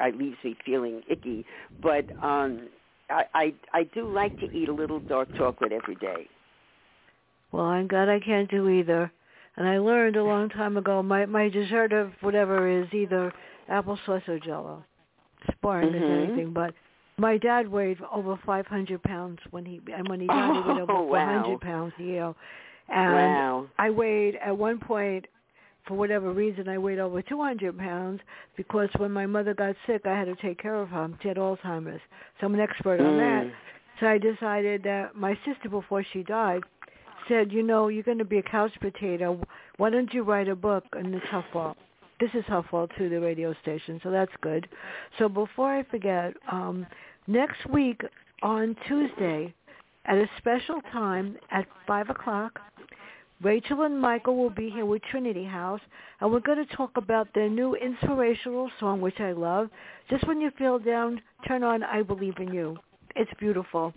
I 0.00 0.10
leaves 0.10 0.36
me 0.44 0.56
feeling 0.64 1.02
icky, 1.08 1.44
but 1.82 2.06
um 2.22 2.68
I, 3.10 3.24
I 3.34 3.54
I 3.72 3.82
do 3.84 4.08
like 4.08 4.38
to 4.40 4.46
eat 4.52 4.68
a 4.68 4.72
little 4.72 5.00
dark 5.00 5.28
chocolate 5.36 5.72
every 5.72 5.96
day. 5.96 6.28
well, 7.52 7.64
I'm 7.64 7.88
glad 7.88 8.08
I 8.08 8.20
can't 8.20 8.50
do 8.50 8.68
either. 8.68 9.10
And 9.56 9.66
I 9.68 9.78
learned 9.78 10.16
a 10.16 10.24
long 10.24 10.48
time 10.48 10.76
ago 10.76 11.02
my 11.02 11.26
my 11.26 11.48
dessert 11.48 11.92
of 11.92 12.12
whatever 12.20 12.68
is 12.68 12.86
either 12.92 13.32
applesauce 13.70 14.26
or 14.28 14.38
Jello. 14.38 14.84
It's 15.46 15.56
boring 15.62 15.94
as 15.94 16.02
anything, 16.02 16.52
but 16.52 16.74
my 17.18 17.36
dad 17.38 17.68
weighed 17.68 17.98
over 18.12 18.38
500 18.46 19.02
pounds 19.02 19.38
when 19.50 19.64
he 19.64 19.80
and 19.94 20.08
when 20.08 20.20
he 20.20 20.26
died 20.26 20.54
he 20.54 20.60
weighed 20.70 20.80
over 20.84 20.92
Oh, 20.92 21.02
wow. 21.02 21.58
pounds 21.60 21.92
a 21.98 22.02
year. 22.02 22.34
And 22.90 23.14
wow. 23.14 23.66
I 23.78 23.90
weighed 23.90 24.36
at 24.44 24.56
one 24.56 24.78
point, 24.78 25.26
for 25.86 25.94
whatever 25.94 26.32
reason, 26.32 26.68
I 26.68 26.78
weighed 26.78 26.98
over 26.98 27.22
200 27.22 27.78
pounds 27.78 28.20
because 28.56 28.88
when 28.96 29.12
my 29.12 29.26
mother 29.26 29.54
got 29.54 29.74
sick, 29.86 30.02
I 30.04 30.18
had 30.18 30.26
to 30.26 30.36
take 30.36 30.60
care 30.60 30.74
of 30.74 30.88
her. 30.88 31.08
She 31.22 31.28
had 31.28 31.36
Alzheimer's, 31.36 32.00
so 32.38 32.46
I'm 32.46 32.54
an 32.54 32.60
expert 32.60 33.00
on 33.00 33.16
that. 33.16 33.44
Mm. 33.46 33.52
So 34.00 34.06
I 34.06 34.18
decided 34.18 34.82
that 34.84 35.14
my 35.14 35.38
sister, 35.44 35.68
before 35.68 36.04
she 36.12 36.22
died, 36.22 36.62
said, 37.28 37.52
you 37.52 37.62
know, 37.62 37.88
you're 37.88 38.02
going 38.02 38.18
to 38.18 38.24
be 38.24 38.38
a 38.38 38.42
couch 38.42 38.72
potato. 38.80 39.40
Why 39.76 39.90
don't 39.90 40.12
you 40.12 40.22
write 40.22 40.48
a 40.48 40.56
book? 40.56 40.84
And 40.92 41.14
it's 41.14 41.26
her 41.26 41.44
fault. 41.52 41.76
This 42.18 42.30
is 42.34 42.44
her 42.46 42.62
fault 42.70 42.90
too, 42.98 43.08
the 43.08 43.20
radio 43.20 43.54
station. 43.62 44.00
So 44.02 44.10
that's 44.10 44.32
good. 44.42 44.68
So 45.18 45.28
before 45.28 45.72
I 45.74 45.82
forget, 45.84 46.34
um, 46.50 46.86
next 47.26 47.66
week 47.70 48.02
on 48.42 48.76
Tuesday, 48.86 49.54
at 50.06 50.16
a 50.16 50.28
special 50.38 50.80
time 50.92 51.36
at 51.50 51.66
five 51.86 52.10
o'clock, 52.10 52.58
Rachel 53.42 53.82
and 53.82 53.98
Michael 53.98 54.36
will 54.36 54.50
be 54.50 54.68
here 54.68 54.84
with 54.84 55.00
Trinity 55.10 55.44
House, 55.44 55.80
and 56.20 56.30
we're 56.30 56.40
going 56.40 56.64
to 56.64 56.76
talk 56.76 56.90
about 56.96 57.26
their 57.34 57.48
new 57.48 57.74
inspirational 57.74 58.70
song, 58.78 59.00
which 59.00 59.18
I 59.18 59.32
love. 59.32 59.70
Just 60.10 60.26
when 60.28 60.42
you 60.42 60.50
feel 60.58 60.78
down, 60.78 61.22
turn 61.48 61.62
on 61.62 61.82
"I 61.82 62.02
Believe 62.02 62.36
in 62.38 62.52
You." 62.52 62.76
It's 63.16 63.30
beautiful. 63.38 63.94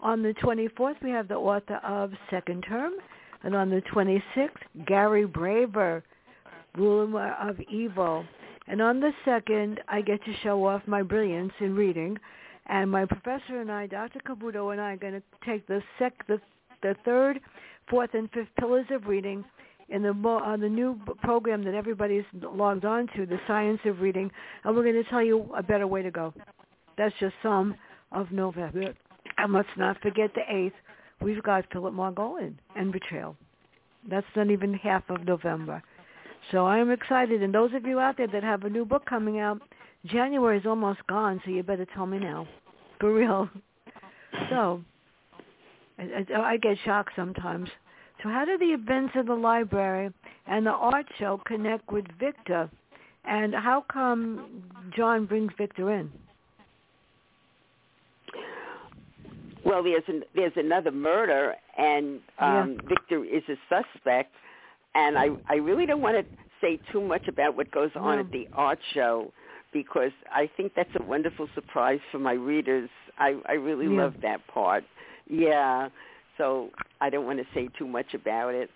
On 0.00 0.22
the 0.22 0.34
24th, 0.34 1.02
we 1.02 1.10
have 1.10 1.26
the 1.26 1.34
author 1.34 1.80
of 1.82 2.12
Second 2.30 2.62
Term, 2.62 2.92
and 3.42 3.56
on 3.56 3.70
the 3.70 3.82
26th, 3.92 4.62
Gary 4.86 5.26
Braver, 5.26 6.04
Ruler 6.76 7.34
of 7.40 7.60
Evil. 7.62 8.24
And 8.68 8.80
on 8.80 9.00
the 9.00 9.12
2nd, 9.26 9.78
I 9.88 10.00
get 10.00 10.24
to 10.24 10.32
show 10.44 10.64
off 10.64 10.82
my 10.86 11.02
brilliance 11.02 11.52
in 11.58 11.74
reading, 11.74 12.16
and 12.66 12.88
my 12.88 13.04
professor 13.04 13.60
and 13.60 13.72
I, 13.72 13.88
Dr. 13.88 14.20
Kabuto 14.20 14.70
and 14.70 14.80
I, 14.80 14.92
are 14.92 14.96
going 14.96 15.14
to 15.14 15.22
take 15.44 15.66
the 15.66 15.82
sec 15.98 16.24
the 16.28 16.40
the 16.82 16.96
third, 17.04 17.40
fourth, 17.88 18.10
and 18.14 18.30
fifth 18.32 18.48
pillars 18.58 18.86
of 18.90 19.06
reading 19.06 19.44
in 19.88 20.02
the 20.02 20.10
on 20.10 20.60
the 20.60 20.68
new 20.68 20.98
program 21.22 21.64
that 21.64 21.74
everybody's 21.74 22.24
logged 22.34 22.84
on 22.84 23.08
to, 23.16 23.26
the 23.26 23.38
Science 23.46 23.80
of 23.84 24.00
Reading, 24.00 24.30
and 24.64 24.76
we're 24.76 24.84
going 24.84 25.02
to 25.02 25.10
tell 25.10 25.22
you 25.22 25.50
a 25.56 25.62
better 25.62 25.86
way 25.86 26.02
to 26.02 26.10
go. 26.10 26.32
That's 26.96 27.14
just 27.18 27.34
some 27.42 27.74
of 28.12 28.30
November. 28.30 28.94
And 29.38 29.52
let's 29.52 29.68
not 29.76 30.00
forget 30.00 30.30
the 30.34 30.42
8th. 30.52 30.72
We've 31.20 31.42
got 31.42 31.64
Philip 31.72 31.94
Margolin 31.94 32.54
and 32.76 32.92
Betrayal. 32.92 33.36
That's 34.08 34.26
not 34.36 34.50
even 34.50 34.74
half 34.74 35.08
of 35.10 35.24
November. 35.24 35.82
So 36.50 36.66
I'm 36.66 36.90
excited. 36.90 37.42
And 37.42 37.54
those 37.54 37.72
of 37.74 37.84
you 37.84 38.00
out 38.00 38.16
there 38.16 38.28
that 38.28 38.42
have 38.42 38.64
a 38.64 38.70
new 38.70 38.84
book 38.84 39.04
coming 39.06 39.38
out, 39.38 39.60
January 40.06 40.58
is 40.58 40.66
almost 40.66 41.06
gone, 41.06 41.40
so 41.44 41.50
you 41.50 41.62
better 41.62 41.86
tell 41.94 42.06
me 42.06 42.18
now. 42.18 42.46
For 42.98 43.12
real. 43.12 43.48
So, 44.48 44.82
I, 46.00 46.52
I, 46.52 46.56
get 46.56 46.76
shocked 46.84 47.12
sometimes. 47.14 47.68
So 48.22 48.28
how 48.28 48.44
do 48.44 48.56
the 48.58 48.72
events 48.72 49.12
of 49.16 49.26
the 49.26 49.34
library 49.34 50.12
and 50.46 50.66
the 50.66 50.70
art 50.70 51.06
show 51.18 51.40
connect 51.46 51.90
with 51.90 52.04
Victor? 52.18 52.70
And 53.24 53.54
how 53.54 53.84
come 53.92 54.62
John 54.96 55.26
brings 55.26 55.52
Victor 55.58 55.92
in? 55.92 56.10
Well, 59.64 59.82
there's 59.82 60.02
an, 60.08 60.22
there's 60.34 60.52
another 60.56 60.90
murder, 60.90 61.54
and 61.76 62.20
um, 62.38 62.78
Victor 62.88 63.24
is 63.24 63.42
a 63.48 63.56
suspect, 63.68 64.32
and 64.94 65.18
I 65.18 65.28
I 65.48 65.56
really 65.56 65.84
don't 65.84 66.00
want 66.00 66.16
to 66.16 66.24
say 66.62 66.80
too 66.90 67.00
much 67.00 67.28
about 67.28 67.56
what 67.56 67.70
goes 67.70 67.90
on 67.94 68.16
No. 68.16 68.20
at 68.20 68.32
the 68.32 68.48
art 68.54 68.78
show 68.94 69.32
because 69.72 70.12
I 70.32 70.50
think 70.56 70.72
that's 70.74 70.90
a 70.98 71.02
wonderful 71.02 71.46
surprise 71.54 72.00
for 72.10 72.18
my 72.18 72.32
readers. 72.32 72.88
I 73.18 73.36
I 73.46 73.52
really 73.52 73.86
Yeah. 73.86 74.02
love 74.02 74.14
that 74.22 74.46
part. 74.46 74.82
Yeah, 75.30 75.88
so 76.38 76.70
I 77.00 77.10
don't 77.10 77.26
want 77.26 77.38
to 77.38 77.44
say 77.54 77.68
too 77.78 77.86
much 77.86 78.14
about 78.14 78.54
it, 78.54 78.70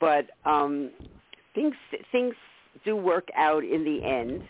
but 0.00 0.26
um, 0.44 0.90
things 1.54 1.74
things 2.10 2.34
do 2.84 2.96
work 2.96 3.28
out 3.36 3.62
in 3.64 3.84
the 3.84 4.04
end, 4.04 4.42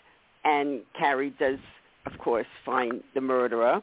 and 0.43 0.81
Carrie 0.97 1.33
does, 1.39 1.59
of 2.05 2.17
course, 2.17 2.47
find 2.65 3.03
the 3.13 3.21
murderer, 3.21 3.81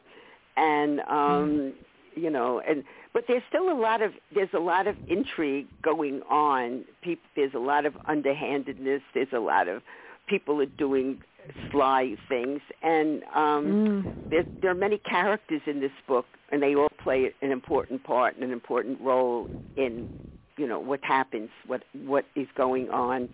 and 0.57 0.99
um, 1.01 1.73
you 2.15 2.29
know, 2.29 2.61
and 2.67 2.83
but 3.13 3.23
there's 3.27 3.43
still 3.49 3.71
a 3.71 3.79
lot 3.79 4.01
of 4.01 4.11
there's 4.33 4.49
a 4.53 4.59
lot 4.59 4.87
of 4.87 4.95
intrigue 5.07 5.67
going 5.83 6.21
on. 6.29 6.83
Peop 7.01 7.19
there's 7.35 7.53
a 7.53 7.59
lot 7.59 7.85
of 7.85 7.93
underhandedness. 8.07 9.01
There's 9.13 9.33
a 9.33 9.39
lot 9.39 9.67
of 9.67 9.81
people 10.27 10.61
are 10.61 10.65
doing 10.77 11.19
sly 11.71 12.15
things, 12.27 12.61
and 12.81 13.23
um, 13.35 13.65
Mm. 13.65 14.05
there, 14.29 14.45
there 14.61 14.71
are 14.71 14.75
many 14.75 14.97
characters 14.99 15.61
in 15.65 15.79
this 15.79 15.91
book, 16.07 16.25
and 16.51 16.61
they 16.61 16.75
all 16.75 16.89
play 17.03 17.33
an 17.41 17.51
important 17.51 18.03
part 18.03 18.35
and 18.35 18.43
an 18.43 18.51
important 18.51 18.99
role 19.01 19.49
in 19.75 20.09
you 20.57 20.67
know 20.67 20.79
what 20.79 20.99
happens, 21.03 21.49
what 21.67 21.83
what 22.05 22.25
is 22.35 22.47
going 22.55 22.89
on. 22.89 23.29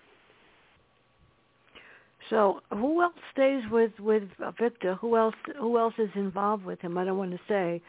So 2.30 2.62
who 2.72 3.02
else 3.02 3.14
stays 3.32 3.64
with 3.72 3.92
with 4.00 4.24
Victor? 4.60 4.96
Who 4.96 5.16
else 5.18 5.36
who 5.60 5.78
else 5.78 5.96
is 5.98 6.10
involved 6.16 6.66
with 6.66 6.80
him? 6.82 6.98
I 6.98 7.06
don't 7.06 7.18
want 7.18 7.32
to 7.32 7.40
say. 7.48 7.82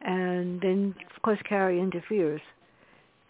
And 0.00 0.60
then 0.60 0.94
of 1.14 1.22
course 1.22 1.38
Carrie 1.48 1.80
interferes. 1.80 2.40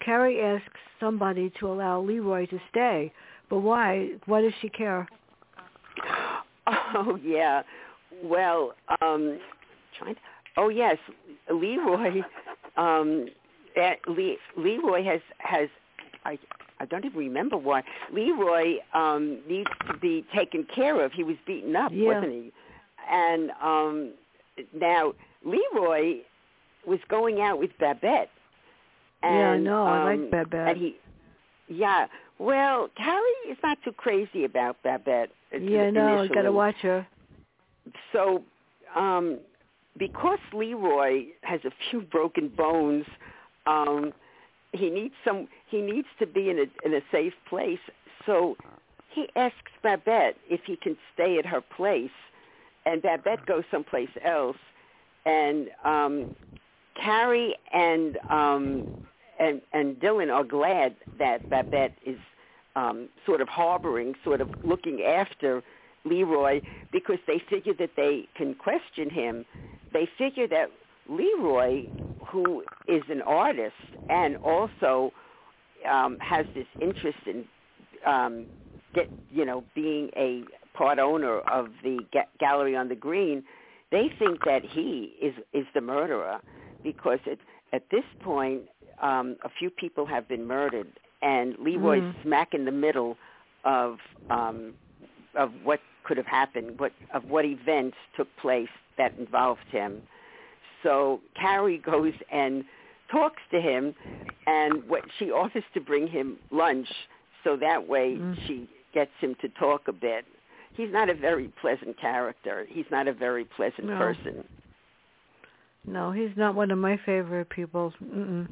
Carrie 0.00 0.40
asks 0.40 0.80
somebody 1.00 1.50
to 1.58 1.66
allow 1.68 2.00
Leroy 2.00 2.46
to 2.46 2.58
stay, 2.70 3.12
But 3.50 3.60
why? 3.60 4.10
Why 4.26 4.42
does 4.42 4.52
she 4.60 4.68
care? 4.68 5.08
Oh 6.94 7.18
yeah. 7.22 7.62
Well, 8.22 8.74
um 9.00 9.38
trying 9.98 10.14
to, 10.14 10.20
oh 10.56 10.68
yes, 10.68 10.96
Leroy 11.50 12.22
um 12.76 13.28
Le, 13.76 14.34
Leroy 14.56 15.04
has 15.04 15.20
has 15.38 15.68
I 16.24 16.38
I 16.80 16.84
don't 16.86 17.04
even 17.04 17.18
remember 17.18 17.56
why. 17.56 17.82
Leroy 18.12 18.76
um 18.94 19.38
needs 19.48 19.70
to 19.90 19.96
be 19.98 20.24
taken 20.34 20.66
care 20.74 21.04
of. 21.04 21.12
He 21.12 21.24
was 21.24 21.36
beaten 21.46 21.74
up, 21.76 21.92
Yeah. 21.94 22.14
wasn't 22.14 22.32
he? 22.32 22.52
And 23.10 23.50
um 23.62 24.12
now 24.74 25.12
Leroy 25.44 26.18
was 26.86 27.00
going 27.08 27.40
out 27.40 27.58
with 27.58 27.70
Babette. 27.78 28.30
And, 29.22 29.36
yeah, 29.36 29.50
I 29.50 29.58
know. 29.58 29.84
I 29.84 29.98
um, 29.98 30.04
like 30.04 30.30
Babette. 30.30 30.68
And 30.68 30.76
he 30.78 30.96
yeah. 31.68 32.06
Well, 32.38 32.88
Carrie 32.96 33.50
is 33.50 33.58
not 33.62 33.78
too 33.84 33.92
crazy 33.92 34.44
about 34.44 34.76
Babette. 34.82 35.30
yeah, 35.52 35.90
no, 35.90 36.00
I 36.00 36.12
initially. 36.18 36.28
gotta 36.34 36.52
watch 36.52 36.76
her. 36.82 37.06
So, 38.12 38.44
um, 38.94 39.38
because 39.98 40.38
Leroy 40.52 41.26
has 41.42 41.60
a 41.64 41.70
few 41.90 42.02
broken 42.02 42.48
bones, 42.48 43.06
um, 43.66 44.12
he 44.72 44.90
needs 44.90 45.14
some. 45.24 45.48
He 45.68 45.80
needs 45.80 46.06
to 46.18 46.26
be 46.26 46.50
in 46.50 46.58
a 46.58 46.86
in 46.86 46.94
a 46.94 47.00
safe 47.10 47.32
place. 47.48 47.80
So, 48.26 48.56
he 49.08 49.28
asks 49.34 49.72
Babette 49.82 50.36
if 50.48 50.60
he 50.64 50.76
can 50.76 50.96
stay 51.14 51.38
at 51.38 51.46
her 51.46 51.60
place, 51.60 52.10
and 52.86 53.02
Babette 53.02 53.46
goes 53.46 53.64
someplace 53.70 54.10
else. 54.24 54.56
And 55.24 55.68
um, 55.84 56.36
Carrie 57.02 57.56
and 57.72 58.18
um, 58.30 59.07
and 59.38 59.60
and 59.72 59.96
Dylan 59.96 60.32
are 60.32 60.44
glad 60.44 60.96
that 61.18 61.48
Babette 61.50 61.94
is 62.04 62.18
um, 62.76 63.08
sort 63.26 63.40
of 63.40 63.48
harboring, 63.48 64.14
sort 64.24 64.40
of 64.40 64.48
looking 64.62 65.02
after 65.02 65.62
Leroy 66.04 66.60
because 66.92 67.18
they 67.26 67.42
figure 67.50 67.74
that 67.78 67.90
they 67.96 68.28
can 68.36 68.54
question 68.54 69.10
him. 69.10 69.44
They 69.92 70.08
figure 70.18 70.46
that 70.48 70.66
Leroy, 71.08 71.84
who 72.30 72.62
is 72.86 73.02
an 73.08 73.22
artist 73.22 73.74
and 74.08 74.36
also 74.38 75.12
um, 75.90 76.18
has 76.20 76.46
this 76.54 76.66
interest 76.80 77.18
in 77.26 77.44
um, 78.06 78.46
get 78.94 79.10
you 79.30 79.44
know 79.44 79.64
being 79.74 80.10
a 80.16 80.42
part 80.76 80.98
owner 80.98 81.40
of 81.40 81.68
the 81.82 81.98
ga- 82.12 82.28
gallery 82.38 82.76
on 82.76 82.88
the 82.88 82.94
green, 82.94 83.42
they 83.90 84.10
think 84.18 84.44
that 84.44 84.62
he 84.64 85.14
is 85.20 85.34
is 85.52 85.66
the 85.74 85.80
murderer 85.80 86.38
because 86.84 87.18
it, 87.26 87.40
at 87.72 87.82
this 87.90 88.04
point 88.22 88.62
um, 89.02 89.36
a 89.44 89.48
few 89.58 89.70
people 89.70 90.04
have 90.06 90.28
been 90.28 90.46
murdered 90.46 90.88
and 91.22 91.56
Leroy's 91.58 92.02
Mm. 92.02 92.22
smack 92.22 92.54
in 92.54 92.64
the 92.64 92.72
middle 92.72 93.16
of 93.64 93.98
um, 94.30 94.74
of 95.34 95.52
what 95.62 95.80
could 96.04 96.16
have 96.16 96.26
happened, 96.26 96.78
what 96.80 96.92
of 97.12 97.24
what 97.28 97.44
events 97.44 97.96
took 98.16 98.28
place 98.40 98.68
that 98.96 99.12
involved 99.18 99.66
him. 99.70 100.00
So 100.82 101.20
Carrie 101.34 101.78
goes 101.92 102.12
and 102.32 102.64
talks 103.10 103.42
to 103.50 103.60
him, 103.60 103.94
and 104.46 104.86
what 104.88 105.02
she 105.18 105.30
offers 105.30 105.64
to 105.74 105.80
bring 105.80 106.06
him 106.06 106.36
lunch, 106.50 106.88
so 107.44 107.56
that 107.56 107.88
way 107.88 108.16
Mm. 108.16 108.46
she 108.46 108.68
gets 108.94 109.10
him 109.20 109.34
to 109.40 109.48
talk 109.50 109.88
a 109.88 109.92
bit. 109.92 110.24
He's 110.74 110.92
not 110.92 111.08
a 111.10 111.14
very 111.14 111.48
pleasant 111.60 111.98
character. 112.00 112.64
He's 112.68 112.86
not 112.90 113.08
a 113.08 113.12
very 113.12 113.44
pleasant 113.44 113.86
No. 113.88 113.96
person. 113.98 114.46
No, 115.84 116.12
he's 116.12 116.36
not 116.36 116.54
one 116.54 116.70
of 116.70 116.78
my 116.78 116.96
favorite 116.98 117.48
people. 117.48 117.92
Mm-mm. 118.04 118.46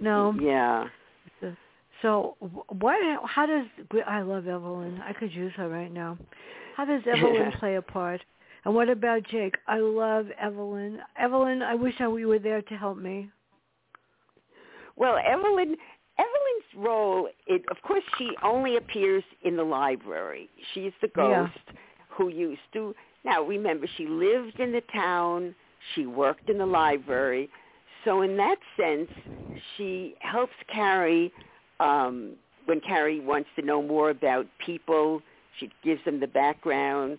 No. 0.00 0.34
Yeah. 0.40 0.86
So 2.02 2.36
wh- 2.40 2.80
what? 2.80 2.96
How 3.24 3.46
does 3.46 3.66
I 4.06 4.22
love 4.22 4.46
Evelyn? 4.46 5.00
I 5.04 5.12
could 5.12 5.32
use 5.32 5.52
her 5.56 5.68
right 5.68 5.92
now. 5.92 6.16
How 6.76 6.84
does 6.84 7.02
Evelyn 7.12 7.52
play 7.58 7.74
a 7.76 7.82
part? 7.82 8.22
And 8.64 8.74
what 8.74 8.88
about 8.88 9.24
Jake? 9.24 9.56
I 9.66 9.78
love 9.78 10.26
Evelyn. 10.40 11.00
Evelyn, 11.18 11.62
I 11.62 11.74
wish 11.74 11.94
I 12.00 12.04
you 12.04 12.28
were 12.28 12.38
there 12.38 12.62
to 12.62 12.74
help 12.76 12.98
me. 12.98 13.30
Well, 14.96 15.16
Evelyn 15.24 15.76
Evelyn's 16.18 16.84
role, 16.86 17.28
it, 17.46 17.62
of 17.70 17.76
course, 17.82 18.02
she 18.18 18.30
only 18.42 18.76
appears 18.76 19.22
in 19.44 19.56
the 19.56 19.62
library. 19.62 20.48
She's 20.74 20.92
the 21.00 21.10
Yeah. 21.16 21.46
ghost 21.46 21.78
who 22.10 22.28
used 22.28 22.60
to. 22.72 22.94
Now, 23.24 23.42
remember, 23.42 23.86
she 23.96 24.06
lived 24.06 24.58
in 24.58 24.72
the 24.72 24.82
town. 24.92 25.54
She 25.94 26.06
worked 26.06 26.50
in 26.50 26.58
the 26.58 26.66
library. 26.66 27.48
So, 28.04 28.22
in 28.22 28.36
that 28.36 28.56
sense, 28.76 29.08
she 29.76 30.14
helps 30.20 30.52
Carrie 30.72 31.32
um, 31.80 32.34
when 32.66 32.80
Carrie 32.80 33.20
wants 33.20 33.48
to 33.56 33.62
know 33.62 33.82
more 33.82 34.10
about 34.10 34.46
people. 34.64 35.20
She 35.58 35.70
gives 35.82 36.04
them 36.04 36.20
the 36.20 36.26
background, 36.26 37.18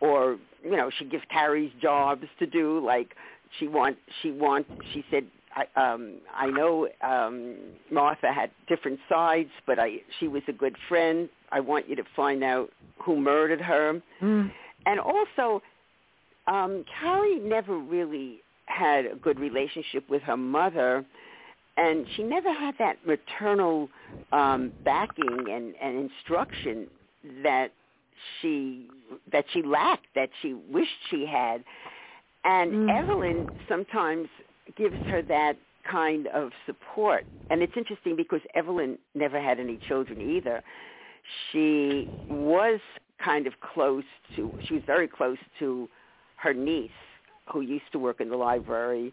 or 0.00 0.38
you 0.64 0.76
know, 0.76 0.90
she 0.98 1.04
gives 1.04 1.24
Carrie's 1.30 1.72
jobs 1.80 2.24
to 2.38 2.46
do. 2.46 2.84
Like 2.84 3.14
she 3.58 3.66
want, 3.66 3.96
she 4.22 4.30
want. 4.30 4.66
She 4.92 5.04
said 5.10 5.24
I, 5.54 5.92
um, 5.92 6.18
I 6.34 6.46
know 6.46 6.88
um, 7.02 7.56
Martha 7.90 8.32
had 8.32 8.50
different 8.68 9.00
sides, 9.08 9.50
but 9.66 9.78
I, 9.78 9.96
she 10.18 10.28
was 10.28 10.42
a 10.48 10.52
good 10.52 10.76
friend. 10.88 11.28
I 11.50 11.60
want 11.60 11.88
you 11.88 11.96
to 11.96 12.04
find 12.14 12.44
out 12.44 12.70
who 13.02 13.16
murdered 13.16 13.60
her. 13.60 14.00
Mm. 14.22 14.52
And 14.86 15.00
also, 15.00 15.62
um, 16.46 16.84
Carrie 17.00 17.40
never 17.40 17.76
really 17.76 18.40
had 18.70 19.06
a 19.06 19.16
good 19.16 19.38
relationship 19.38 20.08
with 20.08 20.22
her 20.22 20.36
mother, 20.36 21.04
and 21.76 22.06
she 22.16 22.22
never 22.22 22.52
had 22.52 22.74
that 22.78 22.96
maternal 23.06 23.88
um, 24.32 24.72
backing 24.84 25.46
and, 25.50 25.74
and 25.82 26.10
instruction 26.10 26.86
that 27.42 27.72
she 28.40 28.86
that 29.32 29.44
she 29.52 29.62
lacked, 29.62 30.06
that 30.14 30.30
she 30.40 30.54
wished 30.54 30.90
she 31.10 31.26
had. 31.26 31.64
And 32.44 32.72
Mm. 32.72 32.98
Evelyn 32.98 33.46
sometimes 33.68 34.28
gives 34.76 34.96
her 35.08 35.22
that 35.22 35.56
kind 35.90 36.26
of 36.28 36.50
support. 36.66 37.24
And 37.50 37.62
it's 37.62 37.72
interesting 37.76 38.14
because 38.16 38.40
Evelyn 38.54 38.98
never 39.14 39.40
had 39.40 39.58
any 39.58 39.78
children 39.88 40.20
either. 40.20 40.62
She 41.50 42.08
was 42.28 42.80
kind 43.22 43.46
of 43.46 43.54
close 43.60 44.04
to, 44.36 44.52
she 44.66 44.74
was 44.74 44.82
very 44.86 45.08
close 45.08 45.38
to 45.58 45.88
her 46.36 46.54
niece 46.54 46.90
who 47.52 47.60
used 47.60 47.90
to 47.92 47.98
work 47.98 48.20
in 48.20 48.28
the 48.28 48.36
library 48.36 49.12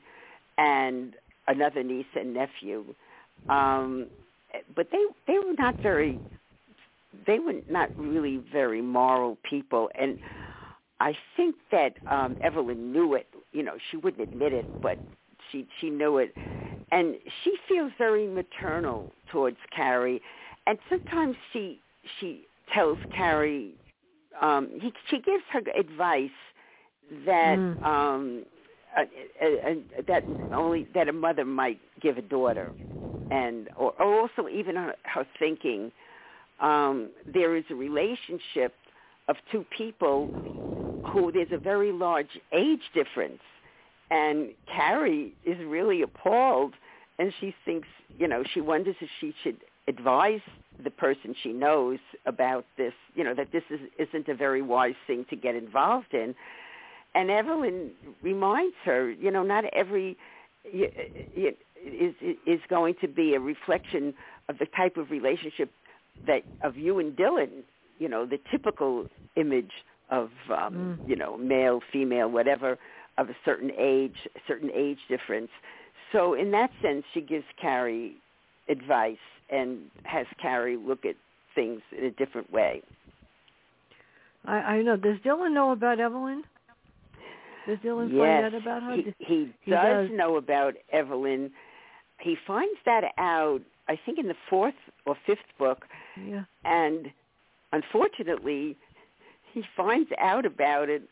and 0.57 1.13
another 1.47 1.83
niece 1.83 2.05
and 2.15 2.33
nephew. 2.33 2.83
Um, 3.49 4.07
but 4.75 4.87
they, 4.91 5.03
they 5.27 5.39
were 5.39 5.53
not 5.57 5.75
very, 5.81 6.19
they 7.25 7.39
were 7.39 7.61
not 7.69 7.89
really 7.97 8.43
very 8.51 8.81
moral 8.81 9.37
people. 9.49 9.89
And 9.99 10.17
I 10.99 11.15
think 11.35 11.55
that 11.71 11.93
um, 12.09 12.37
Evelyn 12.41 12.91
knew 12.91 13.13
it. 13.13 13.27
You 13.51 13.63
know, 13.63 13.77
she 13.91 13.97
wouldn't 13.97 14.21
admit 14.21 14.53
it, 14.53 14.67
but 14.81 14.99
she 15.51 15.67
she 15.79 15.89
knew 15.89 16.17
it, 16.17 16.33
and 16.91 17.15
she 17.43 17.55
feels 17.67 17.91
very 17.97 18.27
maternal 18.27 19.07
towards 19.31 19.57
Carrie, 19.75 20.21
and 20.65 20.77
sometimes 20.89 21.35
she 21.53 21.79
she 22.19 22.45
tells 22.73 22.97
Carrie, 23.15 23.73
um, 24.41 24.69
he, 24.81 24.91
she 25.09 25.17
gives 25.21 25.43
her 25.51 25.61
advice 25.79 26.29
that 27.25 27.57
Mm. 27.57 27.85
um, 27.85 28.45
uh, 28.97 29.01
uh, 29.41 29.69
uh, 29.69 29.75
that 30.07 30.23
only 30.53 30.87
that 30.93 31.07
a 31.07 31.13
mother 31.13 31.45
might 31.45 31.79
give 32.01 32.17
a 32.17 32.21
daughter, 32.21 32.71
and 33.31 33.69
or, 33.77 33.93
or 34.01 34.21
also 34.21 34.47
even 34.49 34.75
her, 34.75 34.95
her 35.03 35.25
thinking. 35.39 35.91
Um, 36.59 37.09
there 37.31 37.55
is 37.55 37.65
a 37.69 37.75
relationship 37.75 38.73
of 39.27 39.35
two 39.51 39.63
people 39.77 40.31
who 41.11 41.31
there's 41.31 41.51
a 41.51 41.57
very 41.57 41.91
large 41.91 42.39
age 42.51 42.81
difference 42.95 43.41
and 44.09 44.49
Carrie 44.73 45.33
is 45.45 45.57
really 45.65 46.01
appalled 46.01 46.73
and 47.19 47.33
she 47.39 47.53
thinks, 47.65 47.87
you 48.17 48.27
know, 48.27 48.43
she 48.53 48.61
wonders 48.61 48.95
if 49.01 49.09
she 49.19 49.33
should 49.43 49.57
advise 49.87 50.41
the 50.83 50.91
person 50.91 51.35
she 51.41 51.51
knows 51.51 51.99
about 52.25 52.65
this, 52.77 52.93
you 53.15 53.23
know, 53.23 53.33
that 53.33 53.51
this 53.51 53.63
is, 53.69 53.79
isn't 53.97 54.27
a 54.27 54.35
very 54.35 54.61
wise 54.61 54.95
thing 55.07 55.25
to 55.29 55.35
get 55.35 55.55
involved 55.55 56.13
in. 56.13 56.35
And 57.15 57.31
Evelyn 57.31 57.91
reminds 58.21 58.75
her, 58.85 59.09
you 59.09 59.31
know, 59.31 59.43
not 59.43 59.65
every 59.73 60.17
is 60.65 62.13
is 62.45 62.59
going 62.69 62.95
to 63.01 63.07
be 63.07 63.33
a 63.33 63.39
reflection 63.39 64.13
of 64.49 64.57
the 64.59 64.65
type 64.75 64.97
of 64.97 65.09
relationship 65.09 65.71
that 66.25 66.43
of 66.63 66.77
you 66.77 66.99
and 66.99 67.15
Dylan, 67.15 67.63
you 67.99 68.09
know, 68.09 68.25
the 68.25 68.39
typical 68.51 69.07
image 69.35 69.71
of 70.09 70.29
um, 70.49 70.73
Mm. 70.73 71.09
you 71.09 71.15
know, 71.15 71.37
male, 71.37 71.81
female, 71.91 72.29
whatever, 72.29 72.77
of 73.17 73.29
a 73.29 73.35
certain 73.43 73.71
age, 73.77 74.15
a 74.35 74.39
certain 74.47 74.71
age 74.73 74.99
difference. 75.09 75.49
So 76.11 76.33
in 76.33 76.51
that 76.51 76.69
sense, 76.81 77.03
she 77.13 77.21
gives 77.21 77.45
Carrie 77.61 78.15
advice 78.69 79.17
and 79.49 79.79
has 80.03 80.25
Carrie 80.41 80.77
look 80.77 81.05
at 81.05 81.15
things 81.55 81.81
in 81.97 82.05
a 82.05 82.11
different 82.11 82.51
way. 82.51 82.81
I, 84.45 84.55
I 84.55 84.81
know. 84.81 84.95
Does 84.95 85.17
Dylan 85.25 85.53
know 85.53 85.71
about 85.71 85.99
Evelyn? 85.99 86.43
Does 87.67 87.77
Dylan 87.79 88.09
yes, 88.11 88.19
find 88.19 88.45
out 88.45 88.61
about 88.61 88.83
her? 88.83 88.95
he, 88.95 89.13
he, 89.19 89.53
He 89.61 89.71
does, 89.71 90.07
does. 90.07 90.17
know 90.17 90.37
about 90.37 90.73
Evelyn. 90.91 91.51
He 92.19 92.35
finds 92.47 92.79
that 92.85 93.03
out, 93.17 93.61
I 93.87 93.99
think, 94.05 94.17
in 94.17 94.27
the 94.27 94.35
fourth 94.49 94.73
or 95.05 95.15
fifth 95.25 95.39
book, 95.59 95.85
yeah. 96.25 96.45
and 96.65 97.07
unfortunately, 97.73 98.77
he 99.53 99.63
finds 99.75 100.09
out 100.19 100.45
about 100.45 100.89
it 100.89 101.03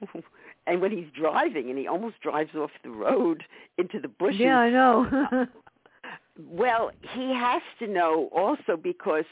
and 0.66 0.80
when 0.80 0.92
he's 0.92 1.06
driving 1.18 1.70
and 1.70 1.78
he 1.78 1.86
almost 1.86 2.20
drives 2.20 2.54
off 2.54 2.70
the 2.84 2.90
road 2.90 3.42
into 3.78 3.98
the 4.00 4.08
bushes. 4.08 4.40
Yeah, 4.40 4.58
I 4.58 4.70
know. 4.70 5.46
well, 6.50 6.90
he 7.14 7.32
has 7.34 7.62
to 7.80 7.86
know 7.86 8.28
also 8.32 8.76
because 8.80 9.24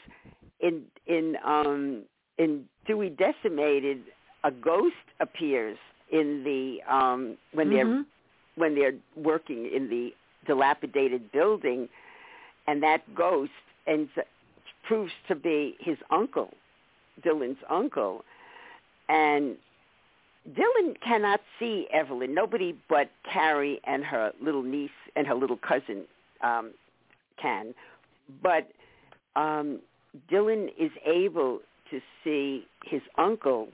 in 0.59 0.83
in 1.05 1.37
um 1.45 2.03
in 2.37 2.65
Dewey 2.85 3.09
Decimated, 3.09 4.01
a 4.43 4.51
ghost 4.51 4.95
appears 5.19 5.77
in 6.11 6.43
the 6.43 6.81
um 6.83 7.37
when 7.53 7.69
they're 7.69 7.85
Mhm. 7.85 8.05
when 8.55 8.75
they're 8.75 8.95
working 9.15 9.65
in 9.67 9.89
the 9.89 10.13
dilapidated 10.45 11.31
building, 11.31 11.89
and 12.67 12.81
that 12.81 13.01
ghost 13.13 13.51
ends 13.85 14.11
proves 14.83 15.11
to 15.27 15.35
be 15.35 15.75
his 15.79 15.97
uncle, 16.09 16.53
Dylan's 17.21 17.61
uncle, 17.69 18.23
and 19.09 19.57
Dylan 20.53 20.99
cannot 21.01 21.41
see 21.59 21.87
Evelyn. 21.91 22.33
Nobody 22.33 22.73
but 22.87 23.09
Carrie 23.23 23.81
and 23.83 24.03
her 24.05 24.31
little 24.41 24.63
niece 24.63 24.89
and 25.15 25.27
her 25.27 25.35
little 25.35 25.57
cousin 25.57 26.05
um, 26.41 26.71
can, 27.35 27.75
but 28.41 28.71
um, 29.35 29.79
Dylan 30.31 30.69
is 30.77 30.91
able 31.05 31.59
to 31.91 32.01
see 32.23 32.65
his 32.85 33.01
uncle, 33.17 33.67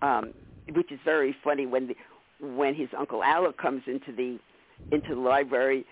um, 0.00 0.32
which 0.70 0.92
is 0.92 1.00
very 1.04 1.34
funny 1.44 1.66
when 1.66 1.88
the, 1.88 1.96
when 2.40 2.74
his 2.74 2.88
uncle 2.96 3.22
Alec 3.22 3.56
comes 3.58 3.82
into 3.86 4.12
the 4.12 4.38
into 4.90 5.14
the 5.14 5.20
library. 5.20 5.84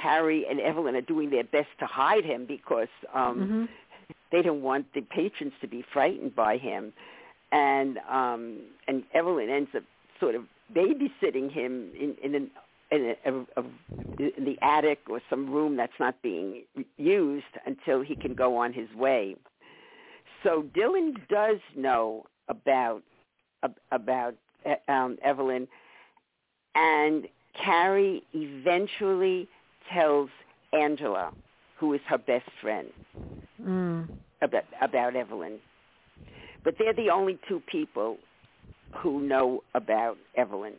Carrie 0.00 0.46
and 0.48 0.58
Evelyn 0.58 0.96
are 0.96 1.02
doing 1.02 1.28
their 1.30 1.44
best 1.44 1.68
to 1.78 1.84
hide 1.86 2.24
him 2.24 2.46
because 2.46 2.88
um, 3.12 3.38
Mhm. 3.38 3.68
they 4.30 4.40
don't 4.40 4.62
want 4.62 4.86
the 4.94 5.02
patrons 5.02 5.52
to 5.60 5.68
be 5.68 5.82
frightened 5.92 6.34
by 6.34 6.56
him, 6.56 6.94
and 7.52 7.98
um, 8.08 8.60
and 8.88 9.04
Evelyn 9.12 9.50
ends 9.50 9.70
up 9.76 9.82
sort 10.18 10.34
of 10.34 10.44
babysitting 10.74 11.50
him 11.50 11.90
in 11.98 12.14
in, 12.22 12.34
an, 12.34 12.50
in, 12.90 13.16
a, 13.26 13.30
a, 13.30 13.60
a, 13.60 13.64
in 14.18 14.44
the 14.44 14.58
attic 14.62 15.00
or 15.10 15.20
some 15.28 15.50
room 15.50 15.76
that's 15.76 15.98
not 16.00 16.20
being 16.22 16.62
used 16.96 17.44
until 17.66 18.00
he 18.00 18.16
can 18.16 18.32
go 18.34 18.56
on 18.56 18.72
his 18.72 18.90
way. 18.94 19.36
So 20.42 20.62
Dylan 20.74 21.16
does 21.28 21.58
know 21.76 22.24
about 22.48 23.02
ab- 23.02 23.11
about 23.90 24.34
uh, 24.66 24.92
um, 24.92 25.18
Evelyn, 25.22 25.66
and 26.74 27.26
Carrie 27.62 28.22
eventually 28.34 29.48
tells 29.92 30.30
Angela, 30.72 31.32
who 31.78 31.92
is 31.94 32.00
her 32.08 32.18
best 32.18 32.48
friend, 32.60 32.88
Mm. 33.60 34.08
about 34.40 34.64
about 34.80 35.14
Evelyn. 35.16 35.58
But 36.64 36.74
they're 36.78 36.94
the 36.94 37.10
only 37.10 37.38
two 37.48 37.60
people 37.70 38.18
who 38.96 39.20
know 39.20 39.62
about 39.74 40.16
Evelyn. 40.36 40.74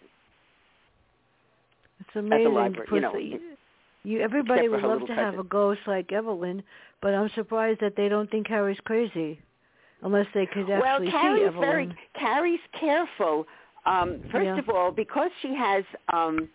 It's 2.00 2.16
amazing. 2.16 2.54
library, 2.54 2.88
you 2.92 3.00
know, 3.02 3.14
you 4.04 4.22
everybody 4.22 4.68
would 4.68 4.82
love 4.82 5.06
to 5.08 5.16
have 5.16 5.40
a 5.40 5.44
ghost 5.44 5.82
like 5.88 6.12
Evelyn, 6.12 6.64
but 7.02 7.14
I'm 7.14 7.30
surprised 7.36 7.80
that 7.82 7.96
they 7.96 8.10
don't 8.10 8.30
think 8.30 8.48
Harry's 8.48 8.80
crazy, 8.84 9.40
unless 10.04 10.28
they 10.34 10.46
could 10.46 10.68
well, 10.68 10.84
actually 10.84 11.12
see 11.12 11.44
Evelyn. 11.44 11.60
very 11.60 11.96
Carrie's 12.20 12.60
careful. 12.80 13.46
Um, 13.86 14.22
first 14.32 14.46
Yeah. 14.46 14.60
of 14.60 14.70
all, 14.70 14.92
because 14.92 15.32
she 15.42 15.54
has 15.56 15.84
um, 16.12 16.50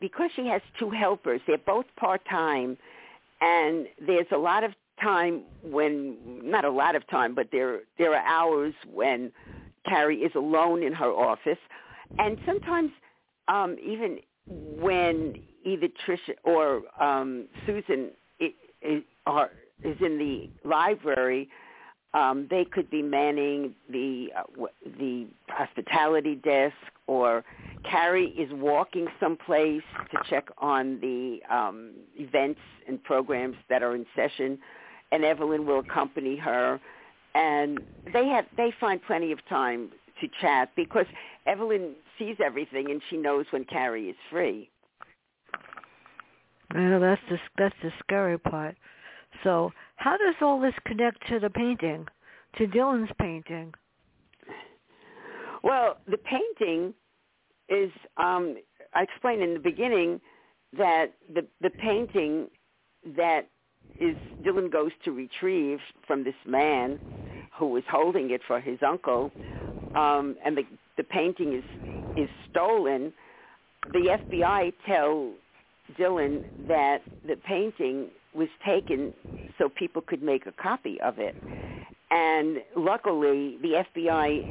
because 0.00 0.30
she 0.36 0.46
has 0.46 0.60
two 0.78 0.90
helpers, 0.90 1.40
they're 1.46 1.58
both 1.58 1.86
part 1.96 2.24
time, 2.28 2.76
and 3.40 3.86
there's 4.06 4.26
a 4.32 4.36
lot 4.36 4.62
of 4.62 4.72
time 5.00 5.42
when 5.62 6.16
not 6.42 6.64
a 6.64 6.70
lot 6.70 6.94
of 6.94 7.06
time, 7.08 7.34
but 7.34 7.48
there 7.50 7.80
there 7.98 8.14
are 8.14 8.24
hours 8.26 8.74
when 8.92 9.32
Carrie 9.88 10.18
is 10.18 10.32
alone 10.34 10.82
in 10.82 10.92
her 10.92 11.10
office, 11.10 11.58
and 12.18 12.38
sometimes 12.46 12.90
um, 13.48 13.76
even 13.84 14.18
when 14.48 15.34
either 15.64 15.88
Trisha 16.06 16.34
or 16.44 16.82
um, 17.02 17.46
Susan 17.66 18.10
i 18.40 18.52
i 18.84 19.02
are 19.26 19.50
is 19.82 19.96
in 20.00 20.18
the 20.18 20.48
library, 20.68 21.48
um, 22.16 22.46
they 22.48 22.64
could 22.64 22.88
be 22.90 23.02
manning 23.02 23.74
the 23.90 24.28
uh, 24.36 24.66
the 24.98 25.26
hospitality 25.48 26.36
desk, 26.36 26.74
or 27.06 27.44
Carrie 27.88 28.30
is 28.38 28.50
walking 28.54 29.06
someplace 29.20 29.82
to 30.10 30.18
check 30.28 30.48
on 30.58 30.98
the 31.00 31.40
um, 31.54 31.92
events 32.16 32.60
and 32.88 33.02
programs 33.04 33.56
that 33.68 33.82
are 33.82 33.94
in 33.94 34.06
session, 34.16 34.58
and 35.12 35.24
Evelyn 35.24 35.66
will 35.66 35.80
accompany 35.80 36.36
her, 36.38 36.80
and 37.34 37.80
they 38.14 38.26
have 38.28 38.46
they 38.56 38.72
find 38.80 39.00
plenty 39.06 39.30
of 39.30 39.46
time 39.48 39.90
to 40.22 40.28
chat 40.40 40.70
because 40.74 41.06
Evelyn 41.46 41.92
sees 42.18 42.36
everything 42.42 42.90
and 42.90 43.02
she 43.10 43.18
knows 43.18 43.44
when 43.50 43.64
Carrie 43.64 44.08
is 44.08 44.16
free. 44.30 44.70
Know 46.74 46.98
that's 46.98 47.20
the 47.28 47.38
that's 47.58 47.76
the 47.82 47.92
scary 48.02 48.38
part. 48.38 48.74
So, 49.44 49.70
how 49.96 50.16
does 50.16 50.34
all 50.40 50.60
this 50.60 50.74
connect 50.84 51.26
to 51.28 51.40
the 51.40 51.50
painting, 51.50 52.06
to 52.58 52.66
Dylan's 52.66 53.10
painting? 53.20 53.74
Well, 55.62 55.98
the 56.06 56.18
painting 56.18 56.94
is 57.68 57.90
um, 58.16 58.56
I 58.94 59.02
explained 59.02 59.42
in 59.42 59.54
the 59.54 59.60
beginning 59.60 60.20
that 60.76 61.06
the 61.34 61.46
the 61.60 61.70
painting 61.70 62.48
that 63.16 63.48
is 63.98 64.16
Dylan 64.44 64.70
goes 64.70 64.92
to 65.04 65.12
retrieve 65.12 65.78
from 66.06 66.24
this 66.24 66.34
man 66.46 67.00
who 67.58 67.68
was 67.68 67.82
holding 67.90 68.30
it 68.30 68.42
for 68.46 68.60
his 68.60 68.78
uncle, 68.86 69.32
um, 69.94 70.36
and 70.44 70.56
the 70.56 70.62
the 70.96 71.04
painting 71.04 71.54
is 71.54 71.64
is 72.16 72.28
stolen. 72.50 73.12
The 73.92 74.18
FBI 74.22 74.72
tell 74.86 75.32
Dylan 75.98 76.44
that 76.68 77.02
the 77.26 77.36
painting 77.36 78.08
was 78.36 78.48
taken 78.64 79.12
so 79.58 79.68
people 79.68 80.02
could 80.02 80.22
make 80.22 80.46
a 80.46 80.52
copy 80.52 81.00
of 81.00 81.18
it. 81.18 81.34
And 82.10 82.58
luckily, 82.76 83.58
the 83.62 83.84
FBI, 83.96 84.42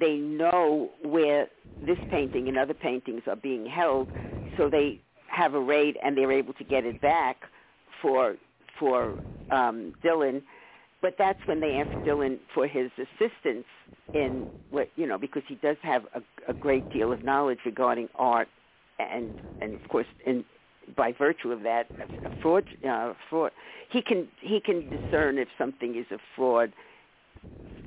they 0.00 0.16
know 0.16 0.90
where 1.02 1.48
this 1.80 1.98
painting 2.10 2.48
and 2.48 2.58
other 2.58 2.74
paintings 2.74 3.22
are 3.26 3.36
being 3.36 3.66
held, 3.66 4.08
so 4.56 4.68
they 4.68 5.00
have 5.28 5.54
a 5.54 5.60
raid 5.60 5.96
and 6.02 6.16
they're 6.16 6.32
able 6.32 6.54
to 6.54 6.64
get 6.64 6.84
it 6.84 7.00
back 7.00 7.36
for 8.00 8.36
for 8.78 9.16
um, 9.50 9.94
Dylan. 10.04 10.42
But 11.02 11.16
that's 11.18 11.38
when 11.46 11.60
they 11.60 11.78
ask 11.78 11.90
Dylan 12.06 12.38
for 12.54 12.66
his 12.66 12.90
assistance 12.96 13.66
in 14.14 14.48
what 14.70 14.88
you 14.96 15.06
know 15.06 15.18
because 15.18 15.42
he 15.48 15.56
does 15.56 15.76
have 15.82 16.04
a, 16.14 16.22
a 16.48 16.54
great 16.54 16.90
deal 16.90 17.12
of 17.12 17.22
knowledge 17.22 17.58
regarding 17.66 18.08
art 18.14 18.48
and 18.98 19.34
and 19.60 19.74
of 19.74 19.80
course 19.88 20.06
in 20.24 20.44
by 20.96 21.12
virtue 21.12 21.52
of 21.52 21.62
that 21.62 21.88
fraud 22.42 22.64
uh, 22.88 23.12
fraud 23.30 23.52
he 23.90 24.02
can 24.02 24.28
he 24.40 24.60
can 24.60 24.88
discern 24.90 25.38
if 25.38 25.48
something 25.58 25.96
is 25.96 26.06
a 26.10 26.18
fraud 26.36 26.72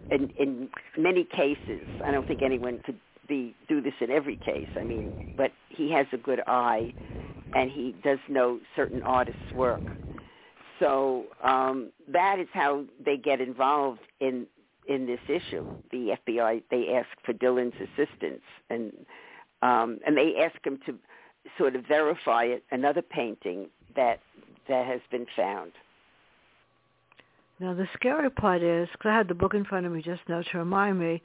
in 0.09 0.29
in 0.39 0.69
many 0.97 1.23
cases. 1.23 1.87
I 2.05 2.11
don't 2.11 2.27
think 2.27 2.41
anyone 2.41 2.79
could 2.85 2.99
be 3.27 3.55
do 3.67 3.81
this 3.81 3.93
in 3.99 4.09
every 4.09 4.37
case 4.37 4.67
i 4.77 4.83
mean 4.83 5.11
but 5.35 5.51
he 5.69 5.91
has 5.91 6.07
a 6.13 6.17
good 6.17 6.41
eye 6.47 6.93
and 7.53 7.69
he 7.71 7.93
does 8.03 8.19
know 8.29 8.59
certain 8.75 9.01
artists 9.03 9.41
work. 9.53 9.81
So 10.79 11.25
um 11.43 11.91
that 12.07 12.39
is 12.39 12.47
how 12.53 12.85
they 13.03 13.17
get 13.17 13.41
involved 13.41 14.01
in 14.19 14.47
in 14.87 15.05
this 15.05 15.19
issue. 15.27 15.65
The 15.91 16.15
fbi 16.27 16.63
they 16.71 16.93
ask 16.95 17.09
for 17.25 17.33
dylan's 17.33 17.75
assistance 17.75 18.43
and 18.69 18.93
um 19.61 19.99
and 20.05 20.15
they 20.15 20.35
ask 20.41 20.65
him 20.65 20.79
to 20.85 20.95
sort 21.57 21.75
of 21.75 21.85
verify 21.85 22.43
it, 22.45 22.63
another 22.71 23.01
painting 23.01 23.67
that 23.95 24.19
that 24.67 24.85
has 24.85 25.01
been 25.11 25.25
found. 25.35 25.71
Now, 27.59 27.73
the 27.73 27.87
scary 27.95 28.29
part 28.29 28.61
is, 28.61 28.87
because 28.91 29.09
I 29.09 29.17
had 29.17 29.27
the 29.27 29.33
book 29.33 29.53
in 29.53 29.65
front 29.65 29.85
of 29.85 29.91
me 29.91 30.01
just 30.01 30.21
now 30.27 30.41
to 30.41 30.57
remind 30.57 30.99
me 30.99 31.21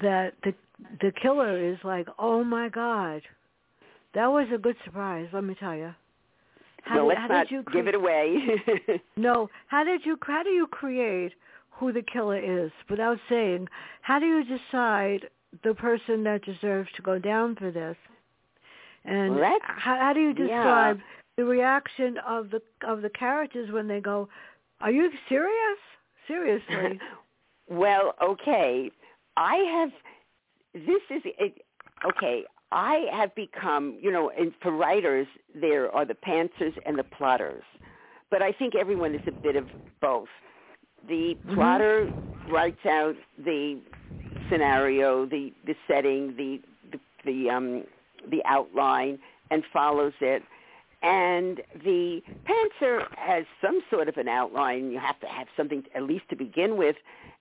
that 0.00 0.34
the 0.42 0.54
the 1.00 1.12
killer 1.12 1.56
is 1.56 1.78
like, 1.84 2.08
oh 2.18 2.42
my 2.44 2.68
god, 2.68 3.22
that 4.14 4.26
was 4.26 4.48
a 4.52 4.58
good 4.58 4.76
surprise. 4.84 5.28
Let 5.32 5.44
me 5.44 5.54
tell 5.58 5.74
you. 5.74 5.94
How 6.82 7.06
well, 7.06 7.08
did, 7.08 7.18
how 7.18 7.28
did 7.28 7.50
you 7.50 7.64
give 7.72 7.88
it 7.88 7.94
away. 7.94 8.62
No, 9.16 9.48
how 9.66 9.84
did 9.84 10.04
you 10.04 10.18
how 10.22 10.42
do 10.42 10.50
you 10.50 10.66
create 10.66 11.32
who 11.70 11.92
the 11.92 12.02
killer 12.02 12.38
is 12.38 12.70
without 12.88 13.18
saying? 13.28 13.68
How 14.02 14.18
do 14.18 14.26
you 14.26 14.44
decide 14.44 15.28
the 15.64 15.74
person 15.74 16.24
that 16.24 16.44
deserves 16.44 16.88
to 16.96 17.02
go 17.02 17.18
down 17.18 17.56
for 17.56 17.70
this? 17.70 17.96
And 19.06 19.38
how, 19.62 19.98
how 19.98 20.12
do 20.12 20.20
you 20.20 20.34
yeah. 20.34 20.46
describe 20.46 21.00
the 21.36 21.44
reaction 21.44 22.16
of 22.26 22.50
the 22.50 22.60
of 22.86 23.02
the 23.02 23.10
characters 23.10 23.70
when 23.70 23.86
they 23.86 24.00
go, 24.00 24.28
"Are 24.80 24.90
you 24.90 25.10
serious? 25.28 25.78
Seriously?" 26.26 26.98
well, 27.68 28.14
okay. 28.22 28.90
I 29.36 29.56
have. 29.56 29.90
This 30.74 31.02
is 31.10 31.22
it, 31.24 31.62
okay. 32.04 32.44
I 32.72 33.06
have 33.12 33.34
become, 33.34 33.96
you 34.00 34.10
know, 34.10 34.30
and 34.36 34.52
for 34.60 34.72
writers, 34.72 35.28
there 35.54 35.94
are 35.94 36.04
the 36.04 36.14
pantsers 36.14 36.72
and 36.84 36.98
the 36.98 37.04
plotters, 37.04 37.62
but 38.30 38.42
I 38.42 38.50
think 38.52 38.74
everyone 38.74 39.14
is 39.14 39.20
a 39.28 39.32
bit 39.32 39.54
of 39.56 39.66
both. 40.00 40.28
The 41.06 41.36
Mhm. 41.46 41.54
plotter 41.54 42.12
writes 42.48 42.84
out 42.84 43.14
the 43.38 43.80
scenario, 44.50 45.26
the 45.26 45.52
the 45.64 45.76
setting, 45.86 46.34
the 46.36 46.60
the, 46.90 47.00
the 47.24 47.50
um 47.50 47.84
the 48.30 48.42
outline, 48.44 49.18
and 49.50 49.62
follows 49.72 50.14
it. 50.20 50.42
And 51.02 51.60
the 51.84 52.22
pantser 52.48 53.06
has 53.16 53.44
some 53.60 53.80
sort 53.90 54.08
of 54.08 54.16
an 54.16 54.28
outline. 54.28 54.90
You 54.90 54.98
have 54.98 55.20
to 55.20 55.26
have 55.26 55.46
something 55.56 55.84
at 55.94 56.02
least 56.02 56.28
to 56.30 56.36
begin 56.36 56.76
with, 56.76 56.96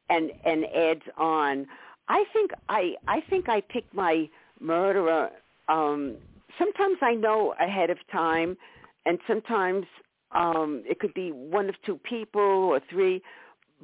and 0.09 0.31
and 0.43 0.65
adds 0.65 1.03
on. 1.17 1.67
I 2.07 2.25
think 2.33 2.51
I 2.69 2.95
I 3.07 3.21
think 3.21 3.49
I 3.49 3.61
pick 3.61 3.85
my 3.93 4.29
murderer. 4.59 5.31
Um, 5.67 6.17
sometimes 6.59 6.97
I 7.01 7.15
know 7.15 7.55
ahead 7.59 7.89
of 7.89 7.97
time, 8.11 8.57
and 9.05 9.19
sometimes 9.25 9.85
um, 10.31 10.83
it 10.85 10.99
could 10.99 11.13
be 11.13 11.31
one 11.31 11.69
of 11.69 11.75
two 11.85 11.97
people 11.97 12.41
or 12.41 12.81
three. 12.89 13.21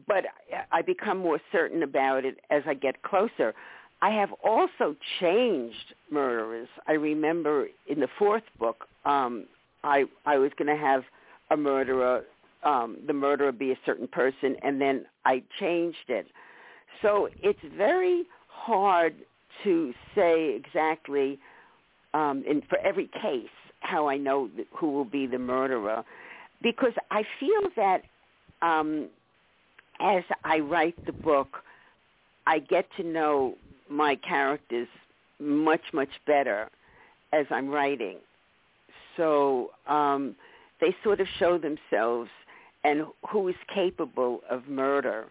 But 0.08 0.26
I 0.72 0.82
become 0.82 1.18
more 1.18 1.40
certain 1.52 1.84
about 1.84 2.26
it 2.26 2.40
as 2.50 2.64
I 2.66 2.74
get 2.74 3.04
closer. 3.04 3.54
I 4.02 4.10
have 4.12 4.30
also 4.44 4.96
changed 5.20 5.94
murderers. 6.10 6.68
I 6.88 6.94
remember 6.94 7.68
in 7.88 8.00
the 8.00 8.08
fourth 8.18 8.44
book, 8.60 8.88
um, 9.06 9.46
I 9.84 10.06
I 10.26 10.38
was 10.38 10.52
going 10.58 10.76
to 10.76 10.82
have 10.82 11.04
a 11.52 11.58
murderer, 11.58 12.24
um, 12.64 12.98
the 13.06 13.14
murderer 13.14 13.52
be 13.52 13.72
a 13.72 13.78
certain 13.86 14.08
person, 14.08 14.56
and 14.64 14.82
then 14.82 15.06
I 15.26 15.44
changed 15.60 16.10
it. 16.10 16.28
So 17.02 17.30
it's 17.42 17.60
very 17.78 18.24
hard 18.48 19.14
to 19.64 19.94
say 20.16 20.56
exactly 20.56 21.40
um, 22.14 22.44
in 22.48 22.62
for 22.70 22.78
every 22.80 23.10
case 23.22 23.50
how 23.82 24.08
I 24.08 24.18
know 24.18 24.48
th- 24.56 24.68
who 24.76 24.92
will 24.92 25.06
be 25.06 25.26
the 25.28 25.40
murderer, 25.40 26.04
because 26.62 26.94
I 27.10 27.24
feel 27.40 27.70
that 27.76 28.02
um, 28.62 29.10
as 30.00 30.24
I 30.44 30.60
write 30.60 31.04
the 31.06 31.12
book, 31.12 31.58
I 32.48 32.60
get 32.60 32.86
to 32.98 33.04
know 33.04 33.56
my 33.92 34.16
characters 34.16 34.88
much 35.40 35.82
much 35.94 36.10
better 36.26 36.70
as 37.34 37.46
I'm 37.50 37.70
writing. 37.70 38.18
So 39.18 39.72
um, 39.88 40.36
they 40.80 40.96
sort 41.04 41.20
of 41.20 41.28
show 41.40 41.58
themselves 41.58 42.30
and 42.84 43.06
who 43.30 43.48
is 43.48 43.56
capable 43.74 44.42
of 44.50 44.68
murder. 44.68 45.26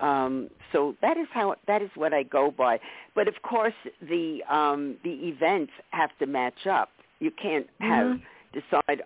Um, 0.00 0.50
so 0.72 0.94
that 1.02 1.16
is 1.16 1.26
how 1.32 1.56
that 1.66 1.82
is 1.82 1.90
what 1.94 2.12
I 2.12 2.22
go 2.22 2.50
by. 2.56 2.78
But 3.14 3.28
of 3.28 3.34
course, 3.42 3.74
the 4.00 4.40
um, 4.48 4.96
the 5.02 5.10
events 5.28 5.72
have 5.90 6.10
to 6.18 6.26
match 6.26 6.66
up. 6.70 6.90
You 7.18 7.30
can't 7.30 7.68
have 7.80 8.06
Mhm. 8.06 8.20
decide 8.52 9.02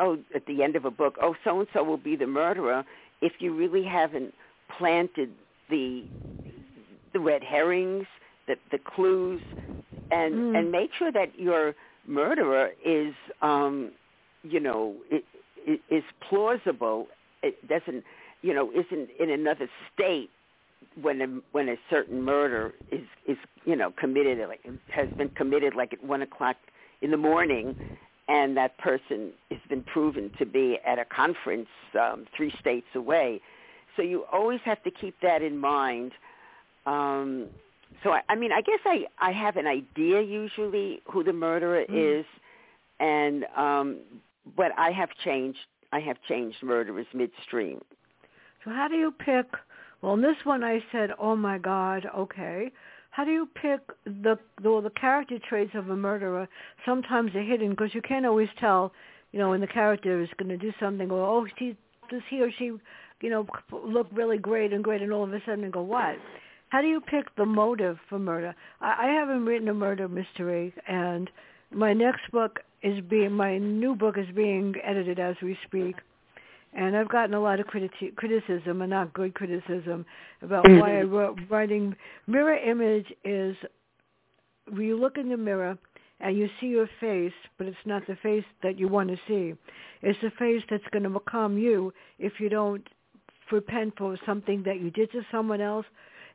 oh 0.00 0.18
at 0.34 0.44
the 0.46 0.62
end 0.62 0.76
of 0.76 0.84
a 0.84 0.90
book 0.90 1.16
oh 1.22 1.34
so 1.44 1.60
and 1.60 1.68
so 1.72 1.82
will 1.84 1.96
be 1.96 2.16
the 2.16 2.26
murderer 2.26 2.84
if 3.20 3.40
you 3.40 3.54
really 3.54 3.84
haven't 3.84 4.34
planted 4.76 5.30
the 5.70 6.04
the 7.12 7.20
red 7.20 7.42
herrings, 7.42 8.06
the 8.48 8.56
the 8.70 8.78
clues, 8.78 9.42
and 10.10 10.34
Mm. 10.34 10.56
and 10.56 10.72
make 10.72 10.90
sure 10.98 11.12
that 11.12 11.38
your 11.38 11.74
murderer 12.06 12.70
is 12.84 13.14
um, 13.42 13.92
you 14.42 14.60
know 14.60 14.96
i 15.12 15.22
i 15.68 15.78
is 15.90 16.04
plausible. 16.28 17.08
It 17.42 17.56
doesn't 17.68 18.02
you 18.42 18.52
know 18.54 18.70
isn't 18.72 19.08
in 19.22 19.30
another 19.30 19.68
state 19.92 20.30
when 21.00 21.20
a 21.20 21.28
when 21.52 21.68
a 21.68 21.76
certain 21.90 22.22
murder 22.22 22.72
is 22.90 23.06
is 23.26 23.36
you 23.64 23.76
know 23.76 23.90
committed 24.02 24.38
like 24.48 24.64
has 24.88 25.08
been 25.16 25.30
committed 25.40 25.74
like 25.74 25.92
at 25.92 26.02
one 26.02 26.22
o'clock 26.22 26.56
in 27.02 27.10
the 27.10 27.16
morning 27.16 27.74
and 28.28 28.56
that 28.56 28.76
person 28.78 29.32
has 29.50 29.60
been 29.68 29.82
proven 29.82 30.30
to 30.38 30.44
be 30.46 30.78
at 30.86 30.98
a 30.98 31.04
conference 31.04 31.68
um, 32.00 32.26
three 32.36 32.52
states 32.60 32.86
away. 32.94 33.40
So 33.96 34.02
you 34.02 34.24
always 34.30 34.60
have 34.64 34.82
to 34.84 34.90
keep 34.90 35.16
that 35.22 35.42
in 35.42 35.56
mind. 35.58 36.12
Um, 36.86 37.48
so 38.02 38.10
I, 38.10 38.20
I 38.28 38.34
mean, 38.34 38.52
I 38.52 38.60
guess 38.60 38.80
I 38.84 39.06
I 39.18 39.32
have 39.32 39.56
an 39.56 39.66
idea 39.66 40.20
usually 40.20 41.00
who 41.10 41.24
the 41.24 41.32
murderer 41.32 41.84
Mm. 41.88 42.20
is, 42.20 42.26
and 43.00 43.44
um, 43.56 43.98
but 44.56 44.72
I 44.78 44.90
have 44.90 45.10
changed. 45.24 45.58
I 45.92 46.00
have 46.00 46.16
changed 46.28 46.62
murderers 46.62 47.06
midstream. 47.14 47.80
So 48.64 48.70
how 48.70 48.88
do 48.88 48.96
you 48.96 49.10
pick? 49.10 49.46
Well, 50.02 50.14
in 50.14 50.20
this 50.20 50.36
one 50.44 50.62
I 50.62 50.82
said, 50.92 51.10
"Oh 51.18 51.36
my 51.36 51.58
God, 51.58 52.06
okay." 52.16 52.70
How 53.10 53.24
do 53.24 53.32
you 53.32 53.48
pick 53.60 53.80
the 54.04 54.38
the, 54.62 54.70
well, 54.70 54.82
the 54.82 54.90
character 54.90 55.38
traits 55.48 55.72
of 55.74 55.90
a 55.90 55.96
murderer? 55.96 56.48
Sometimes 56.84 57.32
they're 57.32 57.42
hidden 57.42 57.70
because 57.70 57.94
you 57.94 58.02
can't 58.02 58.26
always 58.26 58.48
tell, 58.60 58.92
you 59.32 59.40
know, 59.40 59.50
when 59.50 59.60
the 59.60 59.66
character 59.66 60.20
is 60.20 60.28
going 60.38 60.50
to 60.50 60.56
do 60.56 60.72
something 60.78 61.10
or 61.10 61.26
oh, 61.26 61.46
she 61.58 61.76
does 62.10 62.22
he 62.30 62.40
or 62.40 62.50
she, 62.58 62.66
you 63.20 63.30
know, 63.30 63.46
look 63.72 64.06
really 64.12 64.38
great 64.38 64.72
and 64.72 64.84
great, 64.84 65.02
and 65.02 65.12
all 65.12 65.24
of 65.24 65.32
a 65.32 65.40
sudden 65.44 65.68
go 65.70 65.82
what? 65.82 66.16
How 66.70 66.82
do 66.82 66.88
you 66.88 67.00
pick 67.00 67.34
the 67.36 67.46
motive 67.46 67.98
for 68.08 68.18
murder? 68.18 68.54
I, 68.80 69.06
I 69.06 69.12
haven't 69.12 69.44
written 69.46 69.68
a 69.68 69.74
murder 69.74 70.08
mystery, 70.08 70.74
and 70.86 71.30
my 71.70 71.92
next 71.92 72.30
book 72.32 72.60
is 72.82 73.00
being 73.08 73.32
my 73.32 73.58
new 73.58 73.94
book 73.94 74.16
is 74.18 74.28
being 74.34 74.74
edited 74.84 75.18
as 75.18 75.36
we 75.42 75.58
speak 75.66 75.96
and 76.74 76.96
I've 76.96 77.08
gotten 77.08 77.34
a 77.34 77.40
lot 77.40 77.60
of 77.60 77.66
criti- 77.66 78.14
criticism, 78.16 78.82
and 78.82 78.90
not 78.90 79.12
good 79.12 79.34
criticism, 79.34 80.04
about 80.42 80.64
mm-hmm. 80.64 80.80
why 80.80 80.98
I 80.98 81.02
wrote 81.02 81.38
writing. 81.48 81.96
Mirror 82.26 82.56
image 82.58 83.06
is 83.24 83.56
when 84.70 84.82
you 84.82 84.98
look 84.98 85.16
in 85.16 85.28
the 85.28 85.36
mirror 85.36 85.78
and 86.20 86.36
you 86.36 86.48
see 86.60 86.66
your 86.66 86.88
face, 87.00 87.32
but 87.56 87.66
it's 87.66 87.76
not 87.86 88.06
the 88.06 88.16
face 88.22 88.44
that 88.62 88.78
you 88.78 88.88
want 88.88 89.08
to 89.08 89.16
see. 89.26 89.54
It's 90.02 90.18
the 90.20 90.30
face 90.38 90.62
that's 90.68 90.84
going 90.92 91.04
to 91.04 91.10
become 91.10 91.56
you 91.56 91.92
if 92.18 92.34
you 92.38 92.48
don't 92.48 92.86
repent 93.50 93.94
for 93.96 94.18
something 94.26 94.62
that 94.64 94.80
you 94.80 94.90
did 94.90 95.10
to 95.12 95.22
someone 95.32 95.60
else, 95.60 95.86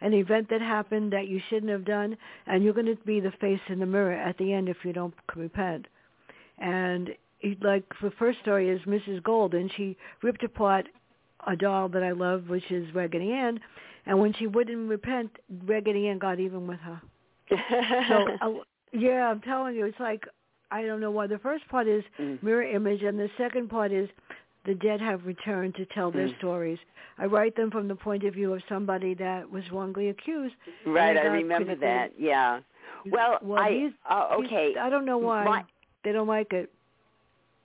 an 0.04 0.14
event 0.14 0.48
that 0.50 0.62
happened 0.62 1.12
that 1.14 1.28
you 1.28 1.40
shouldn't 1.50 1.72
have 1.72 1.86
done, 1.86 2.16
and 2.48 2.64
you're 2.64 2.74
going 2.80 2.94
to 2.96 2.98
be 3.06 3.20
the 3.20 3.32
face 3.40 3.60
in 3.70 3.80
the 3.80 3.86
mirror 3.86 4.14
at 4.14 4.38
the 4.38 4.54
end 4.54 4.70
if 4.70 4.78
you 4.84 4.94
don't 4.94 5.14
repent. 5.36 5.88
And 6.60 7.10
it- 7.42 7.62
like 7.64 7.84
the 8.02 8.12
first 8.12 8.40
story 8.42 8.70
is 8.70 8.82
Mrs. 8.82 9.24
Gold, 9.24 9.54
and 9.54 9.72
she 9.76 9.98
ripped 10.22 10.44
apart 10.44 10.88
a 11.48 11.56
doll 11.56 11.90
that 11.90 12.04
I 12.04 12.12
love, 12.12 12.50
which 12.50 12.70
is 12.72 12.94
Raggedy 12.94 13.32
Ann, 13.32 13.60
and 14.06 14.20
when 14.20 14.34
she 14.34 14.48
wouldn't 14.48 14.90
repent, 14.90 15.32
Raggedy 15.66 16.08
Ann 16.10 16.20
got 16.20 16.40
even 16.40 16.68
with 16.68 16.80
her. 16.80 17.02
So 18.10 18.28
uh, 18.42 18.52
yeah, 18.94 19.30
I'm 19.30 19.42
telling 19.42 19.76
you, 19.76 19.86
it's 19.86 20.00
like 20.00 20.24
I 20.72 20.84
don't 20.84 21.00
know 21.02 21.12
why. 21.12 21.28
The 21.28 21.40
first 21.40 21.68
part 21.70 21.88
is 21.88 22.04
Mm. 22.20 22.42
mirror 22.44 22.64
image, 22.64 23.04
and 23.04 23.18
the 23.20 23.30
second 23.38 23.70
part 23.70 23.92
is 23.92 24.10
the 24.66 24.76
dead 24.76 25.02
have 25.02 25.26
returned 25.26 25.76
to 25.76 25.86
tell 25.88 26.10
their 26.12 26.28
Mm. 26.30 26.38
stories. 26.38 26.80
I 27.18 27.26
write 27.26 27.56
them 27.56 27.70
from 27.70 27.88
the 27.88 27.96
point 27.96 28.24
of 28.24 28.34
view 28.34 28.54
of 28.54 28.62
somebody 28.68 29.14
that 29.16 29.50
was 29.50 29.70
wrongly 29.72 30.10
accused. 30.10 30.56
right, 30.86 31.18
I 31.18 31.26
remember 31.26 31.76
that. 31.76 32.12
Yeah. 32.18 32.62
Well, 33.06 33.40
well, 33.42 33.60
I 33.62 33.92
uh, 34.10 34.36
okay. 34.40 34.76
I 34.80 34.90
don't 34.90 35.06
know 35.06 35.18
why 35.18 35.44
My- 35.44 35.66
they 36.04 36.12
don't 36.12 36.28
like 36.28 36.54
it. 36.54 36.70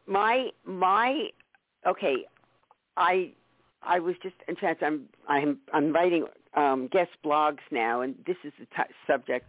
my 0.07 0.51
my 0.65 1.31
okay 1.87 2.25
i 2.97 3.31
i 3.83 3.99
was 3.99 4.17
just 4.23 4.35
in 4.49 4.57
fact 4.57 4.83
i'm 4.83 5.09
i'm 5.29 5.59
i'm 5.75 5.93
writing 5.93 6.25
um 6.55 6.89
guest 6.89 7.11
blogs 7.25 7.59
now 7.71 8.01
and 8.01 8.15
this 8.27 8.37
is 8.43 8.53
the 8.59 8.67
t- 8.77 8.93
subject 9.07 9.47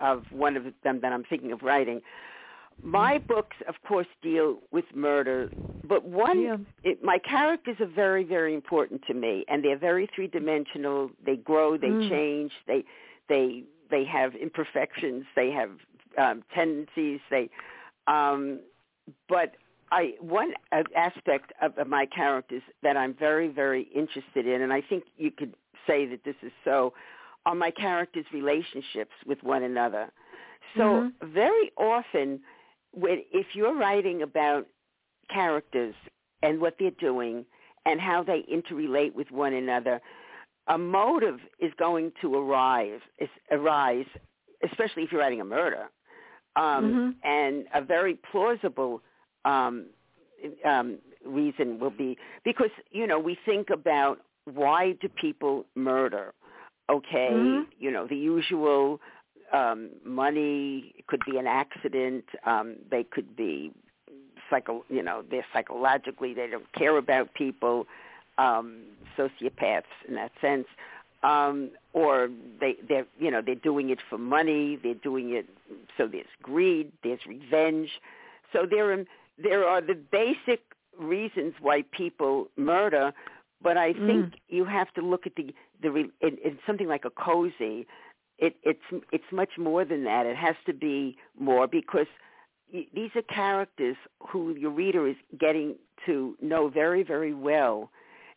of 0.00 0.24
one 0.30 0.56
of 0.56 0.64
them 0.84 1.00
that 1.00 1.12
i'm 1.12 1.24
thinking 1.24 1.52
of 1.52 1.62
writing 1.62 2.00
my 2.82 3.18
books 3.28 3.56
of 3.68 3.74
course 3.86 4.06
deal 4.22 4.58
with 4.70 4.84
murder 4.94 5.48
but 5.88 6.04
one 6.04 6.42
Yeah. 6.44 6.56
it, 6.82 7.02
my 7.02 7.18
characters 7.18 7.76
are 7.80 7.86
very 7.86 8.24
very 8.24 8.54
important 8.54 9.02
to 9.06 9.14
me 9.14 9.44
and 9.48 9.64
they're 9.64 9.78
very 9.78 10.08
three 10.14 10.26
dimensional 10.28 11.10
they 11.24 11.36
grow 11.36 11.76
they 11.76 11.88
Mm. 11.88 12.08
change 12.08 12.52
they 12.66 12.84
they 13.28 13.64
they 13.90 14.04
have 14.04 14.34
imperfections 14.34 15.24
they 15.36 15.50
have 15.50 15.70
um 16.18 16.42
tendencies 16.54 17.20
they 17.30 17.48
um 18.06 18.60
but 19.28 19.56
I 19.92 20.14
one 20.20 20.52
aspect 20.96 21.52
of, 21.60 21.76
of 21.78 21.86
my 21.86 22.06
characters 22.06 22.62
that 22.82 22.96
I'm 22.96 23.14
very 23.14 23.48
very 23.48 23.82
interested 23.94 24.46
in, 24.46 24.62
and 24.62 24.72
I 24.72 24.80
think 24.80 25.04
you 25.16 25.30
could 25.30 25.54
say 25.86 26.06
that 26.06 26.24
this 26.24 26.36
is 26.42 26.52
so, 26.64 26.94
are 27.46 27.54
my 27.54 27.70
characters' 27.70 28.24
relationships 28.32 29.12
with 29.26 29.42
one 29.42 29.62
another. 29.62 30.10
So 30.76 30.82
Mhm. 30.82 31.12
very 31.22 31.70
often, 31.76 32.40
if 32.96 33.46
you're 33.54 33.76
writing 33.76 34.22
about 34.22 34.66
characters 35.32 35.94
and 36.42 36.60
what 36.60 36.76
they're 36.78 36.90
doing 36.92 37.44
and 37.86 38.00
how 38.00 38.22
they 38.22 38.44
interrelate 38.52 39.14
with 39.14 39.30
one 39.30 39.54
another, 39.54 40.00
a 40.68 40.78
motive 40.78 41.38
is 41.58 41.72
going 41.78 42.12
to 42.20 42.34
arise. 42.36 43.00
Is, 43.18 43.28
arise, 43.50 44.06
especially 44.62 45.02
if 45.02 45.12
you're 45.12 45.20
writing 45.20 45.40
a 45.40 45.44
murder, 45.44 45.90
um, 46.56 46.84
Mhm. 46.84 47.14
and 47.22 47.66
a 47.74 47.82
very 47.82 48.14
plausible 48.30 49.02
um, 49.44 49.86
um, 50.64 50.98
reason 51.24 51.78
will 51.78 51.90
be 51.90 52.16
because 52.44 52.70
you 52.90 53.06
know 53.06 53.18
we 53.18 53.38
think 53.44 53.70
about 53.70 54.20
why 54.44 54.92
do 55.00 55.08
people 55.08 55.66
murder? 55.74 56.32
Okay, 56.90 57.32
Mhm. 57.32 57.66
you 57.78 57.90
know 57.90 58.06
the 58.06 58.16
usual 58.16 59.00
um, 59.58 59.90
money. 60.04 60.94
It 60.98 61.06
could 61.06 61.22
be 61.30 61.36
an 61.38 61.46
accident. 61.46 62.24
Um, 62.52 62.76
they 62.90 63.04
could 63.04 63.30
be 63.36 63.72
psycho. 64.50 64.84
You 64.88 65.02
know 65.02 65.22
they're 65.30 65.46
psychologically 65.54 66.34
they 66.34 66.48
don't 66.48 66.70
care 66.72 66.96
about 67.04 67.26
people. 67.34 67.86
um, 68.38 68.82
sociopaths 69.16 69.82
in 70.08 70.14
that 70.14 70.32
sense, 70.40 70.66
um, 71.22 71.70
or 71.92 72.28
they 72.60 72.76
they're 72.88 73.06
you 73.18 73.30
know 73.30 73.40
they're 73.44 73.54
doing 73.54 73.90
it 73.90 74.00
for 74.08 74.18
money. 74.18 74.78
They're 74.82 74.94
doing 74.94 75.34
it 75.34 75.46
so 75.96 76.06
there's 76.06 76.26
greed, 76.42 76.92
there's 77.02 77.20
revenge. 77.26 77.90
So 78.52 78.66
there 78.68 78.92
are 78.92 79.04
there 79.38 79.64
are 79.64 79.80
the 79.80 79.94
basic 79.94 80.62
reasons 80.98 81.54
why 81.60 81.84
people 81.90 82.48
murder, 82.56 83.12
but 83.62 83.76
I 83.76 83.92
think 83.92 84.26
mm. 84.26 84.32
you 84.48 84.64
have 84.64 84.92
to 84.94 85.02
look 85.02 85.26
at 85.26 85.34
the 85.36 85.54
the 85.82 85.90
in, 86.20 86.38
in 86.44 86.58
something 86.66 86.88
like 86.88 87.04
a 87.04 87.10
cozy. 87.10 87.86
It, 88.44 88.56
it's 88.62 89.04
it's 89.12 89.30
much 89.32 89.52
more 89.58 89.84
than 89.86 90.04
that. 90.04 90.26
It 90.26 90.36
has 90.36 90.56
to 90.66 90.74
be 90.74 91.16
more 91.38 91.66
because 91.66 92.06
these 92.72 93.10
are 93.14 93.22
characters 93.22 93.96
who 94.28 94.54
your 94.54 94.70
reader 94.70 95.06
is 95.08 95.16
getting 95.38 95.76
to 96.06 96.36
know 96.42 96.68
very 96.68 97.02
very 97.02 97.32
well, 97.34 97.90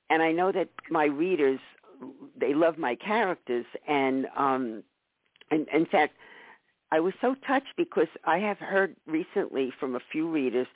and 0.10 0.22
I 0.22 0.32
know 0.32 0.52
that 0.54 0.70
my 0.90 1.06
readers 1.06 1.60
they 2.40 2.54
love 2.54 2.78
my 2.78 2.96
characters. 2.96 3.66
And 3.88 4.28
um 4.38 4.84
and 5.52 5.68
in 5.74 5.86
fact 5.86 6.14
I 6.92 7.00
was 7.02 7.14
so 7.20 7.36
touched 7.46 7.74
because 7.76 8.08
I 8.24 8.38
have 8.40 8.60
heard 8.60 8.96
recently 9.08 9.74
from 9.80 9.96
a 9.96 10.00
few 10.12 10.30
readers 10.30 10.68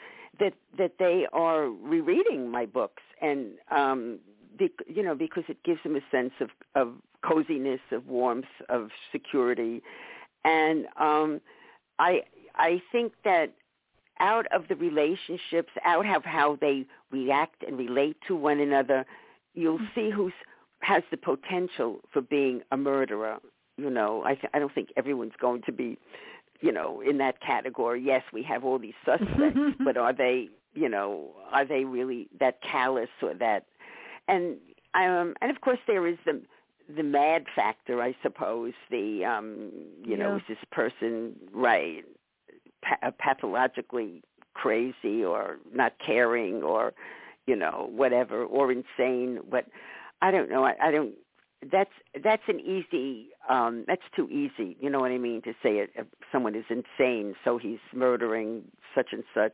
that 0.41 0.53
that 0.77 0.93
they 0.99 1.25
are 1.31 1.67
rereading 1.69 2.49
my 2.51 2.65
books. 2.65 3.03
And 3.21 3.51
um 3.69 4.19
you 4.87 5.03
know 5.03 5.15
because 5.15 5.43
it 5.47 5.63
gives 5.63 5.81
them 5.83 5.95
a 5.95 6.01
sense 6.11 6.33
of 6.39 6.49
of 6.75 6.93
coziness 7.23 7.81
of 7.91 8.07
warmth 8.07 8.45
of 8.69 8.89
security 9.11 9.81
and 10.43 10.85
um 10.99 11.41
I 11.99 12.21
I 12.55 12.81
think 12.91 13.13
that 13.23 13.53
out 14.19 14.45
of 14.53 14.67
the 14.67 14.75
relationships 14.75 15.71
out 15.85 16.05
of 16.05 16.23
how 16.23 16.57
they 16.59 16.85
react 17.11 17.63
and 17.63 17.77
relate 17.77 18.17
to 18.27 18.35
one 18.35 18.59
another 18.59 19.05
you'll 19.53 19.77
mm-hmm. 19.77 19.99
see 19.99 20.09
who's 20.09 20.33
has 20.81 21.03
the 21.11 21.17
potential 21.17 21.99
for 22.11 22.21
being 22.21 22.61
a 22.71 22.77
murderer. 22.77 23.37
You 23.77 23.89
know, 23.89 24.23
I 24.25 24.35
th- 24.35 24.51
I 24.53 24.59
don't 24.59 24.73
think 24.73 24.89
everyone's 24.97 25.33
going 25.39 25.61
to 25.63 25.71
be, 25.71 25.97
you 26.59 26.71
know, 26.71 27.01
in 27.01 27.17
that 27.19 27.39
category. 27.41 28.01
Yes, 28.03 28.23
we 28.33 28.43
have 28.43 28.63
all 28.63 28.77
these 28.77 28.93
suspects, 29.05 29.59
but 29.83 29.97
are 29.97 30.13
they, 30.13 30.49
you 30.73 30.89
know, 30.89 31.31
are 31.51 31.65
they 31.65 31.85
really 31.85 32.27
that 32.39 32.61
callous 32.61 33.09
or 33.21 33.33
that? 33.35 33.65
And 34.31 34.57
um, 34.93 35.35
and 35.41 35.51
of 35.51 35.61
course 35.61 35.79
there 35.87 36.07
is 36.07 36.17
the 36.25 36.41
the 36.95 37.03
mad 37.03 37.45
factor, 37.55 38.01
I 38.01 38.15
suppose. 38.23 38.73
The 38.89 39.25
um, 39.25 39.71
you 40.03 40.11
yeah. 40.11 40.17
know, 40.17 40.35
is 40.37 40.41
this 40.47 40.57
person 40.71 41.35
right 41.53 42.03
pa- 42.81 43.11
pathologically 43.19 44.23
crazy 44.53 45.23
or 45.23 45.57
not 45.73 45.93
caring 46.05 46.63
or 46.63 46.93
you 47.45 47.55
know 47.55 47.89
whatever 47.91 48.43
or 48.43 48.71
insane? 48.71 49.39
But 49.49 49.65
I 50.21 50.31
don't 50.31 50.49
know. 50.49 50.65
I, 50.65 50.75
I 50.81 50.91
don't. 50.91 51.13
That's 51.71 51.91
that's 52.23 52.43
an 52.47 52.59
easy. 52.59 53.29
Um, 53.49 53.83
that's 53.87 54.01
too 54.15 54.27
easy. 54.29 54.77
You 54.79 54.89
know 54.89 55.01
what 55.01 55.11
I 55.11 55.17
mean 55.17 55.41
to 55.43 55.53
say 55.61 55.77
it. 55.77 55.91
Someone 56.31 56.55
is 56.55 56.65
insane, 56.69 57.35
so 57.43 57.57
he's 57.57 57.79
murdering 57.93 58.63
such 58.95 59.09
and 59.11 59.23
such. 59.33 59.53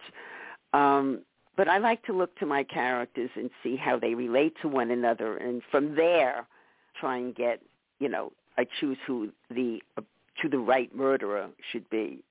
Um, 0.74 1.22
but 1.58 1.68
I 1.68 1.80
like 1.80 2.04
to 2.06 2.14
look 2.14 2.38
to 2.38 2.46
my 2.46 2.64
characters 2.64 3.32
and 3.36 3.50
see 3.64 3.76
how 3.76 3.98
they 4.00 4.14
relate 4.14 4.54
to 4.62 4.68
one 4.68 4.92
another, 4.92 5.38
and 5.38 5.62
from 5.72 5.96
there, 5.96 6.48
try 7.00 7.18
and 7.18 7.36
get. 7.36 7.62
You 8.00 8.10
know, 8.10 8.32
I 8.58 8.68
choose 8.80 8.98
who 9.08 9.30
the 9.50 9.80
uh, 9.98 10.02
to 10.42 10.50
the 10.50 10.60
right 10.60 10.96
murderer 10.96 11.50
should 11.72 11.90
be. 11.90 12.24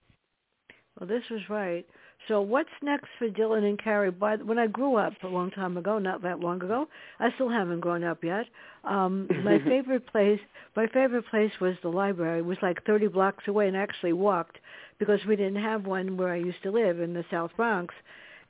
Well, 0.98 1.08
this 1.08 1.24
was 1.30 1.40
right. 1.50 1.84
So 2.28 2.40
what's 2.40 2.70
next 2.82 3.08
for 3.18 3.28
Dylan 3.28 3.68
and 3.68 3.82
Carrie? 3.82 4.10
By 4.10 4.36
when 4.36 4.58
I 4.58 4.66
grew 4.66 4.96
up 4.96 5.12
a 5.22 5.28
long 5.28 5.50
time 5.50 5.76
ago, 5.76 5.98
not 5.98 6.22
that 6.22 6.40
long 6.40 6.62
ago, 6.62 6.88
I 7.20 7.30
still 7.34 7.48
haven't 7.48 7.80
grown 7.80 8.02
up 8.02 8.24
yet. 8.24 8.46
Um, 8.84 9.28
my 9.44 9.58
favorite 9.64 10.06
place, 10.06 10.40
my 10.74 10.86
favorite 10.88 11.26
place 11.30 11.52
was 11.60 11.74
the 11.82 11.88
library. 11.88 12.40
It 12.40 12.46
was 12.46 12.58
like 12.62 12.84
30 12.84 13.08
blocks 13.08 13.44
away, 13.46 13.68
and 13.68 13.76
I 13.76 13.80
actually 13.80 14.12
walked 14.12 14.58
because 14.98 15.20
we 15.28 15.36
didn't 15.36 15.62
have 15.62 15.86
one 15.86 16.16
where 16.16 16.32
I 16.32 16.36
used 16.36 16.62
to 16.62 16.70
live 16.70 17.00
in 17.00 17.12
the 17.12 17.24
South 17.30 17.50
Bronx, 17.56 17.94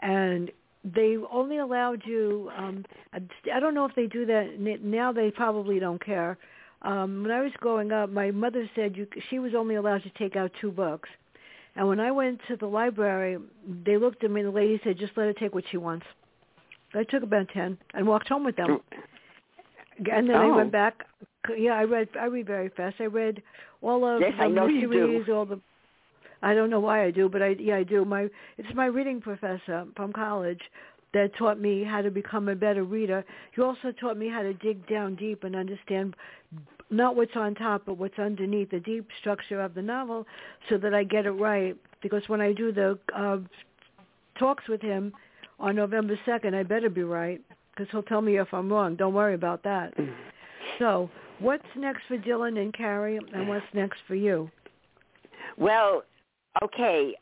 and 0.01 0.51
they 0.95 1.17
only 1.33 1.59
allowed 1.59 2.03
you. 2.05 2.51
Um, 2.57 2.85
I 3.13 3.61
don't 3.61 3.75
know 3.75 3.85
if 3.85 3.95
they 3.95 4.07
do 4.07 4.25
that 4.27 4.59
now. 4.83 5.13
They 5.13 5.31
probably 5.31 5.79
don't 5.79 6.05
care. 6.05 6.39
Um, 6.83 7.23
when 7.23 7.33
I 7.33 7.41
was 7.41 7.53
growing 7.59 7.91
up, 7.93 8.11
my 8.11 8.31
mother 8.31 8.69
said 8.75 8.97
you, 8.97 9.07
she 9.31 9.39
was 9.39 9.53
only 9.57 9.75
allowed 9.75 10.03
to 10.05 10.11
take 10.11 10.37
out 10.37 10.53
two 10.61 10.71
books 10.71 11.09
and 11.77 11.87
when 11.87 12.01
I 12.01 12.11
went 12.11 12.41
to 12.49 12.57
the 12.57 12.67
library, 12.67 13.39
they 13.85 13.99
looked 13.99 14.25
at 14.25 14.31
me 14.31 14.41
and 14.41 14.49
the 14.49 14.57
lady 14.57 14.81
said, 14.83 14.99
just 14.99 15.13
let 15.17 15.27
her 15.27 15.33
take 15.35 15.55
what 15.55 15.65
she 15.71 15.77
wants. 15.77 16.07
I 16.95 17.05
took 17.05 17.23
about 17.23 17.49
10 17.51 17.77
and 17.93 18.07
walked 18.07 18.29
home 18.29 18.45
with 18.45 18.57
them. 18.57 18.81
And 19.99 20.29
then 20.29 20.37
oh. 20.37 20.53
I 20.53 20.57
went 20.57 20.73
back. 20.73 21.05
Yeah, 21.57 21.73
I 21.73 21.85
read. 21.85 22.09
I 22.19 22.27
read 22.27 22.47
very 22.47 22.71
fast. 22.71 22.97
I 22.99 23.05
read 23.05 23.43
all 23.81 24.05
of 24.05 24.21
yes, 24.21 24.33
the 24.37 24.45
I 24.45 24.49
know 24.49 24.67
you 24.67 24.91
do. 25.25 25.35
all 25.35 25.47
the. 25.47 25.61
I 26.43 26.55
don't 26.55 26.71
know 26.71 26.81
why 26.81 27.05
I 27.05 27.11
do, 27.11 27.29
but 27.29 27.43
I 27.43 27.57
yeah 27.59 27.77
I 27.77 27.83
do. 27.83 28.05
My 28.05 28.29
it's 28.59 28.75
my 28.75 28.87
reading 28.87 29.21
professor 29.21 29.87
from 29.95 30.13
college 30.13 30.61
that 31.15 31.35
taught 31.37 31.59
me 31.59 31.83
how 31.83 32.03
to 32.03 32.11
become 32.11 32.49
a 32.49 32.55
better 32.55 32.85
reader. 32.85 33.25
He 33.55 33.63
also 33.63 33.93
taught 33.99 34.19
me 34.19 34.29
how 34.29 34.43
to 34.43 34.53
dig 34.55 34.87
down 34.87 35.15
deep 35.17 35.45
and 35.45 35.57
understand 35.57 36.15
not 36.91 37.17
what's 37.17 37.35
on 37.35 37.55
top, 37.55 37.83
but 37.87 37.99
what's 37.99 38.19
underneath 38.19 38.71
the 38.71 38.81
deep 38.81 39.09
structure 39.21 39.61
of 39.61 39.75
the 39.75 39.83
novel, 39.83 40.27
so 40.69 40.79
that 40.79 40.95
I 40.95 41.05
get 41.05 41.27
it 41.27 41.33
right. 41.33 41.77
Because 42.03 42.23
when 42.29 42.41
I 42.41 42.53
do 42.53 42.73
the 42.73 42.99
uh, 43.15 43.39
talks 44.39 44.69
with 44.69 44.83
him 44.83 45.13
on 45.59 45.75
November 45.75 46.19
second, 46.25 46.55
I 46.55 46.63
better 46.63 46.91
be 46.91 47.03
right, 47.03 47.41
because 47.75 47.91
he'll 47.91 48.03
tell 48.03 48.21
me 48.21 48.39
if 48.39 48.53
I'm 48.53 48.71
wrong. 48.71 48.95
Don't 48.95 49.15
worry 49.15 49.35
about 49.35 49.63
that. 49.65 49.95
So, 50.79 51.11
what's 51.39 51.65
next 51.75 52.03
for 52.07 52.19
Dylan 52.19 52.61
and 52.61 52.73
Carrie, 52.73 53.19
and 53.33 53.49
what's 53.49 53.65
next 53.73 53.99
for 54.07 54.15
you? 54.15 54.51
Well, 55.57 56.03
okay, 56.63 57.15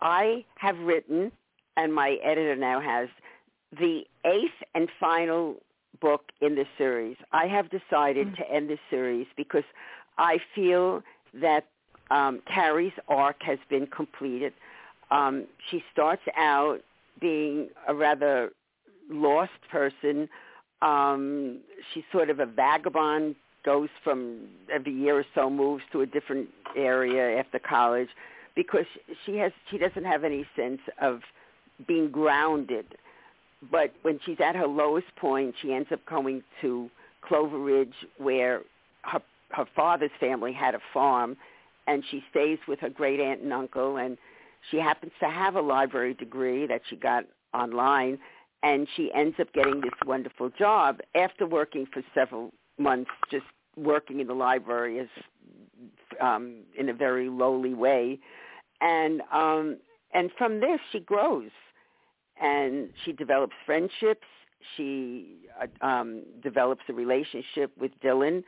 I 0.00 0.44
have 0.56 0.78
written, 0.78 1.32
and 1.76 1.94
my 1.94 2.18
editor 2.22 2.56
now 2.56 2.80
has 2.80 3.08
the 3.78 4.02
eighth 4.24 4.62
and 4.74 4.88
final 5.00 5.56
book 6.00 6.22
in 6.40 6.54
the 6.54 6.64
series. 6.76 7.16
I 7.32 7.46
have 7.46 7.70
decided 7.70 8.28
mm-hmm. 8.28 8.42
to 8.42 8.50
end 8.50 8.70
the 8.70 8.78
series 8.90 9.26
because 9.36 9.64
I 10.18 10.38
feel 10.54 11.02
that 11.40 11.64
um, 12.10 12.42
Carrie's 12.46 12.92
arc 13.08 13.42
has 13.42 13.58
been 13.68 13.86
completed. 13.86 14.52
Um, 15.10 15.46
she 15.70 15.82
starts 15.92 16.22
out 16.36 16.80
being 17.20 17.68
a 17.88 17.94
rather 17.94 18.50
lost 19.10 19.52
person. 19.70 20.28
Um, 20.82 21.58
she's 21.92 22.04
sort 22.12 22.30
of 22.30 22.40
a 22.40 22.46
vagabond, 22.46 23.36
goes 23.64 23.88
from 24.04 24.46
every 24.72 24.92
year 24.92 25.18
or 25.18 25.24
so 25.34 25.50
moves 25.50 25.82
to 25.92 26.02
a 26.02 26.06
different 26.06 26.48
area 26.76 27.38
after 27.38 27.58
college 27.58 28.08
because 28.56 28.86
she 29.24 29.36
has 29.36 29.52
she 29.70 29.78
doesn't 29.78 30.04
have 30.04 30.24
any 30.24 30.44
sense 30.56 30.80
of 31.00 31.20
being 31.86 32.10
grounded 32.10 32.86
but 33.70 33.92
when 34.02 34.20
she's 34.24 34.36
at 34.40 34.54
her 34.54 34.66
lowest 34.66 35.14
point, 35.16 35.54
she 35.62 35.72
ends 35.72 35.88
up 35.92 36.04
going 36.06 36.42
to 36.60 36.90
Clover 37.22 37.58
Ridge, 37.58 37.94
where 38.18 38.62
her 39.02 39.20
her 39.50 39.64
father's 39.76 40.10
family 40.18 40.52
had 40.52 40.74
a 40.74 40.80
farm, 40.92 41.36
and 41.86 42.02
she 42.10 42.22
stays 42.30 42.58
with 42.66 42.80
her 42.80 42.90
great 42.90 43.20
aunt 43.20 43.40
and 43.42 43.52
uncle. 43.52 43.96
And 43.96 44.18
she 44.70 44.76
happens 44.76 45.12
to 45.20 45.30
have 45.30 45.54
a 45.54 45.60
library 45.60 46.14
degree 46.14 46.66
that 46.66 46.82
she 46.90 46.96
got 46.96 47.24
online, 47.54 48.18
and 48.62 48.86
she 48.96 49.10
ends 49.14 49.36
up 49.40 49.52
getting 49.52 49.80
this 49.80 49.94
wonderful 50.04 50.50
job 50.50 51.00
after 51.14 51.46
working 51.46 51.86
for 51.92 52.02
several 52.14 52.52
months, 52.78 53.10
just 53.30 53.46
working 53.76 54.20
in 54.20 54.26
the 54.26 54.34
library 54.34 54.98
as 54.98 55.08
um, 56.20 56.56
in 56.78 56.88
a 56.88 56.94
very 56.94 57.28
lowly 57.28 57.74
way, 57.74 58.18
and 58.80 59.22
um, 59.32 59.78
and 60.12 60.30
from 60.36 60.60
this 60.60 60.80
she 60.92 61.00
grows 61.00 61.50
and 62.40 62.90
she 63.04 63.12
develops 63.12 63.54
friendships. 63.64 64.26
She 64.76 65.36
uh, 65.60 65.86
um, 65.86 66.22
develops 66.42 66.82
a 66.88 66.92
relationship 66.92 67.70
with 67.78 67.92
Dylan, 68.02 68.42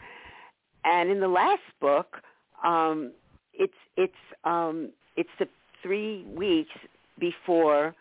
and 0.85 1.11
in 1.11 1.21
the 1.21 1.29
last 1.29 1.63
book, 1.81 2.17
um, 2.65 3.13
it's 3.55 3.73
it's 3.97 4.13
um, 4.45 4.91
it's 5.17 5.31
the 5.39 5.49
three 5.83 6.25
weeks 6.25 6.73
before 7.19 7.95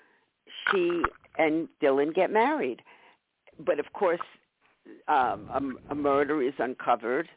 she 0.72 1.04
and 1.38 1.68
Dylan 1.82 2.14
get 2.14 2.32
married. 2.32 2.82
But 3.60 3.80
of 3.80 3.92
course, 3.94 4.22
um, 5.08 5.50
a, 5.90 5.92
a 5.92 5.96
murder 5.96 6.42
is 6.42 6.54
uncovered, 6.60 7.28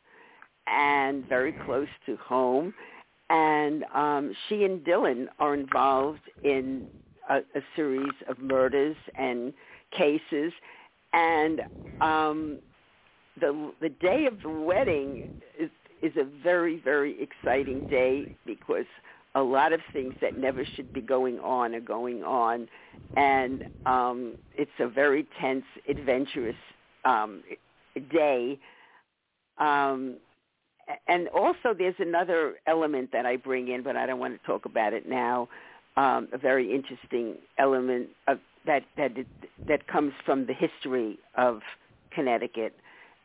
and 0.67 1.27
very 1.29 1.53
close 1.53 1.89
to 2.07 2.17
home, 2.17 2.73
and 3.31 3.85
um, 3.95 4.35
she 4.49 4.65
and 4.65 4.85
Dylan 4.85 5.27
are 5.39 5.55
involved 5.55 6.21
in 6.43 6.89
a, 7.31 7.37
a 7.37 7.63
series 7.77 8.13
of 8.29 8.39
murders 8.41 8.97
and 9.17 9.55
cases, 9.97 10.53
and 11.13 11.61
um, 12.01 12.59
the 13.41 13.73
the 13.81 13.89
day 13.89 14.27
of 14.27 14.43
the 14.43 14.51
wedding 14.51 15.23
is 15.59 15.71
is 16.03 16.13
a 16.17 16.25
very 16.43 16.81
very 16.81 17.17
exciting 17.23 17.87
day 17.89 18.27
because 18.45 18.87
a 19.37 19.43
lot 19.43 19.73
of 19.73 19.81
things 19.93 20.15
that 20.21 20.37
never 20.37 20.67
should 20.75 20.93
be 20.93 21.01
going 21.01 21.39
on 21.39 21.73
are 21.75 21.81
going 21.81 22.25
on, 22.25 22.67
and 23.17 23.63
um, 23.87 24.35
it's 24.57 24.71
a 24.81 24.89
very 24.89 25.27
tense, 25.41 25.65
adventurous 25.89 26.57
um, 27.05 27.43
day. 28.11 28.59
Um, 29.59 30.17
and 31.09 31.29
also, 31.29 31.75
there's 31.77 31.95
another 31.99 32.55
element 32.67 33.11
that 33.13 33.27
I 33.27 33.37
bring 33.37 33.69
in, 33.69 33.83
but 33.83 33.97
I 33.97 34.07
don't 34.07 34.19
want 34.19 34.41
to 34.41 34.47
talk 34.47 34.65
about 34.65 34.93
it 34.93 35.09
now. 35.09 35.49
Um, 35.97 36.29
a 36.33 36.39
very 36.39 36.75
interesting 36.75 37.37
element 37.59 38.09
of 38.29 38.39
that 38.67 38.85
that 38.97 39.13
that 39.69 39.87
comes 39.89 40.13
from 40.25 40.47
the 40.47 40.55
history 40.55 41.19
of 41.37 41.61
Connecticut, 42.13 42.75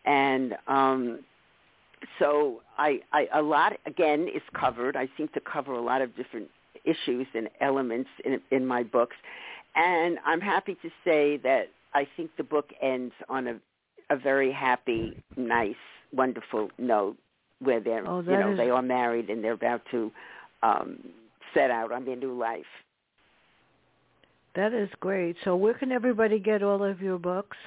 and 0.05 0.55
um, 0.67 1.19
so 2.19 2.61
I, 2.77 3.01
I 3.13 3.27
a 3.33 3.41
lot 3.41 3.73
again 3.85 4.27
is 4.33 4.41
covered. 4.59 4.95
I 4.95 5.07
seem 5.15 5.27
to 5.29 5.39
cover 5.39 5.73
a 5.73 5.81
lot 5.81 6.01
of 6.01 6.15
different 6.15 6.49
issues 6.83 7.27
and 7.33 7.49
elements 7.61 8.09
in, 8.23 8.41
in 8.51 8.65
my 8.65 8.83
books, 8.83 9.15
and 9.75 10.17
I'm 10.25 10.41
happy 10.41 10.75
to 10.81 10.89
say 11.03 11.37
that 11.37 11.69
I 11.93 12.07
think 12.17 12.31
the 12.37 12.43
book 12.43 12.71
ends 12.81 13.13
on 13.29 13.47
a 13.47 13.59
a 14.09 14.15
very 14.17 14.51
happy, 14.51 15.17
nice, 15.35 15.75
wonderful 16.13 16.69
note 16.77 17.17
where 17.65 17.79
they're 17.79 18.07
oh, 18.07 18.21
you 18.21 18.31
know 18.31 18.51
is... 18.51 18.57
they 18.57 18.69
are 18.69 18.81
married 18.81 19.29
and 19.29 19.43
they're 19.43 19.53
about 19.53 19.81
to 19.91 20.11
um, 20.63 20.99
set 21.53 21.71
out 21.71 21.91
on 21.91 22.05
their 22.05 22.15
new 22.15 22.37
life. 22.37 22.65
That 24.55 24.73
is 24.73 24.89
great. 24.99 25.35
So 25.43 25.55
where 25.55 25.73
can 25.73 25.91
everybody 25.91 26.39
get 26.39 26.63
all 26.63 26.83
of 26.83 27.01
your 27.01 27.19
books? 27.19 27.57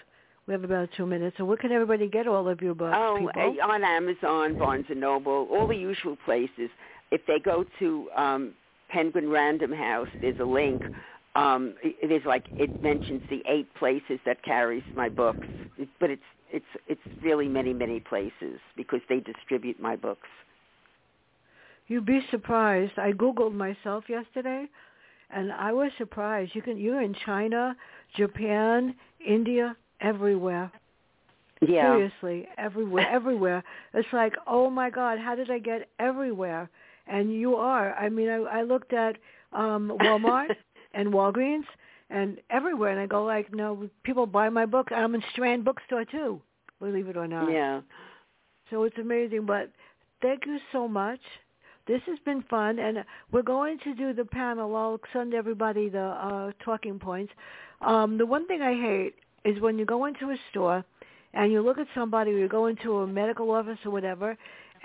We 0.47 0.55
have 0.55 0.65
about 0.65 0.89
two 0.97 1.05
minutes. 1.05 1.37
So 1.37 1.45
where 1.45 1.59
can 1.59 1.73
everybody 1.73 2.09
get 2.09 2.27
all 2.27 2.49
of 2.49 2.63
your 2.63 2.75
books? 2.75 2.97
Oh, 2.97 3.19
people? 3.19 3.59
on 3.63 3.85
Amazon, 3.85 4.57
Barnes 4.59 4.87
and 4.89 5.01
Noble, 5.01 5.47
all 5.51 5.69
the 5.69 5.77
usual 5.77 6.17
places. 6.25 6.71
If 7.11 7.21
they 7.27 7.39
go 7.39 7.65
to 7.79 8.09
um, 8.17 8.55
Penguin 8.89 9.29
Random 9.29 9.73
House, 9.73 10.09
there's 10.23 10.39
a 10.41 10.45
link. 10.45 10.83
Um, 11.37 11.75
it 11.83 12.11
is 12.11 12.23
like 12.25 12.45
it 12.57 12.71
mentions 12.83 13.21
the 13.29 13.43
eight 13.47 13.73
places 13.75 14.19
that 14.25 14.43
carries 14.43 14.83
my 14.97 15.11
books, 15.11 15.47
but 16.01 16.11
it's 16.11 16.23
it's 16.51 16.65
it's 16.87 17.01
really 17.23 17.49
many 17.49 17.73
many 17.73 18.01
places 18.01 18.61
because 18.77 19.01
they 19.09 19.21
distribute 19.21 19.81
my 19.81 19.97
books. 19.97 20.29
You'd 21.89 22.07
be 22.07 22.21
surprised. 22.31 22.93
I 22.99 23.13
googled 23.13 23.55
myself 23.55 24.05
yesterday, 24.09 24.67
and 25.31 25.53
I 25.53 25.73
was 25.73 25.91
surprised. 25.99 26.55
You 26.55 26.63
can 26.63 26.77
you're 26.77 27.03
in 27.03 27.15
China, 27.25 27.77
Japan, 28.17 28.95
India, 29.27 29.77
everywhere. 30.01 30.71
Yeah. 31.61 31.95
Seriously, 31.95 32.49
everywhere, 32.57 33.09
everywhere. 33.13 33.65
It's 33.95 34.09
like, 34.13 34.35
oh 34.47 34.71
my 34.71 34.91
God, 34.91 35.19
how 35.19 35.35
did 35.35 35.51
I 35.51 35.59
get 35.59 35.89
everywhere? 35.99 36.71
And 37.07 37.33
you 37.33 37.57
are. 37.57 37.95
I 37.95 38.09
mean, 38.11 38.29
I, 38.29 38.37
I 38.37 38.63
looked 38.63 38.93
at 38.93 39.17
um 39.53 39.93
Walmart 40.03 40.55
and 40.95 41.13
Walgreens 41.13 41.65
and 42.11 42.39
everywhere, 42.51 42.91
and 42.91 43.01
I 43.01 43.07
go 43.07 43.25
like, 43.25 43.53
no, 43.55 43.89
people 44.03 44.27
buy 44.27 44.49
my 44.49 44.67
book. 44.67 44.89
I'm 44.93 45.15
in 45.15 45.23
Strand 45.33 45.65
Bookstore 45.65 46.05
too, 46.05 46.41
believe 46.81 47.09
it 47.09 47.17
or 47.17 47.27
not. 47.27 47.51
Yeah. 47.51 47.81
So 48.71 48.85
it's 48.85 48.99
amazing, 48.99 49.47
but 49.47 49.71
thank 50.23 50.47
you 50.47 50.59
so 50.73 50.89
much. 50.89 51.21
This 51.87 52.03
has 52.07 52.19
been 52.25 52.43
fun, 52.51 52.79
and 52.79 53.05
we're 53.33 53.43
going 53.43 53.79
to 53.85 53.95
do 53.95 54.13
the 54.13 54.25
panel. 54.25 54.77
I'll 54.77 55.01
send 55.13 55.33
everybody 55.33 55.89
the 55.89 56.01
uh, 56.01 56.53
talking 56.63 56.99
points. 56.99 57.33
Um, 57.81 58.19
the 58.19 58.27
one 58.27 58.47
thing 58.47 58.61
I 58.61 58.75
hate 58.75 59.15
is 59.45 59.61
when 59.63 59.79
you 59.79 59.87
go 59.87 60.05
into 60.05 60.31
a 60.31 60.37
store 60.51 60.85
and 61.33 61.51
you 61.51 61.63
look 61.63 61.79
at 61.79 61.87
somebody, 61.95 62.33
or 62.33 62.39
you 62.39 62.49
go 62.49 62.67
into 62.67 62.99
a 62.99 63.07
medical 63.07 63.51
office 63.51 63.79
or 63.87 63.91
whatever, 63.91 64.37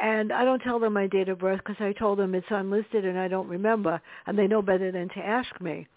and 0.02 0.32
I 0.32 0.46
don't 0.46 0.62
tell 0.62 0.80
them 0.80 0.94
my 0.94 1.08
date 1.08 1.30
of 1.30 1.40
birth 1.40 1.60
because 1.66 1.82
I 1.82 1.94
told 1.94 2.20
them 2.20 2.36
it's 2.36 2.48
unlisted 2.50 3.06
and 3.06 3.20
I 3.20 3.28
don't 3.28 3.48
remember, 3.48 4.02
and 4.26 4.38
they 4.38 4.48
know 4.48 4.62
better 4.62 4.92
than 4.92 5.10
to 5.10 5.20
ask 5.20 5.60
me. 5.62 5.88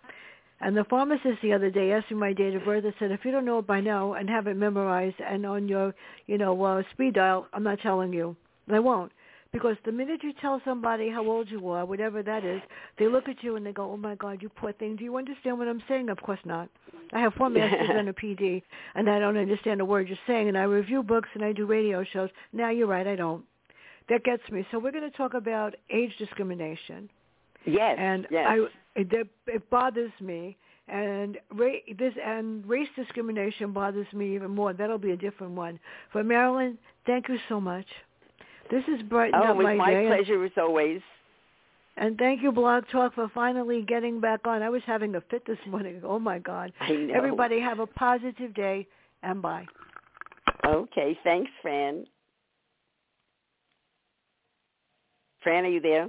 And 0.60 0.76
the 0.76 0.84
pharmacist 0.84 1.42
the 1.42 1.52
other 1.52 1.70
day 1.70 1.92
asked 1.92 2.10
me 2.10 2.16
my 2.16 2.32
date 2.32 2.54
of 2.54 2.64
birth. 2.64 2.84
I 2.86 2.98
said, 2.98 3.10
if 3.10 3.24
you 3.24 3.30
don't 3.30 3.44
know 3.44 3.58
it 3.58 3.66
by 3.66 3.80
now 3.80 4.14
and 4.14 4.28
have 4.30 4.46
it 4.46 4.56
memorized 4.56 5.20
and 5.20 5.44
on 5.44 5.68
your, 5.68 5.94
you 6.26 6.38
know, 6.38 6.60
uh, 6.62 6.82
speed 6.92 7.14
dial, 7.14 7.46
I'm 7.52 7.62
not 7.62 7.80
telling 7.80 8.12
you. 8.12 8.36
And 8.66 8.76
I 8.76 8.80
won't. 8.80 9.12
Because 9.52 9.76
the 9.84 9.92
minute 9.92 10.20
you 10.22 10.32
tell 10.40 10.60
somebody 10.64 11.08
how 11.08 11.24
old 11.26 11.50
you 11.50 11.68
are, 11.70 11.84
whatever 11.84 12.22
that 12.22 12.44
is, 12.44 12.60
they 12.98 13.06
look 13.06 13.28
at 13.28 13.42
you 13.42 13.56
and 13.56 13.64
they 13.64 13.72
go, 13.72 13.90
oh, 13.90 13.96
my 13.96 14.14
God, 14.14 14.42
you 14.42 14.48
poor 14.48 14.72
thing. 14.72 14.96
Do 14.96 15.04
you 15.04 15.16
understand 15.16 15.58
what 15.58 15.68
I'm 15.68 15.82
saying? 15.88 16.08
Of 16.08 16.20
course 16.20 16.40
not. 16.44 16.68
I 17.12 17.20
have 17.20 17.34
four 17.34 17.48
masters 17.48 17.88
and 17.94 18.08
a 18.08 18.12
PD, 18.12 18.62
and 18.94 19.08
I 19.08 19.18
don't 19.18 19.36
understand 19.36 19.80
a 19.80 19.84
word 19.84 20.08
you're 20.08 20.18
saying. 20.26 20.48
And 20.48 20.58
I 20.58 20.64
review 20.64 21.02
books 21.02 21.28
and 21.34 21.44
I 21.44 21.52
do 21.52 21.64
radio 21.64 22.04
shows. 22.12 22.28
Now, 22.52 22.70
you're 22.70 22.86
right, 22.86 23.06
I 23.06 23.14
don't. 23.14 23.44
That 24.08 24.24
gets 24.24 24.42
me. 24.50 24.66
So 24.70 24.78
we're 24.78 24.92
going 24.92 25.10
to 25.10 25.16
talk 25.16 25.34
about 25.34 25.74
age 25.90 26.12
discrimination. 26.18 27.08
Yes. 27.64 27.96
And 27.98 28.26
yes. 28.30 28.46
I, 28.48 28.66
it, 28.96 29.28
it 29.46 29.70
bothers 29.70 30.12
me. 30.20 30.56
And 30.88 31.38
ra- 31.52 31.82
this 31.98 32.14
and 32.24 32.64
race 32.66 32.88
discrimination 32.94 33.72
bothers 33.72 34.06
me 34.12 34.34
even 34.34 34.52
more. 34.52 34.72
That'll 34.72 34.98
be 34.98 35.10
a 35.10 35.16
different 35.16 35.54
one. 35.54 35.80
But 36.14 36.26
Marilyn, 36.26 36.78
thank 37.06 37.28
you 37.28 37.38
so 37.48 37.60
much. 37.60 37.86
This 38.70 38.84
is 38.88 39.02
brightened 39.02 39.42
oh, 39.44 39.50
up 39.50 39.56
my, 39.56 39.74
my 39.74 39.92
day. 39.92 40.06
pleasure 40.06 40.44
as 40.44 40.52
always. 40.56 41.00
And 41.96 42.18
thank 42.18 42.42
you, 42.42 42.52
Blog 42.52 42.84
Talk, 42.92 43.14
for 43.14 43.28
finally 43.34 43.82
getting 43.82 44.20
back 44.20 44.40
on. 44.46 44.62
I 44.62 44.68
was 44.68 44.82
having 44.86 45.14
a 45.14 45.20
fit 45.22 45.46
this 45.46 45.58
morning. 45.66 46.02
Oh 46.04 46.18
my 46.18 46.38
God! 46.38 46.72
I 46.80 46.92
know. 46.92 47.14
Everybody 47.14 47.58
have 47.60 47.78
a 47.78 47.86
positive 47.86 48.54
day 48.54 48.86
and 49.22 49.40
bye. 49.40 49.66
Okay, 50.64 51.18
thanks, 51.24 51.50
Fran. 51.62 52.06
Fran, 55.42 55.64
are 55.64 55.68
you 55.68 55.80
there? 55.80 56.08